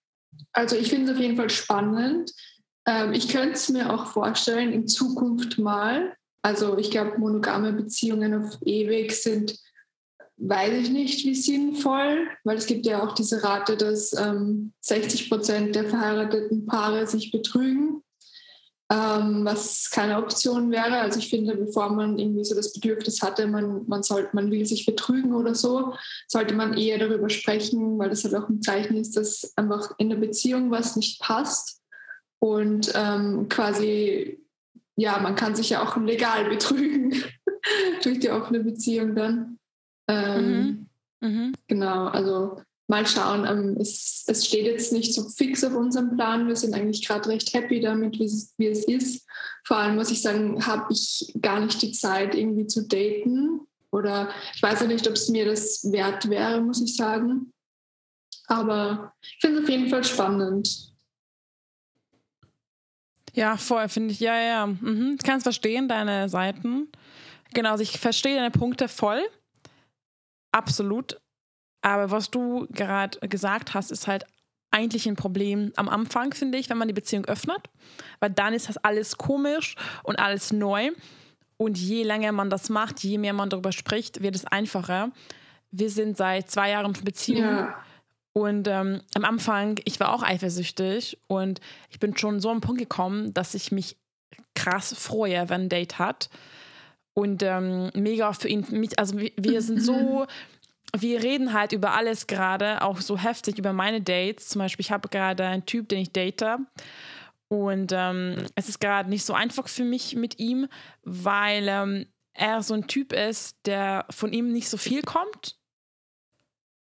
also 0.53 0.77
ich 0.77 0.91
finde 0.91 1.11
es 1.11 1.17
auf 1.17 1.23
jeden 1.23 1.37
Fall 1.37 1.49
spannend. 1.49 2.33
Ähm, 2.87 3.15
ich 3.15 3.29
könnte 3.29 3.55
es 3.55 3.71
mir 3.71 3.93
auch 3.93 4.07
vorstellen, 4.07 4.73
in 4.73 4.87
Zukunft 4.87 5.59
mal. 5.59 6.15
Also 6.43 6.77
ich 6.77 6.91
glaube, 6.91 7.19
monogame 7.19 7.73
Beziehungen 7.73 8.35
auf 8.35 8.59
ewig 8.65 9.13
sind, 9.13 9.59
weiß 10.39 10.73
ich 10.83 10.91
nicht, 10.91 11.25
wie 11.25 11.35
sinnvoll, 11.35 12.29
weil 12.45 12.57
es 12.59 12.67
gibt 12.67 12.87
ja 12.87 13.03
auch 13.03 13.13
diese 13.13 13.43
Rate, 13.43 13.77
dass 13.77 14.13
ähm, 14.13 14.73
60 14.81 15.31
Prozent 15.31 15.75
der 15.75 15.85
verheirateten 15.85 16.67
Paare 16.67 17.07
sich 17.07 17.31
betrügen 17.31 18.03
ähm, 18.91 19.45
was 19.45 19.91
keine 19.91 20.19
Option 20.19 20.71
wäre. 20.71 20.99
Also 21.01 21.19
ich 21.19 21.29
finde, 21.29 21.57
bevor 21.57 21.91
man 21.91 22.19
irgendwie 22.19 22.45
so 22.45 22.55
das 22.55 22.73
Bedürfnis 22.73 23.21
hatte, 23.21 23.47
man, 23.49 23.87
man, 23.89 24.03
sollte, 24.03 24.31
man 24.33 24.51
will 24.51 24.65
sich 24.65 24.87
betrügen 24.87 25.35
oder 25.35 25.55
so, 25.55 25.95
sollte 26.29 26.55
man 26.55 26.75
eher 26.75 26.99
darüber 26.99 27.29
sprechen, 27.29 27.99
weil 27.99 28.11
das 28.11 28.23
halt 28.25 28.35
auch 28.37 28.49
ein 28.49 28.63
Zeichen 28.63 28.97
ist, 28.97 29.17
dass 29.17 29.53
einfach 29.57 29.93
in 29.99 30.11
der 30.11 30.17
Beziehung 30.17 30.71
was 30.71 30.95
nicht 30.95 31.21
passt. 31.21 31.83
Und 32.39 32.93
ähm, 32.95 33.49
quasi, 33.49 34.39
ja, 34.95 35.19
man 35.19 35.35
kann 35.35 35.57
sich 35.57 35.71
ja 35.71 35.83
auch 35.83 35.97
legal 35.97 36.45
betrügen 36.49 37.13
durch 38.05 38.21
die 38.21 38.31
offene 38.31 38.61
Beziehung 38.61 39.17
dann. 39.17 39.59
Ähm, 40.09 40.89
mhm. 41.21 41.29
Mhm. 41.29 41.53
Genau, 41.67 42.07
also 42.07 42.61
mal 42.89 43.07
schauen. 43.07 43.47
Ähm, 43.47 43.77
es, 43.81 44.25
es, 44.27 44.47
steht 44.47 44.67
jetzt 44.67 44.93
nicht 44.93 45.15
so 45.15 45.29
fix 45.29 45.65
auf 45.65 45.75
unserem 45.75 46.15
Plan. 46.15 46.47
Wir 46.47 46.57
sind 46.57 46.75
eigentlich 46.75 47.07
gerade 47.07 47.29
recht 47.29 47.53
happy 47.55 47.81
damit, 47.81 48.19
wie 48.19 48.25
es, 48.25 48.55
wie 48.59 48.67
es 48.67 48.85
ist. 48.85 49.27
Vor 49.65 49.79
allem 49.79 49.97
muss 49.97 50.11
ich 50.11 50.23
sagen, 50.23 50.65
habe 50.67 50.93
ich 50.93 51.33
gar 51.41 51.61
nicht 51.61 51.83
die 51.83 51.93
Zeit, 51.93 52.35
irgendwie 52.35 52.67
zu 52.67 52.87
daten. 52.87 53.61
Oder 53.91 54.31
ich 54.55 54.63
weiß 54.63 54.81
ja 54.81 54.87
nicht, 54.87 55.07
ob 55.09 55.15
es 55.15 55.29
mir 55.29 55.47
das 55.47 55.91
wert 55.91 56.29
wäre, 56.29 56.61
muss 56.61 56.83
ich 56.83 56.97
sagen. 56.97 57.53
Aber 58.47 59.13
ich 59.23 59.39
finde 59.41 59.59
es 59.59 59.65
auf 59.65 59.71
jeden 59.71 59.89
Fall 59.89 60.05
spannend. 60.05 60.93
Ja, 63.33 63.57
voll, 63.57 63.89
finde 63.89 64.13
ich. 64.13 64.21
Ja, 64.21 64.39
ja. 64.41 64.67
Mhm. 64.67 65.17
Ich 65.19 65.25
kann 65.25 65.39
es 65.39 65.43
verstehen, 65.43 65.89
deine 65.89 66.29
Seiten. 66.29 66.89
Genau, 67.53 67.73
also 67.73 67.83
ich 67.83 67.99
verstehe 67.99 68.37
deine 68.37 68.51
Punkte 68.51 68.89
voll. 68.89 69.21
Absolut. 70.53 71.21
Aber 71.83 72.11
was 72.11 72.31
du 72.31 72.67
gerade 72.71 73.19
gesagt 73.29 73.75
hast, 73.75 73.91
ist 73.91 74.07
halt 74.07 74.25
eigentlich 74.71 75.07
ein 75.07 75.17
Problem 75.17 75.73
am 75.77 75.89
Anfang, 75.89 76.35
finde 76.35 76.59
ich, 76.59 76.69
wenn 76.69 76.79
man 76.79 76.89
die 76.89 76.95
Beziehung 76.95 77.25
öffnet. 77.27 77.71
Weil 78.21 78.31
dann 78.31 78.55
ist 78.55 78.69
das 78.69 78.77
alles 78.79 79.17
komisch 79.17 79.77
und 80.03 80.19
alles 80.19 80.53
neu. 80.53 80.91
Und 81.57 81.79
je 81.79 82.03
länger 82.03 82.33
man 82.33 82.51
das 82.51 82.69
macht, 82.69 83.03
je 83.03 83.19
mehr 83.19 83.33
man 83.33 83.49
darüber 83.49 83.73
spricht, 83.73 84.23
wird 84.23 84.35
es 84.35 84.45
einfacher. 84.45 85.11
Wir 85.71 85.91
sind 85.91 86.17
seit 86.17 86.51
zwei 86.51 86.71
Jahren 86.71 86.95
in 86.95 87.05
Beziehung. 87.05 87.41
Ja. 87.41 87.77
Und 88.35 88.69
ähm, 88.69 89.01
am 89.15 89.25
Anfang, 89.25 89.81
ich 89.85 89.99
war 89.99 90.13
auch 90.13 90.23
eifersüchtig 90.23 91.19
und 91.27 91.61
ich 91.89 91.99
bin 91.99 92.17
schon 92.19 92.41
so 92.41 92.51
am 92.51 92.61
Punkt 92.61 92.79
gekommen, 92.79 93.33
dass 93.33 93.55
ich 93.55 93.73
mich 93.73 93.97
krass 94.55 94.93
freue, 94.93 95.49
wenn 95.49 95.63
ein 95.63 95.69
Date 95.71 95.99
hat. 95.99 96.29
Und 97.19 97.43
ähm, 97.43 97.91
mega 97.95 98.33
für 98.35 98.49
ihn, 98.49 98.67
also 98.97 99.19
wir 99.19 99.63
sind 99.63 99.83
so 99.83 100.27
wir 101.03 101.23
reden 101.23 101.53
halt 101.53 101.73
über 101.73 101.95
alles 101.95 102.27
gerade, 102.27 102.83
auch 102.83 103.01
so 103.01 103.19
heftig 103.19 103.59
über 103.59 103.73
meine 103.73 104.01
Dates. 104.01 104.49
Zum 104.49 104.61
Beispiel, 104.61 104.85
ich 104.85 104.93
habe 104.93 105.09
gerade 105.09 105.45
einen 105.45 105.67
Typ, 105.67 105.89
den 105.89 105.99
ich 105.99 106.13
date. 106.13 106.45
Und 107.49 107.93
ähm, 107.93 108.47
es 108.55 108.69
ist 108.69 108.81
gerade 108.81 109.09
nicht 109.09 109.25
so 109.25 109.33
einfach 109.33 109.69
für 109.69 109.85
mich 109.85 110.17
mit 110.17 110.39
ihm, 110.39 110.69
weil 111.03 111.67
ähm, 111.69 112.07
er 112.33 112.63
so 112.63 112.75
ein 112.75 112.87
Typ 112.87 113.13
ist, 113.13 113.57
der 113.67 114.07
von 114.11 114.33
ihm 114.33 114.53
nicht 114.53 114.69
so 114.69 114.77
viel 114.77 115.03
kommt. 115.03 115.57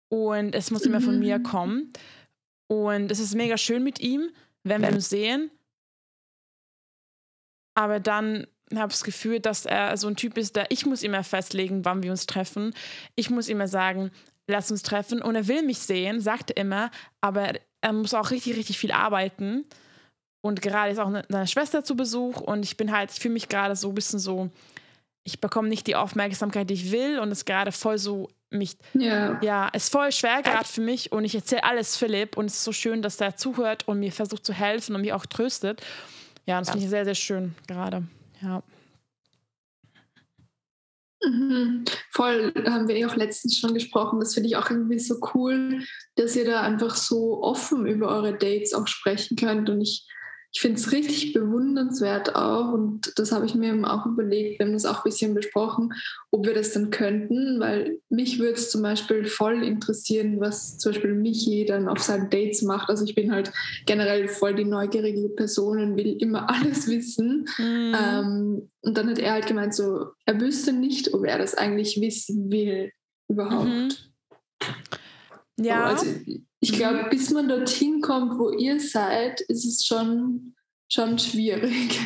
Und 0.09 0.55
es 0.55 0.71
muss 0.71 0.85
immer 0.85 0.99
von 0.99 1.19
mir 1.19 1.39
mhm. 1.39 1.43
kommen. 1.43 1.93
Und 2.67 3.11
es 3.11 3.19
ist 3.19 3.35
mega 3.35 3.57
schön 3.57 3.83
mit 3.83 3.99
ihm, 3.99 4.29
wenn 4.63 4.81
wir 4.81 4.89
uns 4.89 5.09
sehen. 5.09 5.51
Aber 7.75 7.99
dann 7.99 8.45
habe 8.79 8.91
das 8.91 9.03
Gefühl, 9.03 9.39
dass 9.39 9.65
er 9.65 9.95
so 9.97 10.07
ein 10.07 10.15
Typ 10.15 10.37
ist, 10.37 10.55
der 10.55 10.69
ich 10.69 10.85
muss 10.85 11.03
immer 11.03 11.23
festlegen, 11.23 11.85
wann 11.85 12.03
wir 12.03 12.11
uns 12.11 12.25
treffen. 12.25 12.73
Ich 13.15 13.29
muss 13.29 13.49
immer 13.49 13.67
sagen, 13.67 14.11
lass 14.47 14.71
uns 14.71 14.83
treffen. 14.83 15.21
Und 15.21 15.35
er 15.35 15.47
will 15.47 15.63
mich 15.63 15.79
sehen, 15.79 16.21
sagt 16.21 16.51
er 16.51 16.57
immer, 16.57 16.91
aber 17.21 17.53
er 17.81 17.93
muss 17.93 18.13
auch 18.13 18.31
richtig, 18.31 18.57
richtig 18.57 18.77
viel 18.77 18.91
arbeiten. 18.91 19.65
Und 20.41 20.61
gerade 20.61 20.91
ist 20.91 20.99
auch 20.99 21.11
seine 21.29 21.47
Schwester 21.47 21.83
zu 21.83 21.95
Besuch 21.95 22.41
und 22.41 22.63
ich 22.63 22.75
bin 22.75 22.91
halt, 22.91 23.11
ich 23.11 23.19
fühle 23.19 23.35
mich 23.35 23.47
gerade 23.47 23.75
so 23.75 23.89
ein 23.89 23.95
bisschen 23.95 24.17
so, 24.17 24.49
ich 25.23 25.39
bekomme 25.39 25.69
nicht 25.69 25.85
die 25.85 25.95
Aufmerksamkeit, 25.95 26.69
die 26.69 26.73
ich 26.73 26.91
will 26.91 27.19
und 27.19 27.31
es 27.31 27.39
ist 27.39 27.45
gerade 27.45 27.71
voll 27.71 27.99
so 27.99 28.27
mich, 28.49 28.75
ja, 29.41 29.69
es 29.71 29.83
ist 29.83 29.91
voll 29.91 30.11
schwer 30.11 30.41
gerade 30.41 30.65
für 30.65 30.81
mich 30.81 31.11
und 31.11 31.25
ich 31.25 31.35
erzähle 31.35 31.63
alles 31.63 31.95
Philipp 31.95 32.37
und 32.37 32.45
es 32.45 32.55
ist 32.55 32.63
so 32.63 32.71
schön, 32.73 33.03
dass 33.03 33.21
er 33.21 33.37
zuhört 33.37 33.87
und 33.87 33.99
mir 33.99 34.11
versucht 34.11 34.45
zu 34.45 34.53
helfen 34.53 34.95
und 34.95 35.01
mich 35.01 35.13
auch 35.13 35.27
tröstet. 35.27 35.81
Ja, 36.47 36.59
das 36.59 36.71
finde 36.71 36.85
ich 36.85 36.89
sehr, 36.89 37.05
sehr 37.05 37.15
schön 37.15 37.53
gerade. 37.67 38.03
Ja. 38.41 38.63
Mhm. 41.23 41.85
Voll, 42.09 42.51
haben 42.65 42.87
wir 42.87 42.95
eh 42.95 43.05
auch 43.05 43.15
letztens 43.15 43.57
schon 43.57 43.73
gesprochen. 43.73 44.19
Das 44.19 44.33
finde 44.33 44.47
ich 44.49 44.55
auch 44.55 44.69
irgendwie 44.69 44.99
so 44.99 45.19
cool, 45.33 45.83
dass 46.15 46.35
ihr 46.35 46.45
da 46.45 46.61
einfach 46.61 46.95
so 46.95 47.43
offen 47.43 47.85
über 47.85 48.07
eure 48.07 48.33
Dates 48.37 48.73
auch 48.73 48.87
sprechen 48.87 49.37
könnt. 49.37 49.69
Und 49.69 49.81
ich 49.81 50.07
ich 50.53 50.59
finde 50.59 50.79
es 50.79 50.91
richtig 50.91 51.31
bewundernswert 51.31 52.35
auch 52.35 52.73
und 52.73 53.13
das 53.17 53.31
habe 53.31 53.45
ich 53.45 53.55
mir 53.55 53.73
auch 53.89 54.05
überlegt, 54.05 54.59
wir 54.59 54.65
haben 54.65 54.73
das 54.73 54.85
auch 54.85 54.97
ein 54.97 55.03
bisschen 55.05 55.33
besprochen, 55.33 55.93
ob 56.29 56.45
wir 56.45 56.53
das 56.53 56.73
dann 56.73 56.89
könnten, 56.89 57.59
weil 57.61 57.99
mich 58.09 58.37
würde 58.37 58.53
es 58.53 58.69
zum 58.69 58.81
Beispiel 58.81 59.23
voll 59.25 59.63
interessieren, 59.63 60.41
was 60.41 60.77
zum 60.77 60.91
Beispiel 60.91 61.13
Michi 61.13 61.65
dann 61.65 61.87
auf 61.87 61.99
seinen 61.99 62.29
Dates 62.29 62.63
macht. 62.63 62.89
Also 62.89 63.05
ich 63.05 63.15
bin 63.15 63.31
halt 63.31 63.53
generell 63.85 64.27
voll 64.27 64.53
die 64.53 64.65
neugierige 64.65 65.29
Person 65.29 65.79
und 65.79 65.97
will 65.97 66.17
immer 66.19 66.49
alles 66.53 66.87
wissen. 66.89 67.47
Mhm. 67.57 67.95
Ähm, 67.97 68.69
und 68.81 68.97
dann 68.97 69.09
hat 69.09 69.19
er 69.19 69.33
halt 69.33 69.47
gemeint, 69.47 69.73
so, 69.73 70.07
er 70.25 70.41
wüsste 70.41 70.73
nicht, 70.73 71.13
ob 71.13 71.25
er 71.25 71.37
das 71.37 71.55
eigentlich 71.55 72.01
wissen 72.01 72.51
will 72.51 72.91
überhaupt. 73.29 73.67
Mhm. 73.67 73.89
Ja. 75.65 75.85
Also 75.85 76.07
ich 76.61 76.73
glaube, 76.73 77.07
bis 77.09 77.31
man 77.31 77.49
dorthin 77.49 78.01
kommt, 78.01 78.37
wo 78.37 78.51
ihr 78.51 78.79
seid, 78.79 79.41
ist 79.41 79.65
es 79.65 79.85
schon, 79.85 80.53
schon 80.87 81.17
schwierig. 81.17 81.99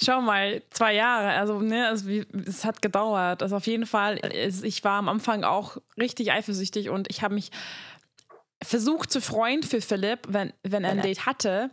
Schau 0.00 0.20
mal, 0.20 0.62
zwei 0.70 0.94
Jahre, 0.94 1.30
also 1.30 1.60
ne, 1.60 1.88
also, 1.88 2.10
es 2.46 2.66
hat 2.66 2.82
gedauert. 2.82 3.42
Also 3.42 3.56
auf 3.56 3.66
jeden 3.66 3.86
Fall, 3.86 4.20
ich 4.62 4.84
war 4.84 4.98
am 4.98 5.08
Anfang 5.08 5.44
auch 5.44 5.78
richtig 5.98 6.30
eifersüchtig 6.30 6.90
und 6.90 7.08
ich 7.10 7.22
habe 7.22 7.34
mich 7.34 7.50
versucht 8.62 9.10
zu 9.10 9.22
freuen 9.22 9.62
für 9.62 9.80
Philipp, 9.80 10.20
wenn, 10.28 10.52
wenn 10.62 10.84
er 10.84 10.90
ein 10.90 11.00
Date 11.02 11.24
hatte, 11.24 11.70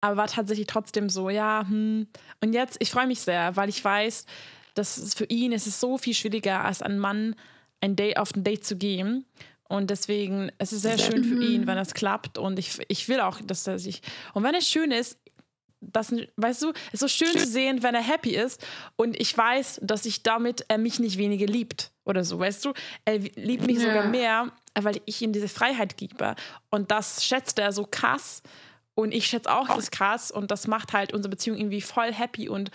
aber 0.00 0.16
war 0.16 0.28
tatsächlich 0.28 0.66
trotzdem 0.66 1.10
so, 1.10 1.28
ja, 1.28 1.66
hm. 1.68 2.06
Und 2.40 2.54
jetzt, 2.54 2.76
ich 2.80 2.90
freue 2.90 3.06
mich 3.06 3.20
sehr, 3.20 3.56
weil 3.56 3.68
ich 3.68 3.84
weiß, 3.84 4.24
dass 4.74 5.14
für 5.14 5.26
ihn 5.26 5.52
ist 5.52 5.66
es 5.66 5.80
so 5.80 5.98
viel 5.98 6.14
schwieriger, 6.14 6.64
als 6.64 6.80
ein 6.80 6.98
Mann 6.98 7.36
ein 7.82 7.96
Date, 7.96 8.16
auf 8.16 8.34
ein 8.34 8.44
Date 8.44 8.64
zu 8.64 8.76
gehen. 8.76 9.26
Und 9.72 9.88
deswegen, 9.88 10.52
es 10.58 10.74
ist 10.74 10.82
sehr 10.82 10.98
schön 10.98 11.24
für 11.24 11.42
ihn, 11.42 11.66
wenn 11.66 11.76
das 11.76 11.94
klappt. 11.94 12.36
Und 12.36 12.58
ich, 12.58 12.78
ich 12.88 13.08
will 13.08 13.20
auch, 13.20 13.40
dass 13.40 13.66
er 13.66 13.78
sich. 13.78 14.02
Und 14.34 14.42
wenn 14.42 14.54
es 14.54 14.68
schön 14.68 14.90
ist, 14.90 15.18
das, 15.80 16.12
weißt 16.36 16.62
du, 16.62 16.72
es 16.88 17.00
ist 17.00 17.00
so 17.00 17.08
schön 17.08 17.38
zu 17.38 17.46
sehen, 17.46 17.82
wenn 17.82 17.94
er 17.94 18.02
happy 18.02 18.36
ist. 18.36 18.62
Und 18.96 19.18
ich 19.18 19.34
weiß, 19.34 19.80
dass 19.82 20.04
ich 20.04 20.22
damit 20.22 20.66
er 20.68 20.76
mich 20.76 21.00
nicht 21.00 21.16
weniger 21.16 21.46
liebt 21.46 21.90
oder 22.04 22.22
so, 22.22 22.38
weißt 22.38 22.66
du? 22.66 22.74
Er 23.06 23.16
liebt 23.16 23.66
mich 23.66 23.78
ja. 23.78 23.84
sogar 23.84 24.08
mehr, 24.08 24.52
weil 24.78 25.00
ich 25.06 25.22
ihm 25.22 25.32
diese 25.32 25.48
Freiheit 25.48 25.96
gebe. 25.96 26.34
Und 26.68 26.90
das 26.90 27.24
schätzt 27.24 27.58
er 27.58 27.72
so 27.72 27.88
krass. 27.90 28.42
Und 28.94 29.14
ich 29.14 29.26
schätze 29.26 29.50
auch, 29.50 29.68
das 29.68 29.84
ist 29.84 29.90
krass 29.90 30.30
und 30.30 30.50
das 30.50 30.66
macht 30.66 30.92
halt 30.92 31.14
unsere 31.14 31.30
Beziehung 31.30 31.56
irgendwie 31.56 31.80
voll 31.80 32.12
happy 32.12 32.50
und 32.50 32.70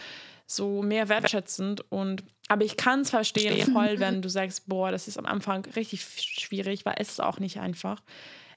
so 0.48 0.82
mehr 0.82 1.10
wertschätzend. 1.10 1.86
Und, 1.92 2.24
aber 2.48 2.66
ich 2.66 2.78
kann 2.78 3.02
es 3.02 3.10
verstehen 3.10 3.72
voll, 3.72 4.00
wenn 4.00 4.22
du 4.24 4.30
sagst, 4.30 4.68
boah, 4.68 4.92
das 4.92 5.08
ist 5.08 5.20
am 5.20 5.26
Anfang 5.26 5.66
richtig 5.76 6.04
schwierig, 6.04 6.86
weil 6.86 6.96
es 6.98 7.10
ist 7.10 7.22
auch 7.22 7.40
nicht 7.40 7.60
einfach. 7.60 8.02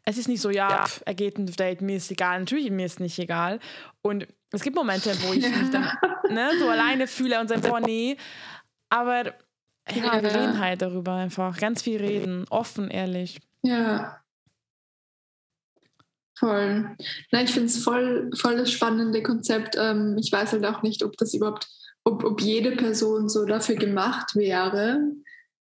Es 0.05 0.17
ist 0.17 0.29
nicht 0.29 0.41
so, 0.41 0.49
ja, 0.49 0.87
pf, 0.87 1.03
er 1.05 1.15
geht 1.15 1.37
ein 1.37 1.47
Date, 1.47 1.83
mir 1.83 1.97
ist 1.97 2.11
egal. 2.11 2.41
Natürlich, 2.41 2.71
mir 2.71 2.87
ist 2.87 3.01
nicht 3.01 3.19
egal. 3.19 3.61
Und 4.01 4.27
es 4.51 4.63
gibt 4.63 4.77
Momente, 4.77 5.15
wo 5.23 5.33
ich 5.33 5.47
mich 5.47 5.71
dann 5.71 5.91
ne, 6.31 6.51
so 6.59 6.69
alleine 6.69 7.07
fühle 7.07 7.39
und 7.41 7.49
sage, 7.49 7.69
boah, 7.69 7.81
nee. 7.81 8.17
Aber 8.89 9.27
ja, 9.89 10.23
wir 10.23 10.35
reden 10.35 10.59
halt 10.59 10.83
darüber 10.83 11.15
einfach. 11.15 11.59
Ganz 11.59 11.83
viel 11.83 11.99
reden, 11.99 12.47
offen, 12.49 12.91
ehrlich. 12.91 13.41
Ja. 13.63 14.21
Voll. 16.39 16.97
Nein, 17.33 17.45
ich 17.45 17.51
finde 17.51 17.67
es 17.67 17.83
voll, 17.83 18.31
voll 18.35 18.57
das 18.57 18.73
spannende 18.73 19.23
Konzept. 19.23 19.77
Ähm, 19.79 20.17
ich 20.19 20.33
weiß 20.33 20.53
halt 20.53 20.65
auch 20.65 20.83
nicht, 20.83 21.03
ob 21.03 21.17
das 21.19 21.35
überhaupt, 21.35 21.69
ob, 22.05 22.25
ob 22.25 22.41
jede 22.41 22.73
Person 22.73 23.29
so 23.29 23.45
dafür 23.45 23.77
gemacht 23.77 24.35
wäre. 24.35 25.13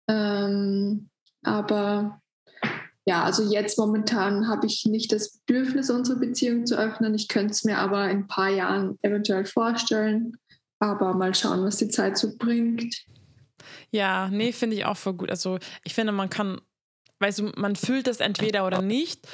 Ähm, 0.08 1.08
aber 1.42 2.20
ja, 3.06 3.22
also 3.24 3.42
jetzt 3.50 3.78
momentan 3.78 4.48
habe 4.48 4.66
ich 4.66 4.86
nicht 4.86 5.12
das 5.12 5.38
Bedürfnis, 5.46 5.90
unsere 5.90 6.18
Beziehung 6.18 6.66
zu 6.66 6.76
öffnen. 6.76 7.14
Ich 7.14 7.28
könnte 7.28 7.52
es 7.52 7.64
mir 7.64 7.78
aber 7.78 8.10
in 8.10 8.18
ein 8.18 8.26
paar 8.26 8.48
Jahren 8.48 8.98
eventuell 9.02 9.44
vorstellen. 9.44 10.36
Aber 10.78 11.14
mal 11.14 11.34
schauen, 11.34 11.64
was 11.64 11.76
die 11.76 11.88
Zeit 11.88 12.16
so 12.16 12.36
bringt. 12.36 13.04
Ja, 13.90 14.28
nee, 14.28 14.52
finde 14.52 14.76
ich 14.76 14.84
auch 14.84 14.96
voll 14.96 15.14
gut. 15.14 15.30
Also 15.30 15.58
ich 15.84 15.94
finde, 15.94 16.12
man 16.12 16.30
kann, 16.30 16.60
weißt 17.20 17.38
du, 17.40 17.52
man 17.56 17.76
fühlt 17.76 18.08
es 18.08 18.20
entweder 18.20 18.66
oder 18.66 18.82
nicht. 18.82 19.26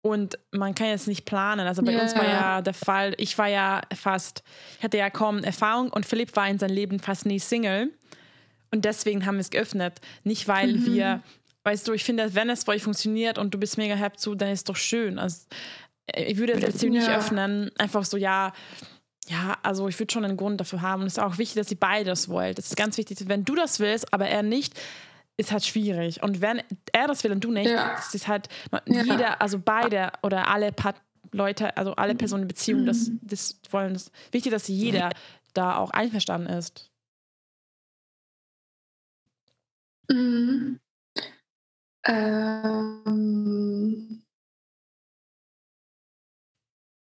Und 0.00 0.38
man 0.52 0.74
kann 0.74 0.88
jetzt 0.88 1.08
nicht 1.08 1.24
planen. 1.24 1.66
Also 1.66 1.82
bei 1.82 1.92
yeah. 1.92 2.02
uns 2.02 2.14
war 2.14 2.24
ja 2.24 2.62
der 2.62 2.74
Fall, 2.74 3.14
ich 3.18 3.36
war 3.36 3.48
ja 3.48 3.82
fast, 3.94 4.42
ich 4.78 4.84
hatte 4.84 4.96
ja 4.96 5.10
kaum 5.10 5.42
Erfahrung 5.42 5.90
und 5.90 6.06
Philipp 6.06 6.36
war 6.36 6.48
in 6.48 6.58
seinem 6.58 6.74
Leben 6.74 7.00
fast 7.00 7.26
nie 7.26 7.40
Single. 7.40 7.92
Und 8.70 8.84
deswegen 8.84 9.26
haben 9.26 9.36
wir 9.36 9.40
es 9.40 9.50
geöffnet. 9.50 10.00
Nicht, 10.24 10.46
weil 10.46 10.74
mhm. 10.74 10.86
wir, 10.86 11.22
weißt 11.64 11.88
du, 11.88 11.92
ich 11.92 12.04
finde, 12.04 12.34
wenn 12.34 12.48
es 12.50 12.64
für 12.64 12.72
euch 12.72 12.82
funktioniert 12.82 13.38
und 13.38 13.52
du 13.52 13.58
bist 13.58 13.76
mega 13.76 13.94
happy 13.94 14.18
zu, 14.18 14.34
dann 14.34 14.50
ist 14.50 14.60
es 14.60 14.64
doch 14.64 14.76
schön. 14.76 15.18
Also, 15.18 15.46
ich 16.14 16.38
würde 16.38 16.54
die 16.54 16.66
Beziehung 16.66 16.94
ja. 16.94 17.00
nicht 17.00 17.10
öffnen. 17.10 17.70
Einfach 17.78 18.04
so, 18.04 18.16
ja, 18.16 18.52
ja, 19.28 19.58
also 19.62 19.88
ich 19.88 19.98
würde 19.98 20.12
schon 20.12 20.24
einen 20.24 20.36
Grund 20.36 20.60
dafür 20.60 20.80
haben. 20.80 21.02
Und 21.02 21.08
es 21.08 21.14
ist 21.14 21.22
auch 21.22 21.38
wichtig, 21.38 21.56
dass 21.56 21.70
ihr 21.70 21.78
beide 21.78 22.04
das 22.06 22.28
wollt. 22.28 22.58
Das 22.58 22.66
ist 22.66 22.76
ganz 22.76 22.96
wichtig, 22.98 23.18
wenn 23.26 23.44
du 23.44 23.54
das 23.54 23.80
willst, 23.80 24.12
aber 24.12 24.28
er 24.28 24.42
nicht, 24.42 24.78
ist 25.38 25.52
halt 25.52 25.64
schwierig. 25.64 26.22
Und 26.22 26.42
wenn 26.42 26.60
er 26.92 27.06
das 27.06 27.24
will 27.24 27.32
und 27.32 27.42
du 27.42 27.50
nicht, 27.50 27.70
ja. 27.70 27.94
das 27.94 28.14
ist 28.14 28.28
halt 28.28 28.48
ja. 28.86 29.02
jeder, 29.02 29.40
also 29.40 29.58
beide 29.58 30.12
oder 30.22 30.48
alle 30.48 30.72
Part 30.72 30.96
Leute, 31.32 31.76
also 31.76 31.94
alle 31.94 32.14
mhm. 32.14 32.18
Personen 32.18 32.42
in 32.42 32.48
Beziehung, 32.48 32.86
das, 32.86 33.08
mhm. 33.08 33.20
das 33.22 33.60
wollen. 33.70 33.92
Das 33.94 34.10
wichtig, 34.32 34.50
dass 34.52 34.68
jeder 34.68 35.10
da 35.54 35.76
auch 35.76 35.90
einverstanden 35.90 36.48
ist. 36.48 36.90
Mhm. 40.10 40.80
Ähm, 42.04 43.02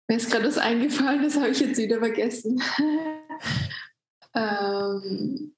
mir 0.08 0.16
ist 0.16 0.30
gerade 0.30 0.46
was 0.46 0.58
eingefallen, 0.58 1.22
das 1.22 1.36
habe 1.36 1.50
ich 1.50 1.60
jetzt 1.60 1.78
wieder 1.78 1.98
vergessen. 1.98 2.60
ähm, 4.34 5.54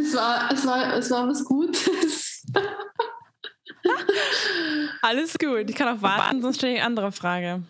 es 0.00 0.14
war, 0.14 0.50
es 0.52 0.66
war, 0.66 0.96
es 0.96 1.10
war 1.10 1.28
was 1.28 1.44
Gutes. 1.44 2.44
Alles 5.02 5.38
gut. 5.38 5.70
Ich 5.70 5.76
kann 5.76 5.96
auch 5.96 6.02
warten, 6.02 6.42
sonst 6.42 6.56
stelle 6.56 6.74
ich 6.74 6.78
eine 6.80 6.86
andere 6.86 7.12
Frage. 7.12 7.62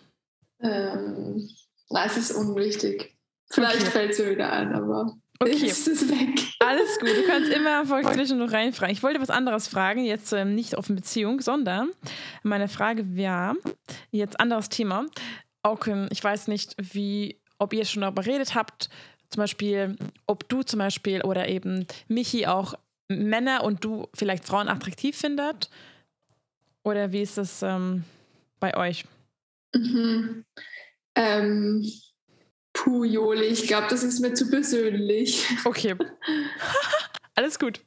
Ähm, 0.59 1.47
nein, 1.89 2.07
es 2.07 2.17
ist 2.17 2.31
unwichtig. 2.31 3.15
Vielleicht 3.49 3.81
okay. 3.81 3.91
fällt 3.91 4.11
es 4.11 4.19
mir 4.19 4.31
wieder 4.31 4.51
ein, 4.51 4.73
aber 4.73 5.15
okay. 5.39 5.51
ist 5.51 5.87
es 5.87 6.09
weg. 6.09 6.39
Alles 6.59 6.99
gut. 6.99 7.09
Du 7.09 7.23
kannst 7.27 7.51
immer 7.51 7.85
zwischen 8.13 8.39
noch 8.39 8.51
reinfragen. 8.51 8.93
Ich 8.93 9.03
wollte 9.03 9.21
was 9.21 9.29
anderes 9.29 9.67
fragen, 9.67 10.03
jetzt 10.03 10.33
ähm, 10.33 10.55
nicht 10.55 10.77
auf 10.77 10.89
eine 10.89 10.95
Beziehung, 10.95 11.41
sondern 11.41 11.91
meine 12.43 12.67
Frage 12.67 13.15
wäre, 13.15 13.55
jetzt 14.11 14.39
anderes 14.39 14.69
Thema. 14.69 15.05
Auch, 15.61 15.85
ähm, 15.87 16.07
ich 16.11 16.23
weiß 16.23 16.47
nicht, 16.47 16.75
wie, 16.77 17.39
ob 17.57 17.73
ihr 17.73 17.85
schon 17.85 18.01
darüber 18.01 18.23
geredet 18.23 18.55
habt, 18.55 18.89
zum 19.29 19.41
Beispiel, 19.41 19.97
ob 20.25 20.47
du 20.49 20.63
zum 20.63 20.79
Beispiel 20.79 21.21
oder 21.21 21.47
eben 21.47 21.85
Michi 22.07 22.47
auch 22.47 22.75
Männer 23.09 23.63
und 23.63 23.83
du 23.83 24.07
vielleicht 24.13 24.45
Frauen 24.45 24.67
attraktiv 24.67 25.17
findet? 25.17 25.69
Oder 26.83 27.11
wie 27.11 27.21
ist 27.21 27.37
das 27.37 27.61
ähm, 27.61 28.03
bei 28.59 28.75
euch? 28.75 29.05
Mhm. 29.75 30.45
Ähm, 31.15 31.91
puh, 32.73 33.03
Joli, 33.03 33.45
ich 33.45 33.67
glaube, 33.67 33.87
das 33.89 34.03
ist 34.03 34.19
mir 34.19 34.33
zu 34.33 34.49
persönlich. 34.49 35.45
Okay. 35.65 35.95
Alles 37.35 37.59
gut. 37.59 37.81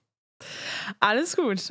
Alles 0.99 1.37
gut. 1.37 1.69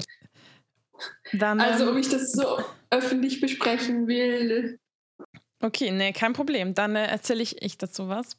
Dann, 1.34 1.60
also, 1.60 1.86
ähm, 1.86 1.92
ob 1.92 1.98
ich 1.98 2.10
das 2.10 2.32
so 2.32 2.64
öffentlich 2.90 3.42
besprechen 3.42 4.08
will. 4.08 4.80
Okay, 5.62 5.92
nee, 5.92 6.14
kein 6.14 6.34
Problem. 6.34 6.74
Dann 6.74 6.96
äh, 6.96 7.06
erzähle 7.06 7.44
ich, 7.44 7.62
ich 7.62 7.78
dazu 7.78 8.10
was. 8.10 8.38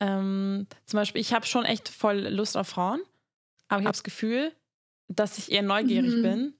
Ähm, 0.00 0.66
zum 0.84 0.98
Beispiel, 0.98 1.20
ich 1.20 1.32
habe 1.32 1.46
schon 1.46 1.64
echt 1.64 1.88
voll 1.88 2.28
Lust 2.28 2.56
auf 2.56 2.68
Frauen, 2.68 3.00
aber 3.68 3.80
ich 3.80 3.86
habe 3.86 3.94
das 3.94 4.02
Gefühl, 4.02 4.52
dass 5.08 5.38
ich 5.38 5.50
eher 5.50 5.62
neugierig 5.62 6.16
mhm. 6.16 6.22
bin 6.22 6.54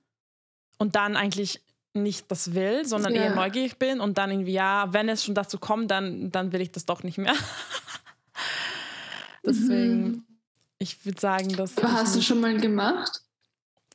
und 0.78 0.97
dann 0.97 1.16
eigentlich 1.16 1.61
nicht 1.93 2.30
das 2.30 2.55
will, 2.55 2.84
sondern 2.84 3.14
ja. 3.14 3.22
eher 3.22 3.34
neugierig 3.34 3.78
bin 3.78 4.01
und 4.01 4.18
dann 4.18 4.30
irgendwie, 4.30 4.53
ja, 4.53 4.93
wenn 4.93 5.09
es 5.09 5.24
schon 5.24 5.34
dazu 5.34 5.59
kommt, 5.59 5.91
dann, 5.91 6.30
dann 6.30 6.53
will 6.53 6.61
ich 6.61 6.72
das 6.72 6.84
doch 6.84 7.03
nicht 7.03 7.18
mehr. 7.18 7.34
Deswegen, 9.45 10.03
mhm. 10.03 10.24
ich 10.78 11.05
würde 11.05 11.20
sagen, 11.20 11.49
dass. 11.57 11.78
Aber 11.78 11.93
hast 11.93 12.16
du 12.16 12.20
schon 12.20 12.41
mal 12.41 12.57
gemacht? 12.59 13.22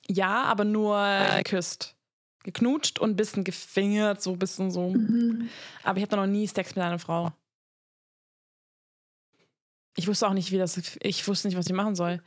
Ja, 0.08 0.44
aber 0.44 0.66
nur 0.66 1.00
geküsst. 1.38 1.96
Geknutscht 2.44 2.98
und 2.98 3.12
ein 3.12 3.16
bisschen 3.16 3.44
gefingert, 3.44 4.22
so 4.22 4.32
ein 4.32 4.40
bisschen 4.40 4.72
so. 4.72 4.90
Mhm. 4.90 5.50
Aber 5.84 6.00
ich 6.00 6.04
habe 6.04 6.16
noch 6.16 6.26
nie 6.26 6.48
Sex 6.48 6.76
mit 6.76 6.84
einer 6.84 6.98
Frau 6.98 7.32
ich 9.96 10.08
wusste 10.08 10.28
auch 10.28 10.34
nicht, 10.34 10.52
wie 10.52 10.58
das, 10.58 10.82
ich 11.02 11.28
wusste 11.28 11.48
nicht, 11.48 11.58
was 11.58 11.68
ich 11.68 11.74
machen 11.74 11.96
soll. 11.96 12.22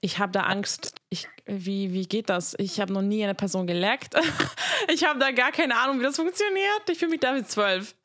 Ich 0.00 0.18
habe 0.18 0.32
da 0.32 0.42
Angst. 0.42 0.94
Ich, 1.08 1.28
wie, 1.46 1.92
wie 1.92 2.06
geht 2.06 2.28
das? 2.28 2.54
Ich 2.58 2.80
habe 2.80 2.92
noch 2.92 3.02
nie 3.02 3.24
eine 3.24 3.34
Person 3.34 3.66
geleckt. 3.66 4.14
ich 4.92 5.04
habe 5.04 5.18
da 5.18 5.30
gar 5.30 5.52
keine 5.52 5.76
Ahnung, 5.78 5.98
wie 5.98 6.04
das 6.04 6.16
funktioniert. 6.16 6.82
Ich 6.90 6.98
fühle 6.98 7.12
mich 7.12 7.20
da 7.20 7.34
wie 7.34 7.44
zwölf. 7.44 7.96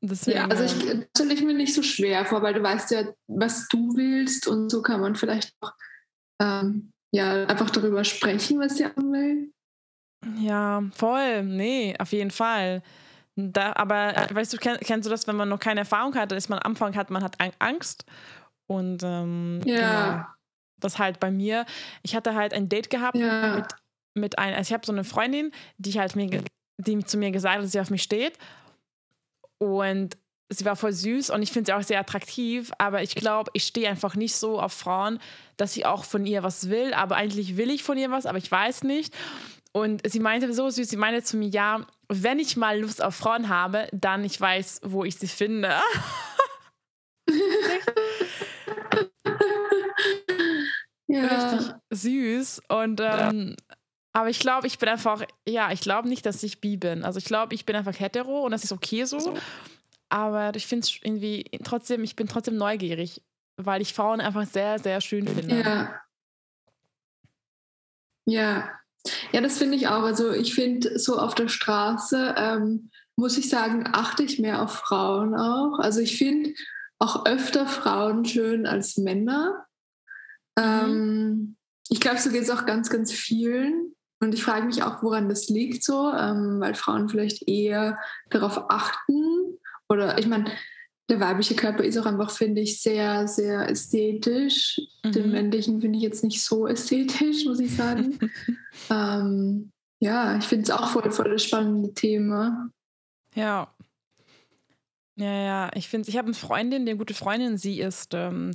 Deswegen, 0.00 0.36
ja, 0.36 0.46
also 0.46 0.64
ich 0.64 0.72
stelle 1.16 1.34
ich 1.34 1.42
mir 1.42 1.54
nicht 1.54 1.74
so 1.74 1.82
schwer 1.82 2.24
vor, 2.26 2.42
weil 2.42 2.54
du 2.54 2.62
weißt 2.62 2.90
ja, 2.92 3.08
was 3.26 3.66
du 3.68 3.96
willst 3.96 4.46
und 4.46 4.70
so 4.70 4.82
kann 4.82 5.00
man 5.00 5.16
vielleicht 5.16 5.52
auch 5.60 5.72
ähm, 6.40 6.92
ja, 7.12 7.44
einfach 7.46 7.70
darüber 7.70 8.04
sprechen, 8.04 8.60
was 8.60 8.76
sie 8.76 8.84
will. 8.84 9.52
Ja, 10.38 10.82
voll. 10.92 11.42
Nee, 11.44 11.96
auf 11.98 12.12
jeden 12.12 12.30
Fall. 12.30 12.82
Da, 13.36 13.74
aber 13.76 14.16
äh, 14.16 14.34
weißt 14.34 14.54
du, 14.54 14.56
kenn, 14.56 14.78
kennst 14.80 15.06
du 15.06 15.10
das, 15.10 15.26
wenn 15.26 15.36
man 15.36 15.48
noch 15.48 15.60
keine 15.60 15.80
Erfahrung 15.80 16.14
hat, 16.14 16.30
dann 16.30 16.38
ist 16.38 16.48
man 16.48 16.58
am 16.58 16.72
Anfang 16.72 16.96
hat, 16.96 17.10
man 17.10 17.22
hat 17.22 17.36
Angst. 17.58 18.06
Und 18.66 19.02
ähm, 19.02 19.60
ja. 19.64 20.10
Genau, 20.10 20.26
das 20.78 20.98
halt 20.98 21.20
bei 21.20 21.30
mir. 21.30 21.66
Ich 22.02 22.16
hatte 22.16 22.34
halt 22.34 22.54
ein 22.54 22.68
Date 22.68 22.90
gehabt 22.90 23.16
ja. 23.16 23.56
mit, 23.56 23.66
mit 24.14 24.38
einer, 24.38 24.56
also 24.56 24.68
ich 24.68 24.72
habe 24.72 24.86
so 24.86 24.92
eine 24.92 25.04
Freundin, 25.04 25.52
die 25.76 25.98
halt 25.98 26.16
mir, 26.16 26.42
die 26.78 27.04
zu 27.04 27.18
mir 27.18 27.30
gesagt 27.30 27.56
hat, 27.56 27.64
dass 27.64 27.72
sie 27.72 27.80
auf 27.80 27.90
mich 27.90 28.02
steht. 28.02 28.38
Und 29.58 30.16
sie 30.48 30.64
war 30.64 30.76
voll 30.76 30.92
süß 30.92 31.30
und 31.30 31.42
ich 31.42 31.52
finde 31.52 31.66
sie 31.66 31.72
auch 31.74 31.82
sehr 31.82 32.00
attraktiv, 32.00 32.70
aber 32.78 33.02
ich 33.02 33.14
glaube, 33.14 33.50
ich 33.52 33.64
stehe 33.64 33.88
einfach 33.88 34.14
nicht 34.14 34.36
so 34.36 34.60
auf 34.60 34.72
Frauen, 34.72 35.18
dass 35.56 35.72
sie 35.72 35.84
auch 35.84 36.04
von 36.04 36.24
ihr 36.24 36.42
was 36.42 36.68
will, 36.68 36.94
aber 36.94 37.16
eigentlich 37.16 37.56
will 37.56 37.70
ich 37.70 37.82
von 37.82 37.98
ihr 37.98 38.10
was, 38.10 38.26
aber 38.26 38.38
ich 38.38 38.50
weiß 38.50 38.84
nicht. 38.84 39.14
Und 39.72 40.08
sie 40.08 40.20
meinte 40.20 40.52
so 40.52 40.70
süß, 40.70 40.88
sie 40.88 40.96
meinte 40.96 41.22
zu 41.22 41.36
mir, 41.36 41.48
ja, 41.48 41.86
wenn 42.08 42.38
ich 42.38 42.56
mal 42.56 42.80
Lust 42.80 43.02
auf 43.02 43.14
Frauen 43.16 43.48
habe, 43.48 43.88
dann 43.92 44.24
ich 44.24 44.40
weiß, 44.40 44.80
wo 44.84 45.04
ich 45.04 45.16
sie 45.16 45.28
finde. 45.28 45.80
ja. 51.08 51.26
Richtig 51.26 51.74
süß. 51.90 52.62
Und 52.68 53.00
ähm, 53.02 53.56
aber 54.12 54.30
ich 54.30 54.38
glaube, 54.38 54.66
ich 54.66 54.78
bin 54.78 54.88
einfach, 54.88 55.24
ja, 55.46 55.72
ich 55.72 55.80
glaube 55.80 56.08
nicht, 56.08 56.24
dass 56.24 56.42
ich 56.42 56.60
bi 56.60 56.76
bin. 56.76 57.04
Also 57.04 57.18
ich 57.18 57.26
glaube, 57.26 57.54
ich 57.54 57.66
bin 57.66 57.76
einfach 57.76 57.98
hetero 57.98 58.44
und 58.44 58.52
das 58.52 58.64
ist 58.64 58.72
okay 58.72 59.04
so. 59.04 59.36
Aber 60.08 60.54
ich 60.54 60.66
finde 60.66 60.86
es 60.86 60.98
irgendwie 61.02 61.44
trotzdem, 61.64 62.04
ich 62.04 62.16
bin 62.16 62.28
trotzdem 62.28 62.56
neugierig, 62.56 63.22
weil 63.56 63.82
ich 63.82 63.92
Frauen 63.92 64.20
einfach 64.20 64.46
sehr, 64.46 64.78
sehr 64.78 65.00
schön 65.00 65.26
finde. 65.26 65.60
Ja. 65.60 66.00
Ja, 68.28 68.70
ja, 69.32 69.40
das 69.40 69.58
finde 69.58 69.76
ich 69.76 69.88
auch. 69.88 70.02
Also 70.02 70.32
ich 70.32 70.54
finde, 70.54 70.98
so 70.98 71.18
auf 71.18 71.34
der 71.34 71.48
Straße, 71.48 72.34
ähm, 72.36 72.90
muss 73.16 73.38
ich 73.38 73.48
sagen, 73.48 73.88
achte 73.92 74.22
ich 74.22 74.38
mehr 74.38 74.62
auf 74.62 74.72
Frauen 74.72 75.34
auch. 75.34 75.78
Also 75.78 76.00
ich 76.00 76.18
finde 76.18 76.52
auch 76.98 77.26
öfter 77.26 77.66
Frauen 77.66 78.24
schön 78.24 78.66
als 78.66 78.96
Männer. 78.96 79.66
Mhm. 80.58 80.64
Ähm, 80.64 81.56
ich 81.88 82.00
glaube, 82.00 82.18
so 82.18 82.30
geht 82.30 82.42
es 82.42 82.50
auch 82.50 82.66
ganz, 82.66 82.90
ganz 82.90 83.12
vielen. 83.12 83.94
Und 84.20 84.34
ich 84.34 84.42
frage 84.42 84.66
mich 84.66 84.82
auch, 84.82 85.02
woran 85.02 85.28
das 85.28 85.48
liegt 85.48 85.84
so, 85.84 86.10
ähm, 86.10 86.58
weil 86.58 86.74
Frauen 86.74 87.08
vielleicht 87.08 87.48
eher 87.48 87.98
darauf 88.30 88.70
achten. 88.70 89.58
Oder 89.88 90.18
ich 90.18 90.26
meine, 90.26 90.50
der 91.08 91.20
weibliche 91.20 91.54
Körper 91.54 91.84
ist 91.84 91.96
auch 91.98 92.06
einfach, 92.06 92.30
finde 92.30 92.60
ich, 92.60 92.80
sehr, 92.80 93.28
sehr 93.28 93.68
ästhetisch. 93.68 94.80
Mhm. 95.04 95.12
Den 95.12 95.30
männlichen 95.30 95.80
finde 95.80 95.98
ich 95.98 96.02
jetzt 96.02 96.24
nicht 96.24 96.42
so 96.42 96.66
ästhetisch, 96.66 97.44
muss 97.44 97.60
ich 97.60 97.74
sagen. 97.74 98.18
ähm, 98.90 99.70
ja, 100.00 100.36
ich 100.36 100.44
finde 100.44 100.64
es 100.64 100.70
auch 100.70 100.88
voll, 100.88 101.10
voll 101.10 101.30
das 101.30 101.44
spannende 101.44 101.94
Thema. 101.94 102.70
Ja. 103.34 103.72
Ja, 105.18 105.32
ja, 105.32 105.70
ich 105.74 105.88
finde, 105.88 106.10
ich 106.10 106.16
habe 106.18 106.26
eine 106.26 106.34
Freundin, 106.34 106.84
die 106.84 106.90
eine 106.90 106.98
gute 106.98 107.14
Freundin, 107.14 107.56
sie 107.56 107.80
ist, 107.80 108.12
ähm, 108.12 108.50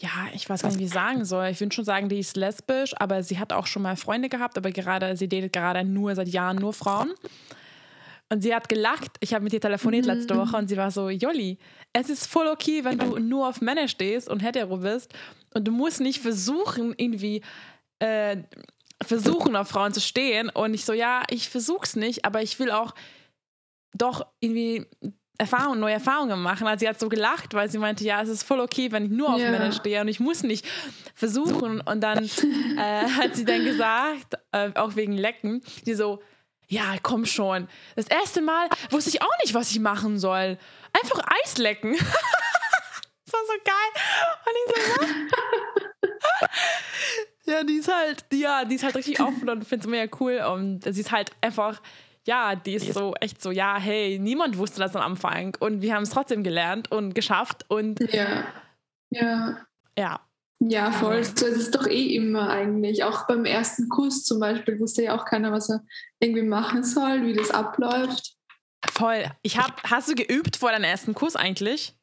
ja, 0.00 0.10
ich 0.32 0.48
weiß 0.48 0.62
gar 0.62 0.68
nicht, 0.68 0.78
wie 0.78 0.84
ich 0.84 0.92
sagen 0.92 1.24
soll. 1.24 1.48
Ich 1.48 1.58
würde 1.58 1.74
schon 1.74 1.84
sagen, 1.84 2.08
die 2.08 2.20
ist 2.20 2.36
lesbisch, 2.36 2.94
aber 3.00 3.24
sie 3.24 3.40
hat 3.40 3.52
auch 3.52 3.66
schon 3.66 3.82
mal 3.82 3.96
Freunde 3.96 4.28
gehabt, 4.28 4.56
aber 4.56 4.70
gerade, 4.70 5.16
sie 5.16 5.28
datet 5.28 5.52
gerade 5.52 5.82
nur 5.82 6.14
seit 6.14 6.28
Jahren 6.28 6.58
nur 6.58 6.72
Frauen. 6.72 7.12
Und 8.30 8.42
sie 8.42 8.54
hat 8.54 8.68
gelacht. 8.68 9.12
Ich 9.20 9.32
habe 9.32 9.42
mit 9.42 9.52
ihr 9.52 9.60
telefoniert 9.60 10.06
mhm. 10.06 10.12
letzte 10.12 10.36
Woche 10.36 10.56
und 10.56 10.68
sie 10.68 10.76
war 10.76 10.90
so, 10.90 11.08
Jolli, 11.08 11.58
es 11.92 12.10
ist 12.10 12.26
voll 12.26 12.46
okay, 12.46 12.84
wenn 12.84 12.98
du 12.98 13.18
nur 13.18 13.48
auf 13.48 13.60
Männer 13.60 13.88
stehst 13.88 14.28
und 14.28 14.40
hetero 14.40 14.78
bist 14.78 15.12
und 15.54 15.66
du 15.66 15.72
musst 15.72 16.00
nicht 16.00 16.20
versuchen, 16.20 16.94
irgendwie 16.96 17.42
äh, 18.00 18.36
versuchen, 19.02 19.56
auf 19.56 19.68
Frauen 19.68 19.92
zu 19.92 20.00
stehen. 20.00 20.50
Und 20.50 20.74
ich 20.74 20.84
so, 20.84 20.92
ja, 20.92 21.22
ich 21.30 21.48
versuch's 21.48 21.96
nicht, 21.96 22.24
aber 22.24 22.42
ich 22.42 22.58
will 22.58 22.70
auch 22.70 22.94
doch 23.94 24.26
irgendwie 24.40 24.86
Erfahrungen, 25.38 25.80
neue 25.80 25.94
Erfahrungen 25.94 26.42
machen. 26.42 26.66
Also 26.66 26.80
sie 26.80 26.88
hat 26.88 26.98
so 26.98 27.08
gelacht, 27.08 27.54
weil 27.54 27.70
sie 27.70 27.78
meinte, 27.78 28.04
ja, 28.04 28.20
es 28.20 28.28
ist 28.28 28.42
voll 28.42 28.60
okay, 28.60 28.90
wenn 28.90 29.04
ich 29.04 29.10
nur 29.10 29.32
auf 29.32 29.40
yeah. 29.40 29.52
Männer 29.52 29.72
stehe 29.72 30.00
und 30.00 30.08
ich 30.08 30.18
muss 30.18 30.42
nicht 30.42 30.66
versuchen. 31.14 31.80
Und 31.80 32.00
dann 32.00 32.24
äh, 32.24 33.08
hat 33.08 33.36
sie 33.36 33.44
dann 33.44 33.64
gesagt, 33.64 34.34
äh, 34.52 34.72
auch 34.74 34.96
wegen 34.96 35.12
Lecken, 35.12 35.62
die 35.86 35.94
so, 35.94 36.20
ja, 36.68 36.96
komm 37.02 37.24
schon. 37.26 37.68
Das 37.96 38.06
erste 38.08 38.40
Mal 38.40 38.68
wusste 38.90 39.10
ich 39.10 39.22
auch 39.22 39.38
nicht, 39.42 39.54
was 39.54 39.70
ich 39.70 39.80
machen 39.80 40.18
soll. 40.18 40.58
Einfach 40.92 41.20
Eis 41.42 41.58
lecken. 41.58 41.92
das 41.96 43.32
war 43.32 43.40
so 43.46 43.54
geil. 43.64 43.90
Und 44.44 44.54
ich 44.54 44.66
so, 44.74 44.80
was? 45.00 46.50
ja, 47.46 47.64
die 47.64 47.74
ist 47.74 47.92
halt, 47.92 48.24
die, 48.30 48.40
ja, 48.40 48.64
die 48.64 48.74
ist 48.74 48.84
halt 48.84 48.96
richtig 48.96 49.20
offen 49.20 49.48
und 49.48 49.64
finde 49.64 49.84
es 49.86 49.90
mega 49.90 50.16
cool. 50.20 50.40
Und 50.52 50.84
sie 50.84 51.00
ist 51.00 51.10
halt 51.10 51.32
einfach 51.40 51.80
ja, 52.28 52.54
die 52.54 52.74
ist 52.74 52.92
so 52.92 53.14
echt 53.20 53.40
so, 53.40 53.50
ja, 53.50 53.78
hey, 53.78 54.18
niemand 54.18 54.58
wusste 54.58 54.80
das 54.80 54.94
am 54.94 55.02
Anfang 55.02 55.56
und 55.60 55.80
wir 55.80 55.94
haben 55.94 56.02
es 56.02 56.10
trotzdem 56.10 56.44
gelernt 56.44 56.92
und 56.92 57.14
geschafft 57.14 57.64
und 57.68 58.00
ja, 58.12 58.44
ja, 59.08 59.66
ja. 59.98 60.20
Ja, 60.60 60.90
voll. 60.90 61.20
Das 61.20 61.42
ist 61.42 61.74
doch 61.74 61.86
eh 61.86 62.14
immer 62.16 62.50
eigentlich. 62.50 63.04
Auch 63.04 63.26
beim 63.26 63.44
ersten 63.44 63.88
Kuss 63.88 64.24
zum 64.24 64.40
Beispiel 64.40 64.80
wusste 64.80 65.04
ja 65.04 65.16
auch 65.16 65.24
keiner, 65.24 65.52
was 65.52 65.70
er 65.70 65.84
irgendwie 66.18 66.42
machen 66.42 66.82
soll, 66.82 67.24
wie 67.26 67.32
das 67.32 67.50
abläuft. 67.50 68.34
Voll. 68.90 69.30
Ich 69.42 69.58
hab, 69.58 69.82
hast 69.88 70.08
du 70.08 70.14
geübt 70.14 70.56
vor 70.56 70.72
deinem 70.72 70.84
ersten 70.84 71.14
Kuss 71.14 71.36
eigentlich? 71.36 71.94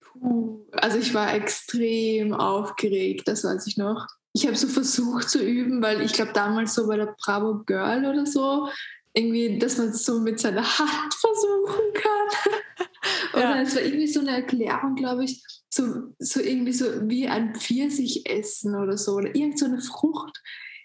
Puh, 0.00 0.66
also 0.72 0.98
ich 0.98 1.14
war 1.14 1.34
extrem 1.34 2.34
aufgeregt, 2.34 3.28
das 3.28 3.44
weiß 3.44 3.66
ich 3.68 3.76
noch. 3.76 4.06
Ich 4.32 4.46
habe 4.46 4.56
so 4.56 4.66
versucht 4.68 5.28
zu 5.28 5.42
üben, 5.42 5.82
weil 5.82 6.00
ich 6.00 6.12
glaube 6.12 6.32
damals 6.32 6.74
so 6.74 6.86
bei 6.88 6.96
der 6.96 7.14
Bravo 7.24 7.62
Girl 7.64 8.06
oder 8.06 8.26
so 8.26 8.68
irgendwie, 9.12 9.58
dass 9.58 9.78
man 9.78 9.88
es 9.88 10.04
so 10.04 10.20
mit 10.20 10.40
seiner 10.40 10.62
Hand 10.62 11.14
versuchen 11.20 11.92
kann. 11.94 12.88
Oder 13.32 13.56
ja. 13.56 13.62
es 13.62 13.74
war 13.74 13.82
irgendwie 13.82 14.06
so 14.06 14.20
eine 14.20 14.36
Erklärung, 14.36 14.94
glaube 14.94 15.24
ich, 15.24 15.42
so, 15.68 16.12
so 16.18 16.40
irgendwie 16.40 16.72
so 16.72 16.86
wie 17.08 17.28
ein 17.28 17.54
Pfirsich 17.54 18.28
essen 18.28 18.74
oder 18.74 18.98
so. 18.98 19.12
Oder 19.12 19.34
irgend 19.34 19.58
so 19.58 19.66
eine 19.66 19.80
Frucht, 19.80 20.42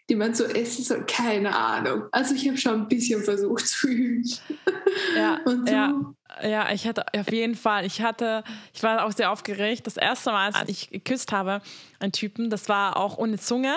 die 0.09 0.15
man 0.15 0.33
so 0.35 0.43
essen 0.45 0.83
soll. 0.83 1.05
Keine 1.05 1.55
Ahnung. 1.55 2.03
Also 2.11 2.35
ich 2.35 2.47
habe 2.47 2.57
schon 2.57 2.81
ein 2.81 2.87
bisschen 2.87 3.23
versucht 3.23 3.67
zu 3.67 3.87
üben. 3.87 4.23
Ja, 5.15 5.41
so. 5.45 5.65
ja, 5.65 6.13
ja, 6.43 6.71
ich 6.71 6.85
hatte 6.87 7.05
auf 7.17 7.31
jeden 7.31 7.55
Fall, 7.55 7.85
ich 7.85 8.01
hatte, 8.01 8.43
ich 8.73 8.83
war 8.83 9.05
auch 9.05 9.11
sehr 9.11 9.31
aufgeregt. 9.31 9.87
Das 9.87 9.97
erste 9.97 10.31
Mal, 10.31 10.51
als 10.53 10.69
ich 10.69 10.89
geküsst 10.89 11.31
habe, 11.31 11.61
einen 11.99 12.11
Typen, 12.11 12.49
das 12.49 12.69
war 12.69 12.97
auch 12.97 13.17
ohne 13.17 13.39
Zunge, 13.39 13.75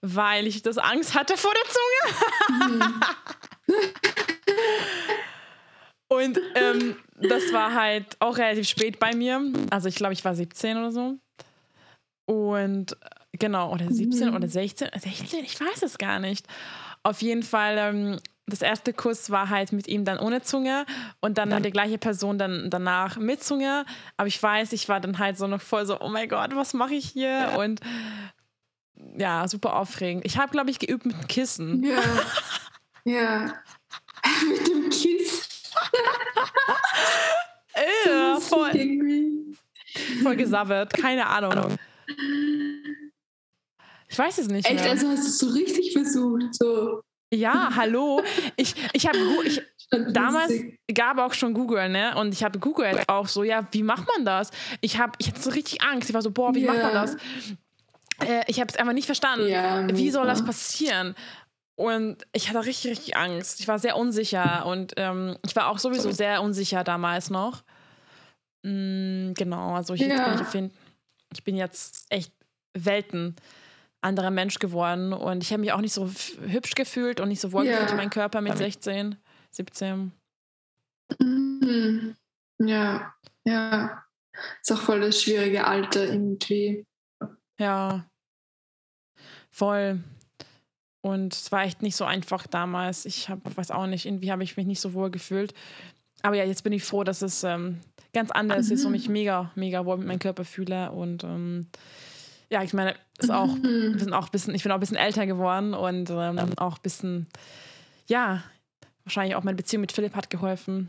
weil 0.00 0.46
ich 0.46 0.62
das 0.62 0.78
Angst 0.78 1.14
hatte 1.14 1.36
vor 1.36 1.52
der 1.52 2.58
Zunge. 2.68 2.78
Mhm. 2.78 3.00
Und 6.08 6.38
ähm, 6.54 6.96
das 7.16 7.52
war 7.52 7.74
halt 7.74 8.16
auch 8.20 8.36
relativ 8.36 8.68
spät 8.68 8.98
bei 8.98 9.14
mir. 9.14 9.40
Also 9.70 9.88
ich 9.88 9.94
glaube, 9.94 10.12
ich 10.12 10.24
war 10.24 10.34
17 10.34 10.76
oder 10.76 10.92
so. 10.92 11.18
Und 12.26 12.92
äh, 12.92 12.96
genau, 13.32 13.72
oder 13.72 13.90
17 13.90 14.28
mhm. 14.28 14.34
oder 14.34 14.48
16. 14.48 14.88
16, 14.94 15.44
ich 15.44 15.60
weiß 15.60 15.82
es 15.82 15.98
gar 15.98 16.18
nicht. 16.18 16.46
Auf 17.02 17.22
jeden 17.22 17.42
Fall, 17.42 17.76
ähm, 17.78 18.18
das 18.46 18.62
erste 18.62 18.92
Kuss 18.92 19.30
war 19.30 19.48
halt 19.48 19.72
mit 19.72 19.88
ihm 19.88 20.04
dann 20.04 20.18
ohne 20.18 20.42
Zunge 20.42 20.84
und 21.20 21.38
dann, 21.38 21.50
dann 21.50 21.62
die 21.62 21.70
gleiche 21.70 21.98
Person 21.98 22.38
dann 22.38 22.68
danach 22.70 23.16
mit 23.16 23.42
Zunge. 23.42 23.84
Aber 24.16 24.26
ich 24.26 24.42
weiß, 24.42 24.72
ich 24.72 24.88
war 24.88 25.00
dann 25.00 25.18
halt 25.18 25.38
so 25.38 25.46
noch 25.46 25.62
voll 25.62 25.86
so, 25.86 26.00
oh 26.00 26.08
mein 26.08 26.28
Gott, 26.28 26.54
was 26.54 26.74
mache 26.74 26.94
ich 26.94 27.06
hier? 27.06 27.54
Und 27.58 27.80
ja, 29.16 29.46
super 29.48 29.76
aufregend. 29.76 30.24
Ich 30.24 30.38
habe, 30.38 30.50
glaube 30.50 30.70
ich, 30.70 30.78
geübt 30.78 31.06
mit 31.06 31.28
Kissen. 31.28 31.82
Ja. 31.84 32.02
Ja. 33.04 33.54
Mit 34.48 34.68
dem 34.68 34.73
Ja, 38.06 38.38
voll, 38.40 38.72
voll 40.22 40.36
gesabbert. 40.36 40.92
Keine 40.92 41.26
Ahnung. 41.26 41.76
Ich 44.08 44.18
weiß 44.18 44.38
es 44.38 44.48
nicht. 44.48 44.66
Echt, 44.66 44.80
mehr. 44.80 44.90
also 44.90 45.08
hast 45.08 45.24
du 45.24 45.28
es 45.28 45.38
so 45.38 45.48
richtig 45.48 45.92
versucht. 45.92 46.54
So. 46.54 47.00
Ja, 47.32 47.70
hallo. 47.74 48.22
Ich, 48.56 48.74
ich 48.92 49.06
habe 49.08 49.18
ich, 49.44 49.60
damals 50.12 50.52
gab 50.92 51.18
auch 51.18 51.32
schon 51.32 51.52
Google, 51.52 51.88
ne? 51.88 52.14
Und 52.16 52.32
ich 52.32 52.44
habe 52.44 52.58
googelt 52.58 53.08
auch 53.08 53.26
so, 53.26 53.42
ja, 53.42 53.66
wie 53.72 53.82
macht 53.82 54.06
man 54.06 54.24
das? 54.24 54.50
Ich 54.80 54.98
habe 54.98 55.12
ich 55.18 55.28
hatte 55.28 55.40
so 55.40 55.50
richtig 55.50 55.82
Angst. 55.82 56.08
Ich 56.08 56.14
war 56.14 56.22
so, 56.22 56.30
boah, 56.30 56.54
wie 56.54 56.62
yeah. 56.62 56.72
macht 56.72 56.82
man 56.82 56.94
das? 56.94 57.16
Äh, 58.20 58.44
ich 58.46 58.60
habe 58.60 58.70
es 58.70 58.76
einfach 58.76 58.92
nicht 58.92 59.06
verstanden. 59.06 59.48
Ja, 59.48 59.86
wie 59.96 60.10
soll 60.10 60.26
das 60.26 60.44
passieren? 60.44 61.16
Und 61.76 62.24
ich 62.32 62.48
hatte 62.48 62.64
richtig, 62.64 62.92
richtig 62.92 63.16
Angst. 63.16 63.60
Ich 63.60 63.66
war 63.66 63.78
sehr 63.78 63.96
unsicher 63.96 64.64
und 64.66 64.94
ähm, 64.96 65.36
ich 65.44 65.56
war 65.56 65.68
auch 65.68 65.78
sowieso 65.78 66.12
sehr 66.12 66.40
unsicher 66.42 66.84
damals 66.84 67.30
noch. 67.30 67.64
Mm, 68.62 69.32
genau, 69.34 69.74
also 69.74 69.94
ich, 69.94 70.02
ja. 70.02 70.40
ich, 70.40 70.46
find, 70.46 70.72
ich 71.32 71.42
bin 71.42 71.56
jetzt 71.56 72.06
echt 72.10 72.32
Welten 72.74 73.34
anderer 74.00 74.30
Mensch 74.30 74.58
geworden 74.58 75.12
und 75.12 75.42
ich 75.42 75.50
habe 75.50 75.60
mich 75.60 75.72
auch 75.72 75.80
nicht 75.80 75.94
so 75.94 76.10
hübsch 76.46 76.74
gefühlt 76.74 77.20
und 77.20 77.28
nicht 77.28 77.40
so 77.40 77.52
wohl 77.52 77.64
gefühlt 77.64 77.90
in 77.90 77.96
meinem 77.96 78.10
Körper 78.10 78.40
mit 78.40 78.56
16, 78.56 79.16
17. 79.50 80.12
Mhm. 81.18 82.14
Ja, 82.58 83.14
ja. 83.44 84.04
Ist 84.60 84.72
auch 84.72 84.80
voll 84.80 85.00
das 85.00 85.22
schwierige 85.22 85.64
Alter 85.64 86.06
irgendwie. 86.06 86.84
Ja. 87.58 88.04
Voll. 89.50 90.00
Und 91.04 91.34
es 91.34 91.52
war 91.52 91.64
echt 91.64 91.82
nicht 91.82 91.96
so 91.96 92.06
einfach 92.06 92.46
damals. 92.46 93.04
Ich 93.04 93.28
hab, 93.28 93.38
weiß 93.58 93.70
auch 93.72 93.86
nicht, 93.86 94.06
irgendwie 94.06 94.32
habe 94.32 94.42
ich 94.42 94.56
mich 94.56 94.64
nicht 94.64 94.80
so 94.80 94.94
wohl 94.94 95.10
gefühlt. 95.10 95.52
Aber 96.22 96.34
ja, 96.34 96.44
jetzt 96.44 96.64
bin 96.64 96.72
ich 96.72 96.82
froh, 96.82 97.04
dass 97.04 97.20
es 97.20 97.44
ähm, 97.44 97.82
ganz 98.14 98.30
anders 98.30 98.68
mhm. 98.68 98.72
ist 98.72 98.84
und 98.86 98.92
mich 98.92 99.10
mega, 99.10 99.52
mega 99.54 99.84
wohl 99.84 99.98
mit 99.98 100.06
meinem 100.06 100.18
Körper 100.18 100.46
fühle. 100.46 100.90
Und 100.92 101.22
ähm, 101.22 101.66
ja, 102.48 102.62
ich 102.62 102.72
meine, 102.72 102.94
ist 103.18 103.30
auch, 103.30 103.54
mhm. 103.54 103.98
sind 103.98 104.14
auch 104.14 104.30
bisschen, 104.30 104.54
ich 104.54 104.62
bin 104.62 104.72
auch 104.72 104.76
ein 104.76 104.80
bisschen 104.80 104.96
älter 104.96 105.26
geworden 105.26 105.74
und 105.74 106.08
ähm, 106.08 106.38
auch 106.56 106.76
ein 106.76 106.82
bisschen, 106.82 107.26
ja, 108.08 108.42
wahrscheinlich 109.04 109.36
auch 109.36 109.44
meine 109.44 109.56
Beziehung 109.56 109.82
mit 109.82 109.92
Philipp 109.92 110.14
hat 110.14 110.30
geholfen. 110.30 110.88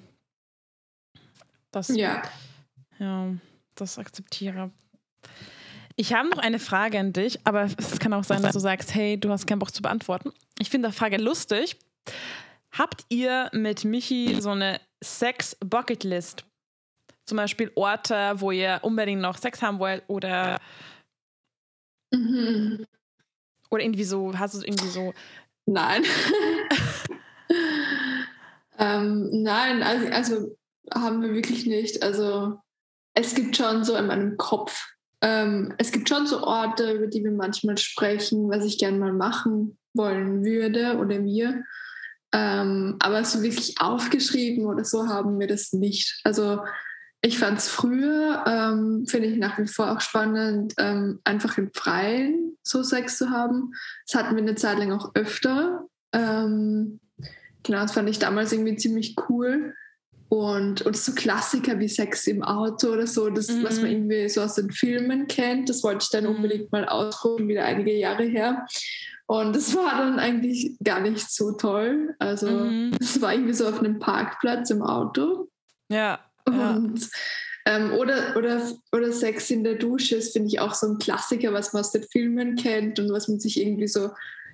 Das, 1.71 1.89
ja. 1.89 2.21
Ja, 2.99 3.33
das 3.75 3.99
akzeptiere. 3.99 4.71
Ich 5.97 6.13
habe 6.13 6.29
noch 6.29 6.39
eine 6.39 6.59
Frage 6.59 6.99
an 6.99 7.13
dich, 7.13 7.39
aber 7.45 7.69
es 7.77 7.99
kann 7.99 8.13
auch 8.13 8.23
sein, 8.23 8.41
dass 8.41 8.53
du 8.53 8.59
sagst, 8.59 8.93
hey, 8.93 9.17
du 9.17 9.29
hast 9.29 9.47
keinen 9.47 9.59
Bock 9.59 9.73
zu 9.73 9.81
beantworten. 9.81 10.31
Ich 10.59 10.69
finde 10.69 10.89
die 10.89 10.95
Frage 10.95 11.17
lustig. 11.17 11.77
Habt 12.71 13.05
ihr 13.07 13.49
mit 13.53 13.85
Michi 13.85 14.41
so 14.41 14.49
eine 14.49 14.81
Sex-Bucket-List? 15.01 16.43
Zum 17.25 17.37
Beispiel 17.37 17.71
Orte, 17.75 18.33
wo 18.35 18.51
ihr 18.51 18.79
unbedingt 18.81 19.21
noch 19.21 19.37
Sex 19.37 19.61
haben 19.61 19.79
wollt 19.79 20.03
oder 20.07 20.59
mhm. 22.11 22.85
oder 23.71 23.83
irgendwie 23.83 24.03
so, 24.03 24.37
hast 24.37 24.53
du 24.55 24.61
irgendwie 24.61 24.89
so 24.89 25.13
Nein. 25.65 26.03
ähm, 28.77 29.29
nein, 29.43 29.81
also, 29.81 30.07
also 30.07 30.57
haben 30.93 31.21
wir 31.21 31.33
wirklich 31.33 31.65
nicht. 31.65 32.03
Also 32.03 32.59
es 33.13 33.33
gibt 33.33 33.57
schon 33.57 33.83
so 33.83 33.95
in 33.95 34.07
meinem 34.07 34.37
Kopf 34.37 34.94
ähm, 35.25 35.73
es 35.79 35.91
gibt 35.91 36.07
schon 36.07 36.27
so 36.27 36.43
Orte, 36.43 36.91
über 36.91 37.07
die 37.07 37.23
wir 37.23 37.31
manchmal 37.31 37.79
sprechen, 37.79 38.47
was 38.47 38.63
ich 38.63 38.77
gerne 38.77 38.99
mal 38.99 39.11
machen 39.11 39.75
wollen 39.95 40.45
würde 40.45 40.97
oder 40.99 41.23
wir. 41.23 41.63
Ähm, 42.31 42.97
aber 42.99 43.25
so 43.25 43.41
wirklich 43.41 43.81
aufgeschrieben 43.81 44.67
oder 44.67 44.85
so 44.85 45.07
haben 45.07 45.39
wir 45.39 45.47
das 45.47 45.73
nicht. 45.73 46.21
Also 46.23 46.59
ich 47.21 47.39
fand 47.39 47.57
es 47.57 47.67
früher, 47.67 48.43
ähm, 48.45 49.05
finde 49.07 49.29
ich 49.29 49.37
nach 49.37 49.57
wie 49.57 49.65
vor 49.65 49.91
auch 49.91 49.99
spannend, 49.99 50.75
ähm, 50.77 51.21
einfach 51.23 51.57
im 51.57 51.71
Freien 51.73 52.55
so 52.61 52.83
Sex 52.83 53.17
zu 53.17 53.31
haben. 53.31 53.71
Das 54.05 54.21
hatten 54.21 54.35
wir 54.35 54.43
eine 54.43 54.53
Zeit 54.53 54.77
lang 54.77 54.91
auch 54.91 55.15
öfter. 55.15 55.87
Ähm, 56.11 56.99
genau, 57.63 57.81
das 57.81 57.93
fand 57.93 58.09
ich 58.11 58.19
damals 58.19 58.51
irgendwie 58.51 58.75
ziemlich 58.75 59.15
cool. 59.27 59.73
Und, 60.35 60.81
und 60.81 60.97
so 60.97 61.13
Klassiker 61.13 61.79
wie 61.79 61.87
Sex 61.87 62.27
im 62.27 62.43
Auto 62.43 62.89
oder 62.89 63.07
so, 63.07 63.29
das, 63.29 63.47
mhm. 63.47 63.63
was 63.63 63.79
man 63.79 63.89
irgendwie 63.89 64.27
so 64.27 64.41
aus 64.41 64.55
den 64.55 64.69
Filmen 64.69 65.27
kennt, 65.27 65.69
das 65.69 65.81
wollte 65.81 66.03
ich 66.03 66.09
dann 66.09 66.25
mhm. 66.25 66.35
unbedingt 66.35 66.71
mal 66.73 66.85
ausprobieren, 66.85 67.47
wieder 67.47 67.63
einige 67.63 67.93
Jahre 67.93 68.23
her. 68.23 68.67
Und 69.27 69.55
das 69.55 69.73
war 69.75 69.97
dann 69.97 70.19
eigentlich 70.19 70.77
gar 70.83 70.99
nicht 70.99 71.31
so 71.31 71.53
toll. 71.53 72.15
Also 72.19 72.47
es 72.99 73.15
mhm. 73.15 73.21
war 73.21 73.33
irgendwie 73.33 73.53
so 73.53 73.65
auf 73.65 73.79
einem 73.79 73.99
Parkplatz 73.99 74.69
im 74.71 74.81
Auto. 74.81 75.47
Ja. 75.89 76.19
Und 76.43 76.99
ja. 76.99 77.07
Ähm, 77.67 77.93
oder, 77.93 78.35
oder, 78.35 78.61
oder 78.91 79.11
Sex 79.13 79.49
in 79.49 79.63
der 79.63 79.75
Dusche 79.75 80.17
ist, 80.17 80.33
finde 80.33 80.49
ich, 80.49 80.59
auch 80.59 80.73
so 80.73 80.87
ein 80.87 80.99
Klassiker, 80.99 81.53
was 81.53 81.71
man 81.71 81.79
aus 81.79 81.91
den 81.91 82.03
Filmen 82.03 82.57
kennt 82.57 82.99
und 82.99 83.09
was 83.11 83.29
man 83.29 83.39
sich 83.39 83.59
irgendwie 83.59 83.87
so 83.87 84.09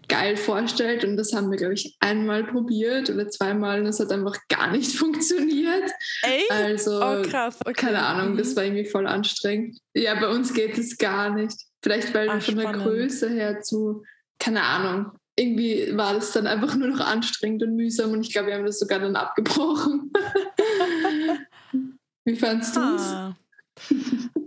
geil 0.08 0.38
vorstellt. 0.38 1.04
Und 1.04 1.18
das 1.18 1.34
haben 1.34 1.52
wir, 1.52 1.58
glaube 1.58 1.74
ich, 1.74 1.95
einmal 1.99 2.43
probiert 2.43 3.10
oder 3.10 3.30
zweimal 3.30 3.82
und 3.82 3.88
es 3.88 3.99
hat 3.99 4.12
einfach 4.12 4.38
gar 4.49 4.72
nicht 4.72 4.91
funktioniert. 4.95 5.91
Ey? 6.24 6.43
Also, 6.49 7.02
oh, 7.02 7.22
krass. 7.24 7.60
Okay. 7.62 7.74
keine 7.74 8.04
Ahnung, 8.04 8.38
das 8.38 8.52
mhm. 8.52 8.56
war 8.56 8.64
irgendwie 8.66 8.86
voll 8.86 9.08
anstrengend. 9.08 9.78
Ja, 9.93 10.20
bei 10.20 10.28
uns 10.28 10.54
geht 10.54 10.78
es 10.78 10.97
gar 10.97 11.34
nicht. 11.34 11.58
Vielleicht, 11.84 12.14
weil 12.14 12.30
Ach, 12.30 12.41
von 12.41 12.58
der 12.58 12.74
Größe 12.74 13.30
her 13.30 13.62
zu, 13.62 14.04
keine 14.38 14.64
Ahnung, 14.64 15.12
irgendwie 15.36 15.95
war 15.97 16.14
das 16.14 16.32
dann 16.32 16.45
einfach 16.45 16.76
nur 16.76 16.89
noch 16.89 16.99
anstrengend 16.99 17.64
und 17.64 17.76
mühsam 17.76 18.12
und 18.12 18.22
ich 18.22 18.32
glaube, 18.32 18.49
wir 18.49 18.56
haben 18.56 18.66
das 18.66 18.80
sogar 18.80 18.99
dann 18.99 19.16
abgebrochen. 19.16 20.12
Wie 22.26 22.36
fandest 22.36 22.76
du 22.76 22.82
es? 22.82 23.02
Ah. 23.02 23.36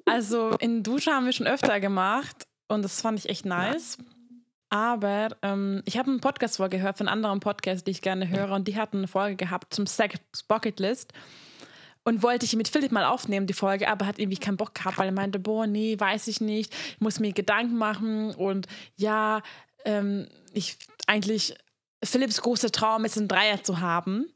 Also 0.05 0.50
in 0.61 0.82
Dusche 0.82 1.11
haben 1.11 1.26
wir 1.26 1.32
schon 1.32 1.46
öfter 1.46 1.80
gemacht 1.80 2.44
und 2.68 2.82
das 2.82 3.00
fand 3.00 3.18
ich 3.18 3.28
echt 3.28 3.46
nice. 3.46 3.98
Aber 4.74 5.28
ähm, 5.42 5.82
ich 5.84 5.98
habe 5.98 6.10
einen 6.10 6.18
Podcast 6.18 6.56
vorgehört 6.56 6.98
von 6.98 7.06
anderen 7.06 7.38
Podcasts, 7.38 7.84
die 7.84 7.92
ich 7.92 8.02
gerne 8.02 8.28
höre, 8.28 8.50
und 8.50 8.66
die 8.66 8.76
hatten 8.76 8.98
eine 8.98 9.06
Folge 9.06 9.36
gehabt 9.36 9.72
zum 9.72 9.86
Sex 9.86 10.18
Bucket 10.48 10.80
List. 10.80 11.12
Und 12.02 12.24
wollte 12.24 12.44
ich 12.44 12.56
mit 12.56 12.66
Philipp 12.66 12.90
mal 12.90 13.04
aufnehmen, 13.04 13.46
die 13.46 13.52
Folge, 13.52 13.88
aber 13.88 14.04
hat 14.04 14.18
irgendwie 14.18 14.36
keinen 14.36 14.56
Bock 14.56 14.74
gehabt, 14.74 14.98
weil 14.98 15.06
er 15.06 15.12
meinte, 15.12 15.38
boah, 15.38 15.68
nee, 15.68 15.94
weiß 15.96 16.26
ich 16.26 16.40
nicht, 16.40 16.74
ich 16.74 17.00
muss 17.00 17.20
mir 17.20 17.32
Gedanken 17.32 17.76
machen 17.76 18.34
und 18.34 18.66
ja, 18.96 19.42
ähm, 19.84 20.26
ich 20.52 20.76
eigentlich, 21.06 21.54
Philipps 22.02 22.42
großer 22.42 22.72
Traum 22.72 23.04
ist, 23.04 23.16
einen 23.16 23.28
Dreier 23.28 23.62
zu 23.62 23.78
haben. 23.78 24.26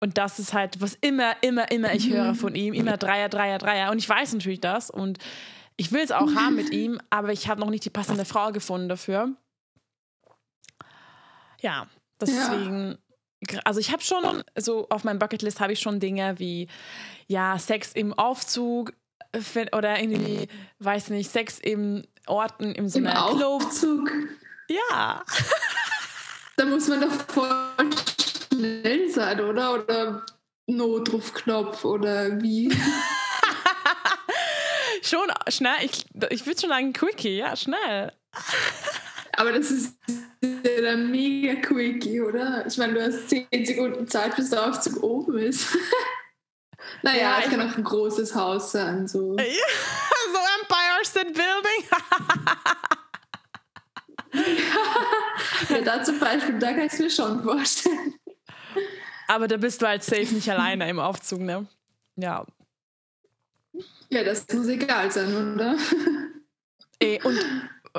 Und 0.00 0.18
das 0.18 0.40
ist 0.40 0.54
halt, 0.54 0.80
was 0.80 0.98
immer, 1.00 1.36
immer, 1.40 1.70
immer 1.70 1.94
ich 1.94 2.10
höre 2.10 2.32
mhm. 2.32 2.36
von 2.36 2.56
ihm. 2.56 2.74
Immer 2.74 2.96
Dreier, 2.96 3.28
Dreier, 3.28 3.58
Dreier. 3.58 3.92
Und 3.92 3.98
ich 3.98 4.08
weiß 4.08 4.32
natürlich 4.32 4.60
das. 4.60 4.90
Und 4.90 5.18
ich 5.76 5.92
will 5.92 6.02
es 6.02 6.10
auch 6.10 6.34
haben 6.34 6.56
mit 6.56 6.70
ihm, 6.70 7.00
aber 7.10 7.30
ich 7.30 7.46
habe 7.46 7.60
noch 7.60 7.70
nicht 7.70 7.84
die 7.84 7.90
passende 7.90 8.24
Frau 8.24 8.50
gefunden 8.50 8.88
dafür. 8.88 9.36
Ja, 11.62 11.86
deswegen. 12.20 12.98
Ja. 13.50 13.60
Also 13.64 13.80
ich 13.80 13.90
habe 13.90 14.02
schon, 14.02 14.44
so 14.56 14.88
auf 14.88 15.02
meinem 15.02 15.18
Bucketlist 15.18 15.60
habe 15.60 15.72
ich 15.72 15.80
schon 15.80 15.98
Dinge 15.98 16.38
wie, 16.38 16.68
ja, 17.26 17.58
Sex 17.58 17.92
im 17.92 18.12
Aufzug 18.12 18.92
oder 19.72 19.98
irgendwie, 19.98 20.46
weiß 20.78 21.08
nicht, 21.08 21.30
Sex 21.30 21.58
im 21.58 22.04
Orten, 22.26 22.72
im 22.72 22.88
so 22.88 22.98
Im 22.98 23.06
Aufzug? 23.06 24.10
Ja. 24.68 25.22
Da 26.54 26.66
muss 26.66 26.86
man 26.86 27.00
doch 27.00 27.10
voll 27.10 27.90
schnell 28.52 29.08
sein, 29.08 29.40
oder? 29.40 29.72
Oder 29.72 30.26
Notrufknopf 30.66 31.82
oder 31.82 32.42
wie? 32.42 32.70
schon 35.02 35.32
schnell. 35.48 35.72
Ich, 35.82 36.04
ich 36.28 36.44
würde 36.44 36.60
schon 36.60 36.68
sagen 36.68 36.92
Quickie, 36.92 37.38
ja, 37.38 37.56
schnell. 37.56 38.12
Aber 39.32 39.52
das 39.52 39.70
ist 39.70 39.96
ja 40.40 40.96
mega 40.96 41.60
Quickie, 41.60 42.20
oder? 42.20 42.66
Ich 42.66 42.76
meine, 42.76 42.94
du 42.94 43.02
hast 43.02 43.30
10 43.30 43.46
Sekunden 43.64 44.06
Zeit, 44.08 44.36
bis 44.36 44.50
der 44.50 44.68
Aufzug 44.68 45.02
oben 45.02 45.38
ist. 45.38 45.76
naja, 47.02 47.20
ja, 47.20 47.40
es 47.40 47.50
kann 47.50 47.60
auch 47.60 47.76
ein 47.76 47.84
großes 47.84 48.34
Haus 48.34 48.72
sein. 48.72 49.08
So, 49.08 49.36
ja, 49.38 49.44
so 49.44 50.38
Empire 50.60 51.04
State 51.04 51.32
Building. 51.32 51.88
ja, 55.70 55.80
da 55.82 56.04
zum 56.04 56.18
Beispiel, 56.18 56.58
da 56.58 56.72
kann 56.72 56.86
ich 56.86 56.92
es 56.92 56.98
mir 56.98 57.10
schon 57.10 57.42
vorstellen. 57.42 58.14
Aber 59.28 59.48
da 59.48 59.56
bist 59.56 59.80
du 59.80 59.86
halt 59.86 60.02
safe 60.02 60.34
nicht 60.34 60.50
alleine 60.50 60.88
im 60.90 60.98
Aufzug, 60.98 61.40
ne? 61.40 61.66
Ja. 62.16 62.44
Ja, 64.10 64.24
das 64.24 64.46
muss 64.52 64.68
egal 64.68 65.10
sein, 65.10 65.54
oder? 65.54 65.78
Ey, 66.98 67.18
und, 67.24 67.38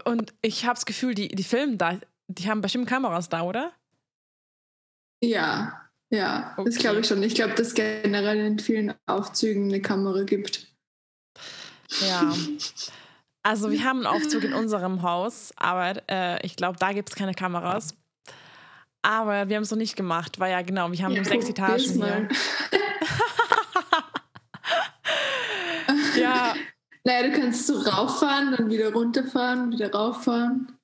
und 0.06 0.34
ich 0.42 0.66
habe 0.66 0.76
das 0.76 0.86
Gefühl, 0.86 1.14
die, 1.16 1.28
die 1.30 1.44
filmen 1.44 1.78
da, 1.78 2.00
die 2.28 2.50
haben 2.50 2.62
bestimmt 2.62 2.88
Kameras 2.88 3.30
da, 3.30 3.44
oder? 3.44 3.72
Ja, 5.24 5.90
ja, 6.10 6.54
okay. 6.58 6.70
das 6.70 6.78
glaube 6.80 7.00
ich 7.00 7.08
schon. 7.08 7.24
Ich 7.24 7.36
glaube, 7.36 7.54
dass 7.56 7.74
generell 7.74 8.40
in 8.40 8.60
vielen 8.60 8.94
Aufzügen 9.08 9.66
eine 9.66 9.82
Kamera 9.82 10.24
gibt. 10.24 10.68
Ja. 12.02 12.34
Also 13.44 13.72
wir 13.72 13.84
haben 13.84 14.06
einen 14.06 14.08
Aufzug 14.08 14.44
in 14.44 14.54
unserem 14.54 15.02
Haus, 15.02 15.52
aber 15.58 16.02
äh, 16.10 16.46
ich 16.46 16.56
glaube, 16.56 16.78
da 16.80 16.94
gibt 16.94 17.10
es 17.10 17.16
keine 17.16 17.34
Kameras. 17.34 17.96
Aber 19.02 19.50
wir 19.50 19.58
haben 19.58 19.64
es 19.64 19.72
noch 19.72 19.78
nicht 19.78 19.98
gemacht, 19.98 20.40
weil 20.40 20.52
ja 20.52 20.62
genau, 20.62 20.90
wir 20.92 21.04
haben 21.04 21.14
ja, 21.14 21.26
sechs 21.26 21.50
Etagen 21.50 21.84
hier. 21.84 22.30
ja. 26.16 26.54
Naja, 27.04 27.30
du 27.30 27.40
kannst 27.40 27.68
so 27.68 27.80
rauffahren, 27.80 28.56
dann 28.56 28.70
wieder 28.70 28.94
runterfahren, 28.94 29.72
wieder 29.72 29.92
rauffahren. 29.92 30.78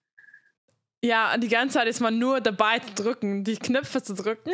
Ja, 1.03 1.33
und 1.33 1.41
die 1.41 1.47
ganze 1.47 1.75
Zeit 1.75 1.87
ist 1.87 2.01
man 2.01 2.19
nur 2.19 2.41
dabei 2.41 2.79
zu 2.79 2.93
drücken, 2.93 3.45
die 3.45 3.55
Knöpfe 3.55 4.03
zu 4.03 4.13
drücken. 4.13 4.51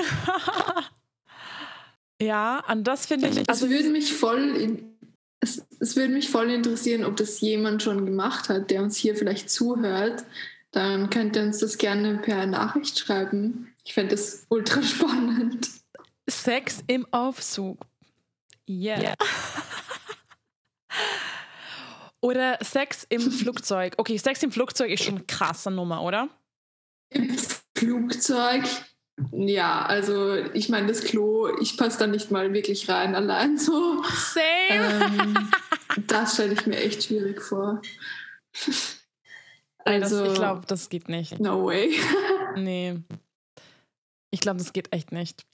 ja, 2.22 2.64
und 2.70 2.84
das 2.84 3.08
finde 3.08 3.30
ich. 3.30 3.50
Also, 3.50 3.70
würde 3.70 3.90
mich 3.90 4.14
voll 4.14 4.56
in, 4.56 4.96
es, 5.40 5.66
es 5.80 5.96
würde 5.96 6.14
mich 6.14 6.30
voll 6.30 6.52
interessieren, 6.52 7.04
ob 7.04 7.18
das 7.18 7.42
jemand 7.42 7.82
schon 7.82 8.06
gemacht 8.06 8.50
hat, 8.50 8.70
der 8.70 8.84
uns 8.84 8.96
hier 8.96 9.16
vielleicht 9.16 9.50
zuhört 9.50 10.24
dann 10.76 11.10
könnt 11.10 11.38
ihr 11.38 11.44
uns 11.44 11.60
das 11.60 11.78
gerne 11.78 12.18
per 12.18 12.46
Nachricht 12.46 13.00
schreiben. 13.00 13.74
Ich 13.86 13.94
fände 13.94 14.14
das 14.14 14.46
ultra 14.50 14.84
spannend. 14.84 15.70
Sex 16.30 16.84
im 16.88 17.08
Aufzug. 17.12 17.78
Yeah. 18.68 19.00
yeah. 19.00 19.16
Oder 22.26 22.58
Sex 22.62 23.06
im 23.10 23.22
Flugzeug. 23.32 23.94
Okay, 23.98 24.18
Sex 24.18 24.42
im 24.42 24.52
Flugzeug 24.52 24.90
ist 24.90 25.04
schon 25.04 25.16
eine 25.16 25.26
krasse 25.26 25.70
Nummer, 25.70 26.02
oder? 26.02 26.28
Im 27.12 27.38
Flugzeug, 27.78 28.64
ja, 29.32 29.86
also 29.86 30.36
ich 30.54 30.68
meine, 30.70 30.88
das 30.88 31.04
Klo, 31.04 31.56
ich 31.62 31.78
passe 31.78 32.00
da 32.00 32.08
nicht 32.08 32.32
mal 32.32 32.52
wirklich 32.52 32.90
rein 32.90 33.14
allein 33.14 33.60
so. 33.60 34.02
Same. 34.04 35.06
Ähm, 35.22 35.52
das 36.08 36.34
stelle 36.34 36.54
ich 36.54 36.66
mir 36.66 36.78
echt 36.78 37.04
schwierig 37.04 37.42
vor. 37.42 37.82
Also, 39.86 40.24
das, 40.24 40.32
ich 40.32 40.40
glaube, 40.40 40.66
das 40.66 40.90
geht 40.90 41.08
nicht. 41.08 41.40
No 41.40 41.66
way. 41.66 41.96
nee. 42.56 43.00
Ich 44.32 44.40
glaube, 44.40 44.58
das 44.58 44.74
geht 44.74 44.92
echt 44.92 45.12
nicht. 45.12 45.46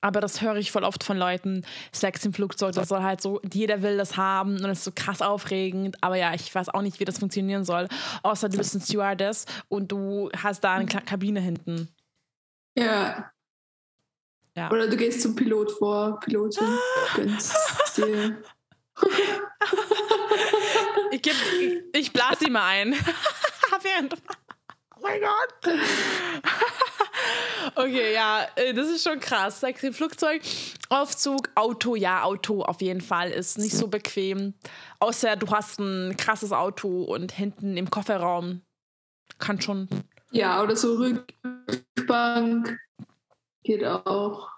Aber 0.00 0.20
das 0.20 0.40
höre 0.40 0.56
ich 0.56 0.70
voll 0.70 0.84
oft 0.84 1.02
von 1.02 1.16
Leuten. 1.16 1.64
Sex 1.92 2.24
im 2.24 2.32
Flugzeug, 2.32 2.74
das 2.74 2.88
soll 2.88 3.02
halt 3.02 3.20
so, 3.20 3.40
jeder 3.52 3.82
will 3.82 3.96
das 3.96 4.16
haben 4.16 4.52
und 4.52 4.64
es 4.66 4.78
ist 4.78 4.84
so 4.84 4.92
krass 4.94 5.22
aufregend. 5.22 5.96
Aber 6.00 6.16
ja, 6.16 6.34
ich 6.34 6.54
weiß 6.54 6.68
auch 6.68 6.82
nicht, 6.82 7.00
wie 7.00 7.04
das 7.04 7.18
funktionieren 7.18 7.64
soll. 7.64 7.88
Außer 8.22 8.48
du 8.48 8.56
bist 8.58 8.74
ein 8.74 8.80
Stewardess 8.80 9.46
und 9.68 9.90
du 9.90 10.30
hast 10.36 10.62
da 10.62 10.74
eine 10.74 10.86
Kabine 10.86 11.40
hinten. 11.40 11.88
Ja. 12.76 13.30
ja. 14.54 14.70
Oder 14.70 14.88
du 14.88 14.96
gehst 14.96 15.22
zum 15.22 15.34
Pilot 15.34 15.72
vor, 15.72 16.20
Pilotin. 16.20 16.66
Gönnst 17.14 17.56
dir. 17.96 18.38
Ich, 21.10 21.22
geb, 21.22 21.34
ich, 21.60 21.82
ich 22.00 22.12
blase 22.12 22.44
sie 22.44 22.50
mal 22.50 22.66
ein. 22.66 22.92
oh 23.72 25.00
mein 25.00 25.20
Gott. 25.20 25.74
Okay, 27.74 28.14
ja, 28.14 28.46
äh, 28.56 28.72
das 28.72 28.88
ist 28.88 29.04
schon 29.04 29.20
krass. 29.20 29.60
Sexy 29.60 29.92
Flugzeug, 29.92 30.42
Aufzug, 30.88 31.50
Auto, 31.54 31.96
ja, 31.96 32.22
Auto 32.22 32.62
auf 32.62 32.80
jeden 32.80 33.00
Fall 33.00 33.30
ist 33.30 33.58
nicht 33.58 33.76
so 33.76 33.88
bequem. 33.88 34.54
Außer 35.00 35.36
du 35.36 35.48
hast 35.50 35.78
ein 35.78 36.16
krasses 36.16 36.52
Auto 36.52 37.02
und 37.02 37.32
hinten 37.32 37.76
im 37.76 37.90
Kofferraum 37.90 38.62
kann 39.38 39.60
schon. 39.60 39.88
Ja, 40.30 40.62
oder 40.62 40.76
so 40.76 40.96
Rückbank 40.96 42.78
geht 43.62 43.84
auch. 43.84 44.50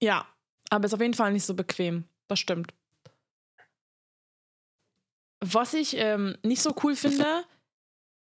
Ja, 0.00 0.26
aber 0.70 0.86
ist 0.86 0.94
auf 0.94 1.00
jeden 1.00 1.14
Fall 1.14 1.32
nicht 1.32 1.44
so 1.44 1.54
bequem. 1.54 2.04
Das 2.28 2.38
stimmt. 2.38 2.72
Was 5.40 5.74
ich 5.74 5.96
ähm, 5.96 6.36
nicht 6.42 6.62
so 6.62 6.74
cool 6.82 6.96
finde, 6.96 7.44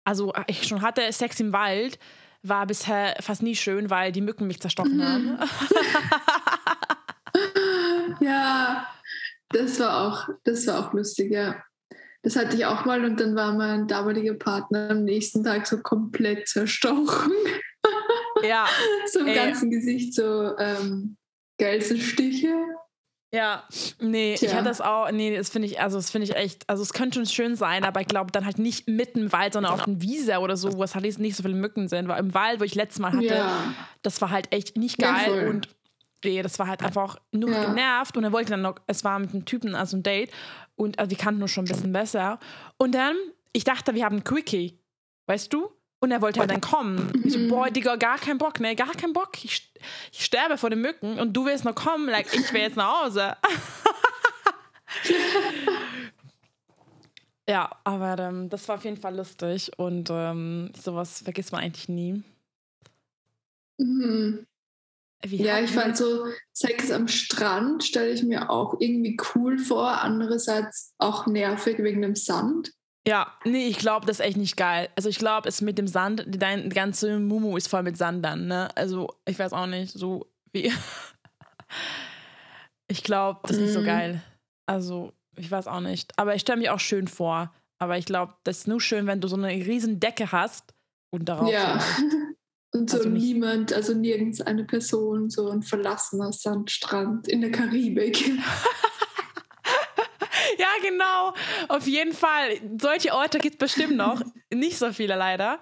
also 0.05 0.33
äh, 0.33 0.45
ich 0.47 0.67
schon 0.67 0.83
hatte 0.83 1.11
Sex 1.13 1.41
im 1.41 1.53
Wald, 1.53 1.99
war 2.43 2.67
bisher 2.67 3.17
fast 3.21 3.43
nie 3.43 3.57
schön, 3.57 3.91
weil 3.91 4.13
die 4.13 4.21
Mücken 4.21 4.47
mich 4.47 4.61
zerstochen 4.61 4.97
mhm. 4.97 5.03
haben. 5.03 5.39
ja, 8.21 8.87
das 9.51 9.79
war 9.81 10.07
auch, 10.07 10.29
das 10.45 10.67
war 10.67 10.87
auch 10.87 10.93
lustig, 10.93 11.33
ja. 11.33 11.63
Das 12.23 12.37
hatte 12.37 12.57
ich 12.57 12.67
auch 12.67 12.85
mal 12.85 13.05
und 13.05 13.19
dann 13.19 13.35
war 13.35 13.55
mein 13.55 13.87
damaliger 13.87 14.35
Partner 14.35 14.91
am 14.91 15.05
nächsten 15.05 15.43
Tag 15.43 15.67
so 15.67 15.79
komplett 15.81 16.49
zerstochen. 16.49 17.33
Ja. 18.43 18.67
so 19.13 19.21
im 19.21 19.35
ganzen 19.35 19.71
Gesicht 19.71 20.15
so 20.15 20.57
ähm, 20.59 21.17
Gelsenstiche. 21.59 22.55
Ja, 23.33 23.63
nee, 24.01 24.35
ich 24.35 24.41
Tja. 24.41 24.55
hatte 24.55 24.65
das 24.65 24.81
auch, 24.81 25.09
nee, 25.13 25.37
das 25.37 25.51
finde 25.51 25.67
ich, 25.69 25.81
also 25.81 25.97
das 25.99 26.11
finde 26.11 26.25
ich 26.27 26.35
echt, 26.35 26.69
also 26.69 26.83
es 26.83 26.93
könnte 26.93 27.19
schon 27.21 27.27
schön 27.27 27.55
sein, 27.55 27.85
aber 27.85 28.01
ich 28.01 28.09
glaube 28.09 28.33
dann 28.33 28.45
halt 28.45 28.59
nicht 28.59 28.89
mitten 28.89 29.21
im 29.21 29.33
Wald, 29.33 29.53
sondern 29.53 29.73
auf 29.73 29.85
dem 29.85 30.03
Wiese 30.03 30.39
oder 30.41 30.57
so, 30.57 30.77
wo 30.77 30.83
es 30.83 30.97
halt 30.97 31.05
nicht 31.19 31.37
so 31.37 31.43
viele 31.45 31.55
Mücken 31.55 31.87
sind, 31.89 32.09
weil 32.09 32.19
im 32.19 32.35
Wald, 32.35 32.59
wo 32.59 32.65
ich 32.65 32.75
letztes 32.75 32.99
Mal 32.99 33.13
hatte, 33.13 33.27
Ja. 33.35 33.73
das 34.03 34.21
war 34.21 34.31
halt 34.31 34.53
echt 34.53 34.77
nicht 34.77 35.01
Ja, 35.01 35.13
geil 35.15 35.31
voll. 35.31 35.49
und 35.49 35.69
nee, 36.25 36.43
das 36.43 36.59
war 36.59 36.67
halt 36.67 36.83
einfach 36.83 37.19
nur 37.31 37.53
Ja. 37.55 37.61
genervt 37.61 38.17
und 38.17 38.25
er 38.25 38.33
wollte 38.33 38.51
dann 38.51 38.63
noch, 38.63 38.77
es 38.89 39.05
war 39.05 39.17
mit 39.21 39.33
einem 39.33 39.45
Typen, 39.45 39.77
also 39.77 39.97
ein 39.97 40.03
Date 40.03 40.33
und 40.75 40.99
also 40.99 41.11
wir 41.11 41.17
kannten 41.19 41.41
uns 41.41 41.53
schon 41.53 41.65
ein 41.67 41.69
bisschen 41.69 41.93
besser 41.93 42.41
und 42.79 42.97
dann, 42.97 43.15
ich 43.53 43.63
dachte, 43.63 43.95
wir 43.95 44.05
haben 44.05 44.17
ein 44.17 44.25
Quickie, 44.25 44.77
weißt 45.27 45.53
du? 45.53 45.71
Und 46.01 46.11
er 46.11 46.23
wollte 46.23 46.41
halt 46.41 46.51
dann 46.51 46.63
kommen. 46.63 47.13
Ich 47.25 47.35
so, 47.35 47.49
boah, 47.49 47.71
Digga, 47.71 47.97
gar 47.97 48.19
keinen 48.19 48.39
Bock, 48.39 48.59
ne, 48.59 48.75
gar 48.75 48.93
keinen 48.93 49.13
Bock. 49.13 49.33
Ich, 49.45 49.71
ich 50.11 50.25
sterbe 50.25 50.57
vor 50.57 50.71
den 50.71 50.81
Mücken 50.81 51.19
und 51.19 51.35
du 51.35 51.45
willst 51.45 51.67
noch 51.67 51.75
kommen, 51.75 52.09
like, 52.09 52.27
ich 52.33 52.53
will 52.55 52.63
jetzt 52.63 52.77
nach 52.77 53.05
Hause. 53.05 53.37
ja, 57.49 57.71
aber 57.85 58.19
ähm, 58.19 58.49
das 58.49 58.67
war 58.67 58.77
auf 58.77 58.85
jeden 58.85 58.97
Fall 58.97 59.15
lustig 59.15 59.71
und 59.77 60.09
ähm, 60.11 60.73
sowas 60.83 61.21
vergisst 61.23 61.53
man 61.53 61.63
eigentlich 61.63 61.91
nie. 61.91 62.23
Mhm. 63.77 64.47
Ja, 65.27 65.61
ich 65.61 65.71
fand 65.71 65.99
so 65.99 66.25
Sex 66.55 66.91
am 66.91 67.07
Strand 67.07 67.85
stelle 67.85 68.11
ich 68.11 68.23
mir 68.23 68.49
auch 68.49 68.81
irgendwie 68.81 69.19
cool 69.35 69.59
vor, 69.59 70.01
andererseits 70.01 70.95
auch 70.97 71.27
nervig 71.27 71.77
wegen 71.79 72.01
dem 72.01 72.17
Sand. 72.17 72.73
Ja, 73.09 73.33
nee, 73.45 73.67
ich 73.67 73.79
glaube, 73.79 74.07
das 74.07 74.21
ist 74.21 74.27
echt 74.27 74.37
nicht 74.37 74.57
geil. 74.57 74.89
Also 74.95 75.09
ich 75.09 75.19
glaube, 75.19 75.49
es 75.49 75.63
mit 75.63 75.79
dem 75.79 75.89
Sand, 75.89 76.25
dein 76.29 76.69
ganze 76.71 77.19
Mumu 77.19 77.57
ist 77.57 77.69
voll 77.69 77.83
mit 77.83 77.97
Sand 77.97 78.25
dann, 78.25 78.47
ne? 78.47 78.69
Also 78.77 79.09
ich 79.27 79.39
weiß 79.39 79.53
auch 79.55 79.67
nicht, 79.67 79.93
so 79.93 80.27
wie. 80.53 80.73
ich 82.89 83.03
glaube, 83.03 83.41
das 83.45 83.53
ist 83.53 83.61
nicht 83.63 83.73
so 83.73 83.81
Mhm. 83.81 83.85
geil. 83.87 84.23
Also 84.67 85.13
ich 85.37 85.51
weiß 85.51 85.67
auch 85.67 85.81
nicht. 85.81 86.13
Aber 86.19 86.35
ich 86.35 86.43
stelle 86.43 86.59
mir 86.59 86.75
auch 86.75 86.81
schön 86.81 87.09
vor. 87.09 87.53
Aber 87.79 87.97
ich 87.97 88.05
glaube, 88.05 88.35
das 88.45 88.59
ist 88.59 88.69
nur 88.69 88.81
schön, 88.81 89.07
wenn 89.07 89.23
du 89.23 89.29
so 89.29 89.37
eine 89.37 89.49
riesen 89.49 89.99
Decke 90.01 90.31
hast 90.33 90.75
und 91.11 91.29
darauf. 91.29 91.51
Ja. 91.51 91.83
Und 92.73 92.89
so 92.89 92.99
Also 92.99 93.09
niemand, 93.09 93.73
also 93.73 93.95
nirgends 93.95 94.41
eine 94.41 94.65
Person, 94.65 95.29
so 95.29 95.51
ein 95.51 95.63
verlassener 95.63 96.33
Sandstrand 96.33 97.27
in 97.27 97.41
der 97.41 97.51
Karibik. 97.51 98.17
Genau. 100.91 101.35
Auf 101.69 101.87
jeden 101.87 102.13
Fall. 102.13 102.61
Solche 102.81 103.13
Orte 103.15 103.39
gibt 103.39 103.55
es 103.63 103.75
bestimmt 103.75 103.97
noch. 103.97 104.21
Nicht 104.53 104.79
so 104.79 104.93
viele 104.93 105.17
leider. 105.17 105.61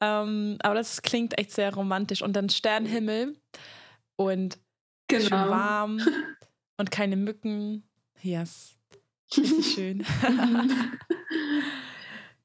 Ähm, 0.00 0.58
aber 0.62 0.74
das 0.74 1.02
klingt 1.02 1.38
echt 1.38 1.52
sehr 1.52 1.74
romantisch. 1.74 2.22
Und 2.22 2.34
dann 2.34 2.48
Sternenhimmel 2.48 3.36
und 4.16 4.58
schön 5.10 5.22
Genau. 5.24 5.50
warm 5.50 6.00
und 6.78 6.90
keine 6.90 7.16
Mücken. 7.16 7.88
Yes. 8.22 8.76
Richtig 9.36 9.74
schön. 9.74 10.06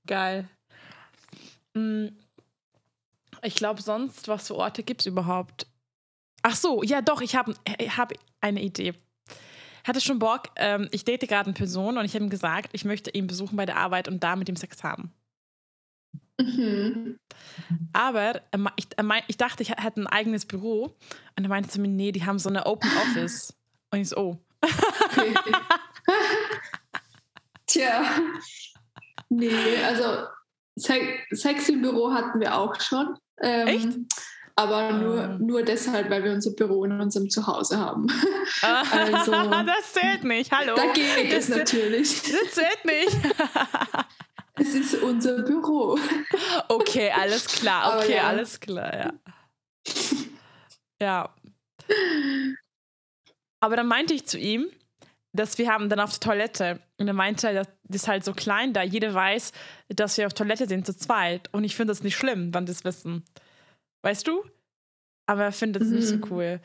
Geil. 0.08 0.48
Mm, 1.74 2.08
Ich 3.44 3.56
glaube, 3.56 3.82
sonst, 3.82 4.28
was 4.28 4.48
für 4.48 4.56
Orte 4.56 4.84
gibt 4.84 5.02
es 5.02 5.08
überhaupt? 5.08 5.68
Ach 6.44 6.56
so, 6.56 6.82
ja 6.84 7.02
doch, 7.02 7.22
ich 7.22 7.36
habe 7.36 7.54
hab 7.98 8.14
eine 8.42 8.62
Idee. 8.62 8.94
Hatte 9.88 10.02
schon 10.02 10.20
Bock, 10.20 10.50
ähm, 10.58 10.90
ich 10.92 11.06
date 11.06 11.28
gerade 11.28 11.48
eine 11.48 11.54
Person 11.54 11.98
und 11.98 12.06
ich 12.06 12.14
habe 12.14 12.26
ihm 12.26 12.30
gesagt, 12.30 12.72
ich 12.74 12.84
möchte 12.84 13.10
ihn 13.12 13.26
besuchen 13.26 13.56
bei 13.56 13.66
der 13.66 13.78
Arbeit 13.78 14.08
und 14.08 14.22
da 14.24 14.36
mit 14.36 14.50
ihm 14.50 14.58
Sex 14.58 14.84
haben. 14.84 15.14
Mhm. 16.40 17.18
Aber 17.94 18.42
er 18.52 18.74
ich, 18.76 18.88
ich 19.28 19.38
dachte, 19.38 19.64
ich 19.64 19.72
hätte 19.72 20.02
ein 20.02 20.08
eigenes 20.08 20.46
Büro 20.46 20.96
und 21.36 21.44
er 21.44 21.50
meinte 21.50 21.70
zu 21.70 21.80
mir, 21.80 21.88
nee, 21.88 22.12
die 22.12 22.26
haben 22.26 22.38
so 22.38 22.50
eine 22.50 22.66
Open 22.66 22.90
Office. 23.02 23.56
Und 23.92 24.00
ich 24.00 24.10
so, 24.10 24.18
oh. 24.18 24.38
Okay. 24.62 25.34
Tja. 27.66 28.04
Nee, 29.30 29.84
also 29.84 30.28
Se 30.76 31.00
Sex 31.32 31.70
im 31.70 31.82
Büro 31.82 32.12
hatten 32.14 32.40
wir 32.40 32.56
auch 32.56 32.80
schon. 32.80 33.18
Ähm, 33.42 33.68
Echt? 33.68 33.88
Aber 34.60 34.92
nur, 34.94 35.22
Ah. 35.22 35.38
nur 35.40 35.62
deshalb, 35.64 36.10
weil 36.10 36.24
wir 36.24 36.32
unser 36.34 36.52
Büro 36.52 36.84
in 36.86 37.00
unserem 37.00 37.30
Zuhause 37.30 37.78
haben. 37.80 38.08
Also- 38.64 39.32
das 39.66 39.94
zählt 39.94 40.24
nicht, 40.24 40.52
hallo. 40.52 40.76
Da 40.76 40.92
geht 40.94 41.32
es 41.32 41.48
natürlich. 41.50 42.22
das 42.24 42.54
zählt 42.54 42.84
nicht. 42.86 43.16
Es 44.60 44.74
ist 44.74 44.96
unser 45.04 45.44
Büro. 45.44 46.00
Okay, 46.68 47.12
alles 47.12 47.46
klar. 47.46 47.84
Aber 47.84 48.00
Okay, 48.04 48.16
ja. 48.16 48.24
alles 48.24 48.60
klar, 48.60 48.92
ja. 48.98 49.14
Ja. 51.00 51.30
Aber 53.60 53.76
dann 53.76 53.86
meinte 53.88 54.16
ich 54.16 54.26
zu 54.26 54.40
ihm, 54.40 54.66
dass 55.32 55.60
wir 55.60 55.72
haben 55.72 55.90
dann 55.90 56.00
auf 56.00 56.12
der 56.18 56.20
Toilette. 56.32 56.80
Und 56.98 57.08
er 57.08 57.14
meinte, 57.14 57.54
das 57.54 57.68
ist 58.02 58.08
halt 58.08 58.26
so 58.26 58.34
klein 58.34 58.74
da. 58.74 58.82
Jeder 58.82 59.14
weiß, 59.14 59.52
dass 59.90 60.18
wir 60.18 60.26
auf 60.26 60.34
Toilette 60.34 60.68
sind 60.68 60.88
zu 60.88 60.98
zweit. 60.98 61.54
Und 61.54 61.64
ich 61.64 61.76
finde 61.76 61.92
das 61.92 62.02
nicht 62.02 62.16
schlimm, 62.16 62.52
wenn 62.52 62.66
die 62.66 62.72
das 62.72 62.84
wissen. 62.84 63.24
Weißt 64.08 64.26
du? 64.26 64.42
Aber 65.26 65.44
er 65.44 65.52
findet 65.52 65.82
es 65.84 65.90
nicht 65.90 66.08
so 66.08 66.16
Mhm. 66.16 66.26
cool. 66.32 66.60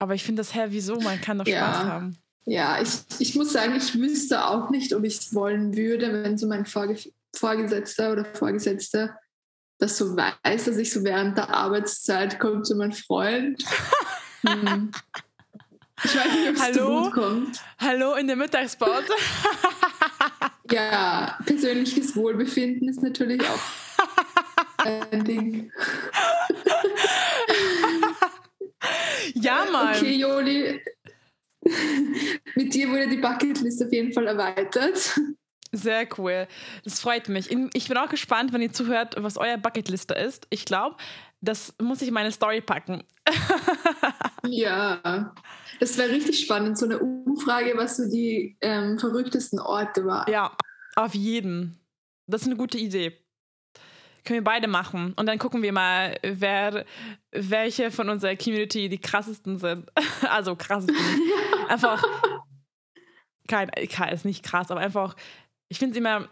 Aber 0.00 0.16
ich 0.16 0.24
finde 0.24 0.40
das, 0.40 0.52
hä, 0.52 0.64
wieso? 0.70 0.98
Man 0.98 1.20
kann 1.20 1.38
doch 1.38 1.46
Ja. 1.46 1.72
Spaß 1.72 1.84
haben. 1.84 2.18
Ja, 2.44 2.80
ich, 2.82 2.90
ich 3.20 3.36
muss 3.36 3.52
sagen, 3.52 3.76
ich 3.76 3.94
wüsste 3.94 4.44
auch 4.48 4.68
nicht, 4.70 4.92
ob 4.94 5.04
ich 5.04 5.16
es 5.18 5.32
wollen 5.32 5.76
würde, 5.76 6.24
wenn 6.24 6.36
so 6.36 6.48
mein 6.48 6.66
Vorge 6.66 6.98
Vorgesetzter 7.36 8.10
oder 8.10 8.24
Vorgesetzte 8.24 9.14
das 9.78 9.96
so 9.96 10.16
weiß, 10.16 10.64
dass 10.64 10.76
ich 10.76 10.90
so 10.92 11.04
während 11.04 11.36
der 11.38 11.50
Arbeitszeit 11.50 12.40
kommt 12.40 12.66
so 12.66 12.74
mein 12.74 12.92
Freund. 12.92 13.62
Hm. 14.46 14.90
Ich 16.04 16.16
weiß 16.16 16.32
nicht, 16.32 16.48
ob 16.48 16.54
es 16.56 16.74
so 16.76 16.80
Hallo? 16.84 17.02
gut 17.02 17.12
kommt. 17.12 17.60
Hallo 17.80 18.14
in 18.14 18.26
der 18.26 18.36
Mittagspause. 18.36 19.06
Ja, 20.70 21.38
persönliches 21.46 22.14
Wohlbefinden 22.14 22.88
ist 22.90 23.02
natürlich 23.02 23.40
auch 23.40 23.58
ein 24.84 25.24
Ding. 25.24 25.72
Ja, 29.48 29.66
Mann. 29.70 29.96
Okay, 29.96 30.14
Joli, 30.14 30.80
mit 32.54 32.74
dir 32.74 32.88
wurde 32.88 33.08
die 33.08 33.18
Bucketlist 33.18 33.82
auf 33.84 33.92
jeden 33.92 34.12
Fall 34.12 34.26
erweitert. 34.26 35.20
Sehr 35.72 36.08
cool. 36.16 36.46
Das 36.84 37.00
freut 37.00 37.28
mich. 37.28 37.50
Ich 37.74 37.88
bin 37.88 37.96
auch 37.98 38.08
gespannt, 38.08 38.52
wenn 38.52 38.62
ihr 38.62 38.72
zuhört, 38.72 39.16
was 39.18 39.36
euer 39.36 39.58
Bucketliste 39.58 40.14
ist. 40.14 40.46
Ich 40.50 40.64
glaube, 40.64 40.96
das 41.40 41.74
muss 41.80 42.00
ich 42.00 42.08
in 42.08 42.14
meine 42.14 42.32
Story 42.32 42.60
packen. 42.60 43.04
Ja, 44.46 45.34
das 45.80 45.98
wäre 45.98 46.10
richtig 46.10 46.40
spannend, 46.40 46.78
so 46.78 46.86
eine 46.86 47.00
Umfrage, 47.00 47.72
was 47.76 47.96
so 47.96 48.08
die 48.08 48.56
ähm, 48.60 48.98
verrücktesten 48.98 49.58
Orte 49.58 50.06
waren. 50.06 50.30
Ja, 50.30 50.56
auf 50.96 51.14
jeden. 51.14 51.78
Das 52.26 52.42
ist 52.42 52.46
eine 52.46 52.56
gute 52.56 52.78
Idee. 52.78 53.18
Können 54.28 54.40
wir 54.40 54.44
beide 54.44 54.68
machen. 54.68 55.14
Und 55.14 55.24
dann 55.24 55.38
gucken 55.38 55.62
wir 55.62 55.72
mal, 55.72 56.14
wer, 56.22 56.84
welche 57.32 57.90
von 57.90 58.10
unserer 58.10 58.36
Community 58.36 58.90
die 58.90 59.00
krassesten 59.00 59.56
sind. 59.56 59.90
Also 60.28 60.54
krassesten. 60.54 60.94
Einfach. 61.68 62.04
Kein, 63.46 63.70
kein, 63.70 64.12
ist 64.12 64.26
nicht 64.26 64.44
krass, 64.44 64.70
aber 64.70 64.82
einfach. 64.82 65.16
Ich 65.70 65.78
finde 65.78 65.94
es 65.94 65.98
immer 65.98 66.28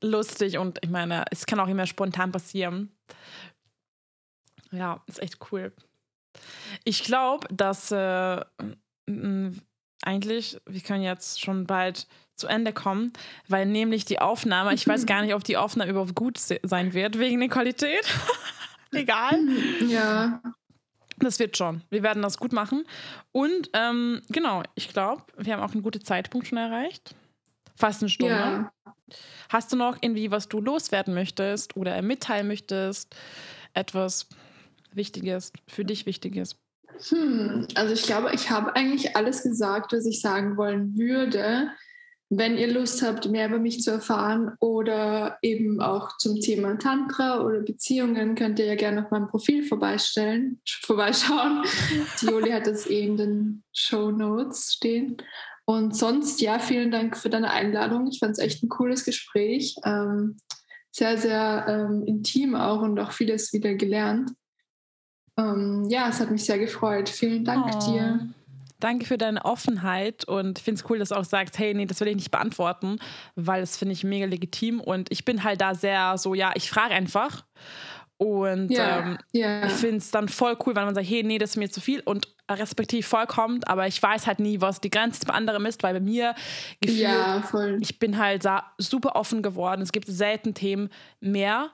lustig 0.00 0.58
und 0.58 0.78
ich 0.82 0.90
meine, 0.90 1.24
es 1.32 1.44
kann 1.44 1.58
auch 1.58 1.66
immer 1.66 1.86
spontan 1.86 2.30
passieren. 2.30 2.96
Ja, 4.70 5.02
ist 5.08 5.20
echt 5.20 5.38
cool. 5.50 5.72
Ich 6.84 7.02
glaube, 7.02 7.48
dass 7.52 7.90
äh, 7.90 8.44
eigentlich, 10.02 10.60
wir 10.66 10.80
können 10.82 11.02
jetzt 11.02 11.40
schon 11.40 11.66
bald 11.66 12.06
zu 12.40 12.46
Ende 12.48 12.72
kommen, 12.72 13.12
weil 13.48 13.66
nämlich 13.66 14.04
die 14.04 14.18
Aufnahme, 14.18 14.74
ich 14.74 14.86
weiß 14.86 15.06
gar 15.06 15.22
nicht, 15.22 15.34
ob 15.34 15.44
die 15.44 15.56
Aufnahme 15.56 15.90
überhaupt 15.90 16.14
gut 16.14 16.38
se- 16.38 16.60
sein 16.62 16.92
wird, 16.94 17.18
wegen 17.18 17.38
der 17.40 17.48
Qualität. 17.48 18.04
Egal. 18.92 19.38
Ja, 19.86 20.42
Das 21.18 21.38
wird 21.38 21.56
schon. 21.56 21.82
Wir 21.90 22.02
werden 22.02 22.22
das 22.22 22.38
gut 22.38 22.52
machen. 22.52 22.84
Und 23.30 23.70
ähm, 23.74 24.20
genau, 24.30 24.62
ich 24.74 24.88
glaube, 24.88 25.22
wir 25.36 25.52
haben 25.52 25.62
auch 25.62 25.72
einen 25.72 25.82
guten 25.82 26.04
Zeitpunkt 26.04 26.48
schon 26.48 26.58
erreicht. 26.58 27.14
Fast 27.76 28.02
eine 28.02 28.08
Stunde. 28.10 28.34
ja. 28.34 28.72
Hast 29.48 29.72
du 29.72 29.76
noch 29.76 29.96
irgendwie, 30.00 30.30
was 30.30 30.48
du 30.48 30.60
loswerden 30.60 31.14
möchtest 31.14 31.76
oder 31.76 32.00
mitteilen 32.02 32.46
möchtest? 32.46 33.14
Etwas 33.74 34.28
Wichtiges, 34.92 35.52
für 35.68 35.84
dich 35.84 36.06
Wichtiges? 36.06 36.56
Hm, 37.08 37.66
also 37.74 37.92
ich 37.94 38.02
glaube, 38.02 38.30
ich 38.34 38.50
habe 38.50 38.74
eigentlich 38.76 39.16
alles 39.16 39.42
gesagt, 39.42 39.92
was 39.92 40.06
ich 40.06 40.20
sagen 40.20 40.56
wollen 40.56 40.96
würde. 40.96 41.70
Wenn 42.32 42.56
ihr 42.56 42.72
Lust 42.72 43.02
habt, 43.02 43.28
mehr 43.28 43.48
über 43.48 43.58
mich 43.58 43.82
zu 43.82 43.90
erfahren 43.90 44.52
oder 44.60 45.36
eben 45.42 45.80
auch 45.80 46.16
zum 46.18 46.40
Thema 46.40 46.78
Tantra 46.78 47.44
oder 47.44 47.60
Beziehungen, 47.60 48.36
könnt 48.36 48.60
ihr 48.60 48.66
ja 48.66 48.76
gerne 48.76 49.04
auf 49.04 49.10
meinem 49.10 49.26
Profil 49.26 49.64
vorbeistellen, 49.64 50.60
vorbeischauen. 50.82 51.64
Die 52.20 52.26
Joli 52.26 52.50
hat 52.52 52.68
das 52.68 52.88
eh 52.88 53.04
in 53.04 53.16
den 53.16 53.64
Show 53.72 54.12
Notes 54.12 54.74
stehen. 54.74 55.16
Und 55.64 55.96
sonst, 55.96 56.40
ja, 56.40 56.60
vielen 56.60 56.92
Dank 56.92 57.16
für 57.16 57.30
deine 57.30 57.50
Einladung. 57.50 58.06
Ich 58.06 58.20
fand 58.20 58.32
es 58.32 58.38
echt 58.38 58.62
ein 58.62 58.68
cooles 58.68 59.04
Gespräch. 59.04 59.74
Ähm, 59.84 60.36
sehr, 60.92 61.18
sehr 61.18 61.66
ähm, 61.68 62.04
intim 62.06 62.54
auch 62.54 62.82
und 62.82 62.98
auch 63.00 63.12
vieles 63.12 63.52
wieder 63.52 63.74
gelernt. 63.74 64.30
ähm, 65.36 65.86
ja, 65.88 66.08
es 66.08 66.20
hat 66.20 66.30
mich 66.30 66.44
sehr 66.44 66.58
gefreut. 66.58 67.08
Vielen 67.08 67.44
Dank 67.44 67.74
oh. 67.74 67.90
dir. 67.90 68.34
Danke 68.80 69.06
für 69.06 69.18
deine 69.18 69.44
Offenheit 69.44 70.24
und 70.24 70.58
ich 70.58 70.64
finde 70.64 70.80
es 70.80 70.90
cool, 70.90 70.98
dass 70.98 71.10
du 71.10 71.16
auch 71.16 71.24
sagst, 71.24 71.58
hey, 71.58 71.74
nee, 71.74 71.86
das 71.86 72.00
will 72.00 72.08
ich 72.08 72.16
nicht 72.16 72.30
beantworten, 72.30 72.98
weil 73.36 73.60
das 73.60 73.76
finde 73.76 73.92
ich 73.92 74.04
mega 74.04 74.26
legitim 74.26 74.80
und 74.80 75.10
ich 75.12 75.24
bin 75.24 75.44
halt 75.44 75.60
da 75.60 75.74
sehr 75.74 76.18
so, 76.18 76.34
ja, 76.34 76.52
ich 76.54 76.70
frage 76.70 76.94
einfach 76.94 77.44
und 78.20 78.70
yeah, 78.70 78.98
ähm, 78.98 79.18
yeah. 79.34 79.66
ich 79.66 79.72
finde 79.72 79.96
es 79.96 80.10
dann 80.10 80.28
voll 80.28 80.54
cool, 80.66 80.76
wenn 80.76 80.84
man 80.84 80.94
sagt, 80.94 81.08
hey, 81.08 81.22
nee, 81.22 81.38
das 81.38 81.50
ist 81.50 81.56
mir 81.56 81.70
zu 81.70 81.80
viel 81.80 82.00
und 82.00 82.28
respektiv 82.50 83.06
vollkommt, 83.06 83.66
aber 83.66 83.86
ich 83.86 84.02
weiß 84.02 84.26
halt 84.26 84.40
nie, 84.40 84.60
was 84.60 84.82
die 84.82 84.90
Grenze 84.90 85.24
bei 85.24 85.32
anderen 85.32 85.64
ist, 85.64 85.82
weil 85.82 85.94
bei 85.94 86.00
mir 86.00 86.34
gefühlt, 86.80 87.00
ja, 87.00 87.42
ich 87.80 87.98
bin 87.98 88.18
halt 88.18 88.44
super 88.76 89.16
offen 89.16 89.42
geworden. 89.42 89.80
Es 89.80 89.92
gibt 89.92 90.06
selten 90.06 90.52
Themen 90.52 90.90
mehr, 91.20 91.70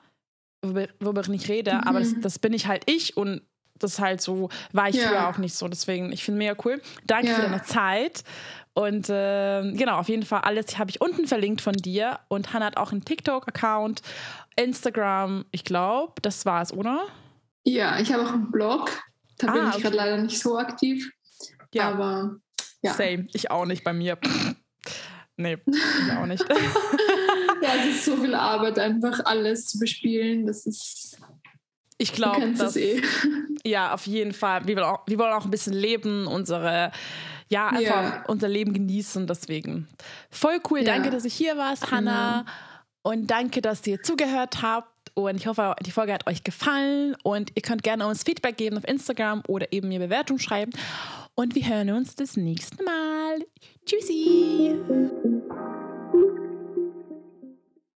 worüber 0.62 1.22
ich 1.22 1.28
nicht 1.28 1.48
rede, 1.48 1.74
mhm. 1.74 1.80
aber 1.80 1.98
das, 1.98 2.14
das, 2.20 2.38
bin 2.38 2.52
ich 2.52 2.68
halt 2.68 2.84
ich 2.86 3.16
und 3.16 3.42
das 3.78 3.94
ist 3.94 4.00
halt 4.00 4.20
so, 4.20 4.48
war 4.72 4.88
ich 4.88 4.96
ja. 4.96 5.08
früher 5.08 5.28
auch 5.28 5.38
nicht 5.38 5.54
so. 5.54 5.68
Deswegen, 5.68 6.12
ich 6.12 6.24
finde 6.24 6.38
mega 6.38 6.54
cool. 6.64 6.80
Danke 7.06 7.28
ja. 7.28 7.34
für 7.34 7.42
deine 7.42 7.62
Zeit. 7.62 8.24
Und 8.74 9.08
äh, 9.08 9.72
genau, 9.72 9.98
auf 9.98 10.08
jeden 10.08 10.24
Fall 10.24 10.40
alles 10.40 10.78
habe 10.78 10.90
ich 10.90 11.00
unten 11.00 11.26
verlinkt 11.26 11.62
von 11.62 11.74
dir. 11.74 12.18
Und 12.28 12.52
Hannah 12.52 12.66
hat 12.66 12.76
auch 12.76 12.92
einen 12.92 13.04
TikTok-Account, 13.04 14.02
Instagram, 14.56 15.46
ich 15.50 15.64
glaube, 15.64 16.14
das 16.20 16.44
war 16.44 16.60
es, 16.62 16.72
oder? 16.72 17.06
Ja, 17.64 17.98
ich 17.98 18.12
habe 18.12 18.24
auch 18.24 18.32
einen 18.32 18.50
Blog. 18.50 18.90
Da 19.38 19.48
ah, 19.48 19.52
bin 19.52 19.62
ich 19.62 19.74
okay. 19.74 19.82
gerade 19.82 19.96
leider 19.96 20.16
nicht 20.18 20.38
so 20.38 20.58
aktiv. 20.58 21.10
Ja. 21.72 21.90
Aber 21.90 22.36
ja. 22.82 22.94
Same, 22.94 23.28
ich 23.32 23.50
auch 23.50 23.66
nicht 23.66 23.82
bei 23.82 23.92
mir. 23.92 24.18
nee, 25.36 25.58
ich 25.66 26.12
auch 26.12 26.26
nicht. 26.26 26.44
ja, 27.62 27.70
es 27.80 27.96
ist 27.96 28.04
so 28.04 28.16
viel 28.16 28.34
Arbeit, 28.34 28.78
einfach 28.78 29.20
alles 29.24 29.68
zu 29.68 29.78
bespielen. 29.78 30.46
Das 30.46 30.66
ist 30.66 31.18
ich 31.98 32.12
glaube, 32.12 32.52
das 32.52 32.76
eh. 32.76 33.00
ja, 33.64 33.94
auf 33.94 34.06
jeden 34.06 34.32
Fall. 34.32 34.66
Wir 34.66 34.76
wollen, 34.76 34.86
auch, 34.86 35.02
wir 35.06 35.18
wollen 35.18 35.32
auch 35.32 35.44
ein 35.44 35.50
bisschen 35.50 35.72
leben, 35.72 36.26
unsere, 36.26 36.92
ja, 37.48 37.68
einfach 37.68 37.80
yeah. 37.80 38.24
unser 38.28 38.48
Leben 38.48 38.72
genießen. 38.72 39.26
Deswegen 39.26 39.88
voll 40.30 40.58
cool. 40.70 40.80
Yeah. 40.80 40.94
Danke, 40.94 41.10
dass 41.10 41.22
du 41.22 41.28
hier 41.28 41.56
warst, 41.56 41.82
genau. 41.82 41.96
Hannah. 41.96 42.44
Und 43.02 43.30
danke, 43.30 43.62
dass 43.62 43.86
ihr 43.86 44.02
zugehört 44.02 44.62
habt. 44.62 44.90
Und 45.14 45.36
ich 45.36 45.46
hoffe, 45.46 45.74
die 45.80 45.92
Folge 45.92 46.12
hat 46.12 46.26
euch 46.26 46.44
gefallen. 46.44 47.16
Und 47.22 47.52
ihr 47.54 47.62
könnt 47.62 47.82
gerne 47.82 48.06
uns 48.06 48.24
Feedback 48.24 48.56
geben 48.56 48.76
auf 48.76 48.84
Instagram 48.86 49.42
oder 49.48 49.72
eben 49.72 49.88
mir 49.88 50.00
Bewertung 50.00 50.38
schreiben. 50.38 50.72
Und 51.34 51.54
wir 51.54 51.66
hören 51.66 51.90
uns 51.90 52.16
das 52.16 52.36
nächste 52.36 52.82
Mal. 52.82 53.38
Tschüssi. 53.86 54.74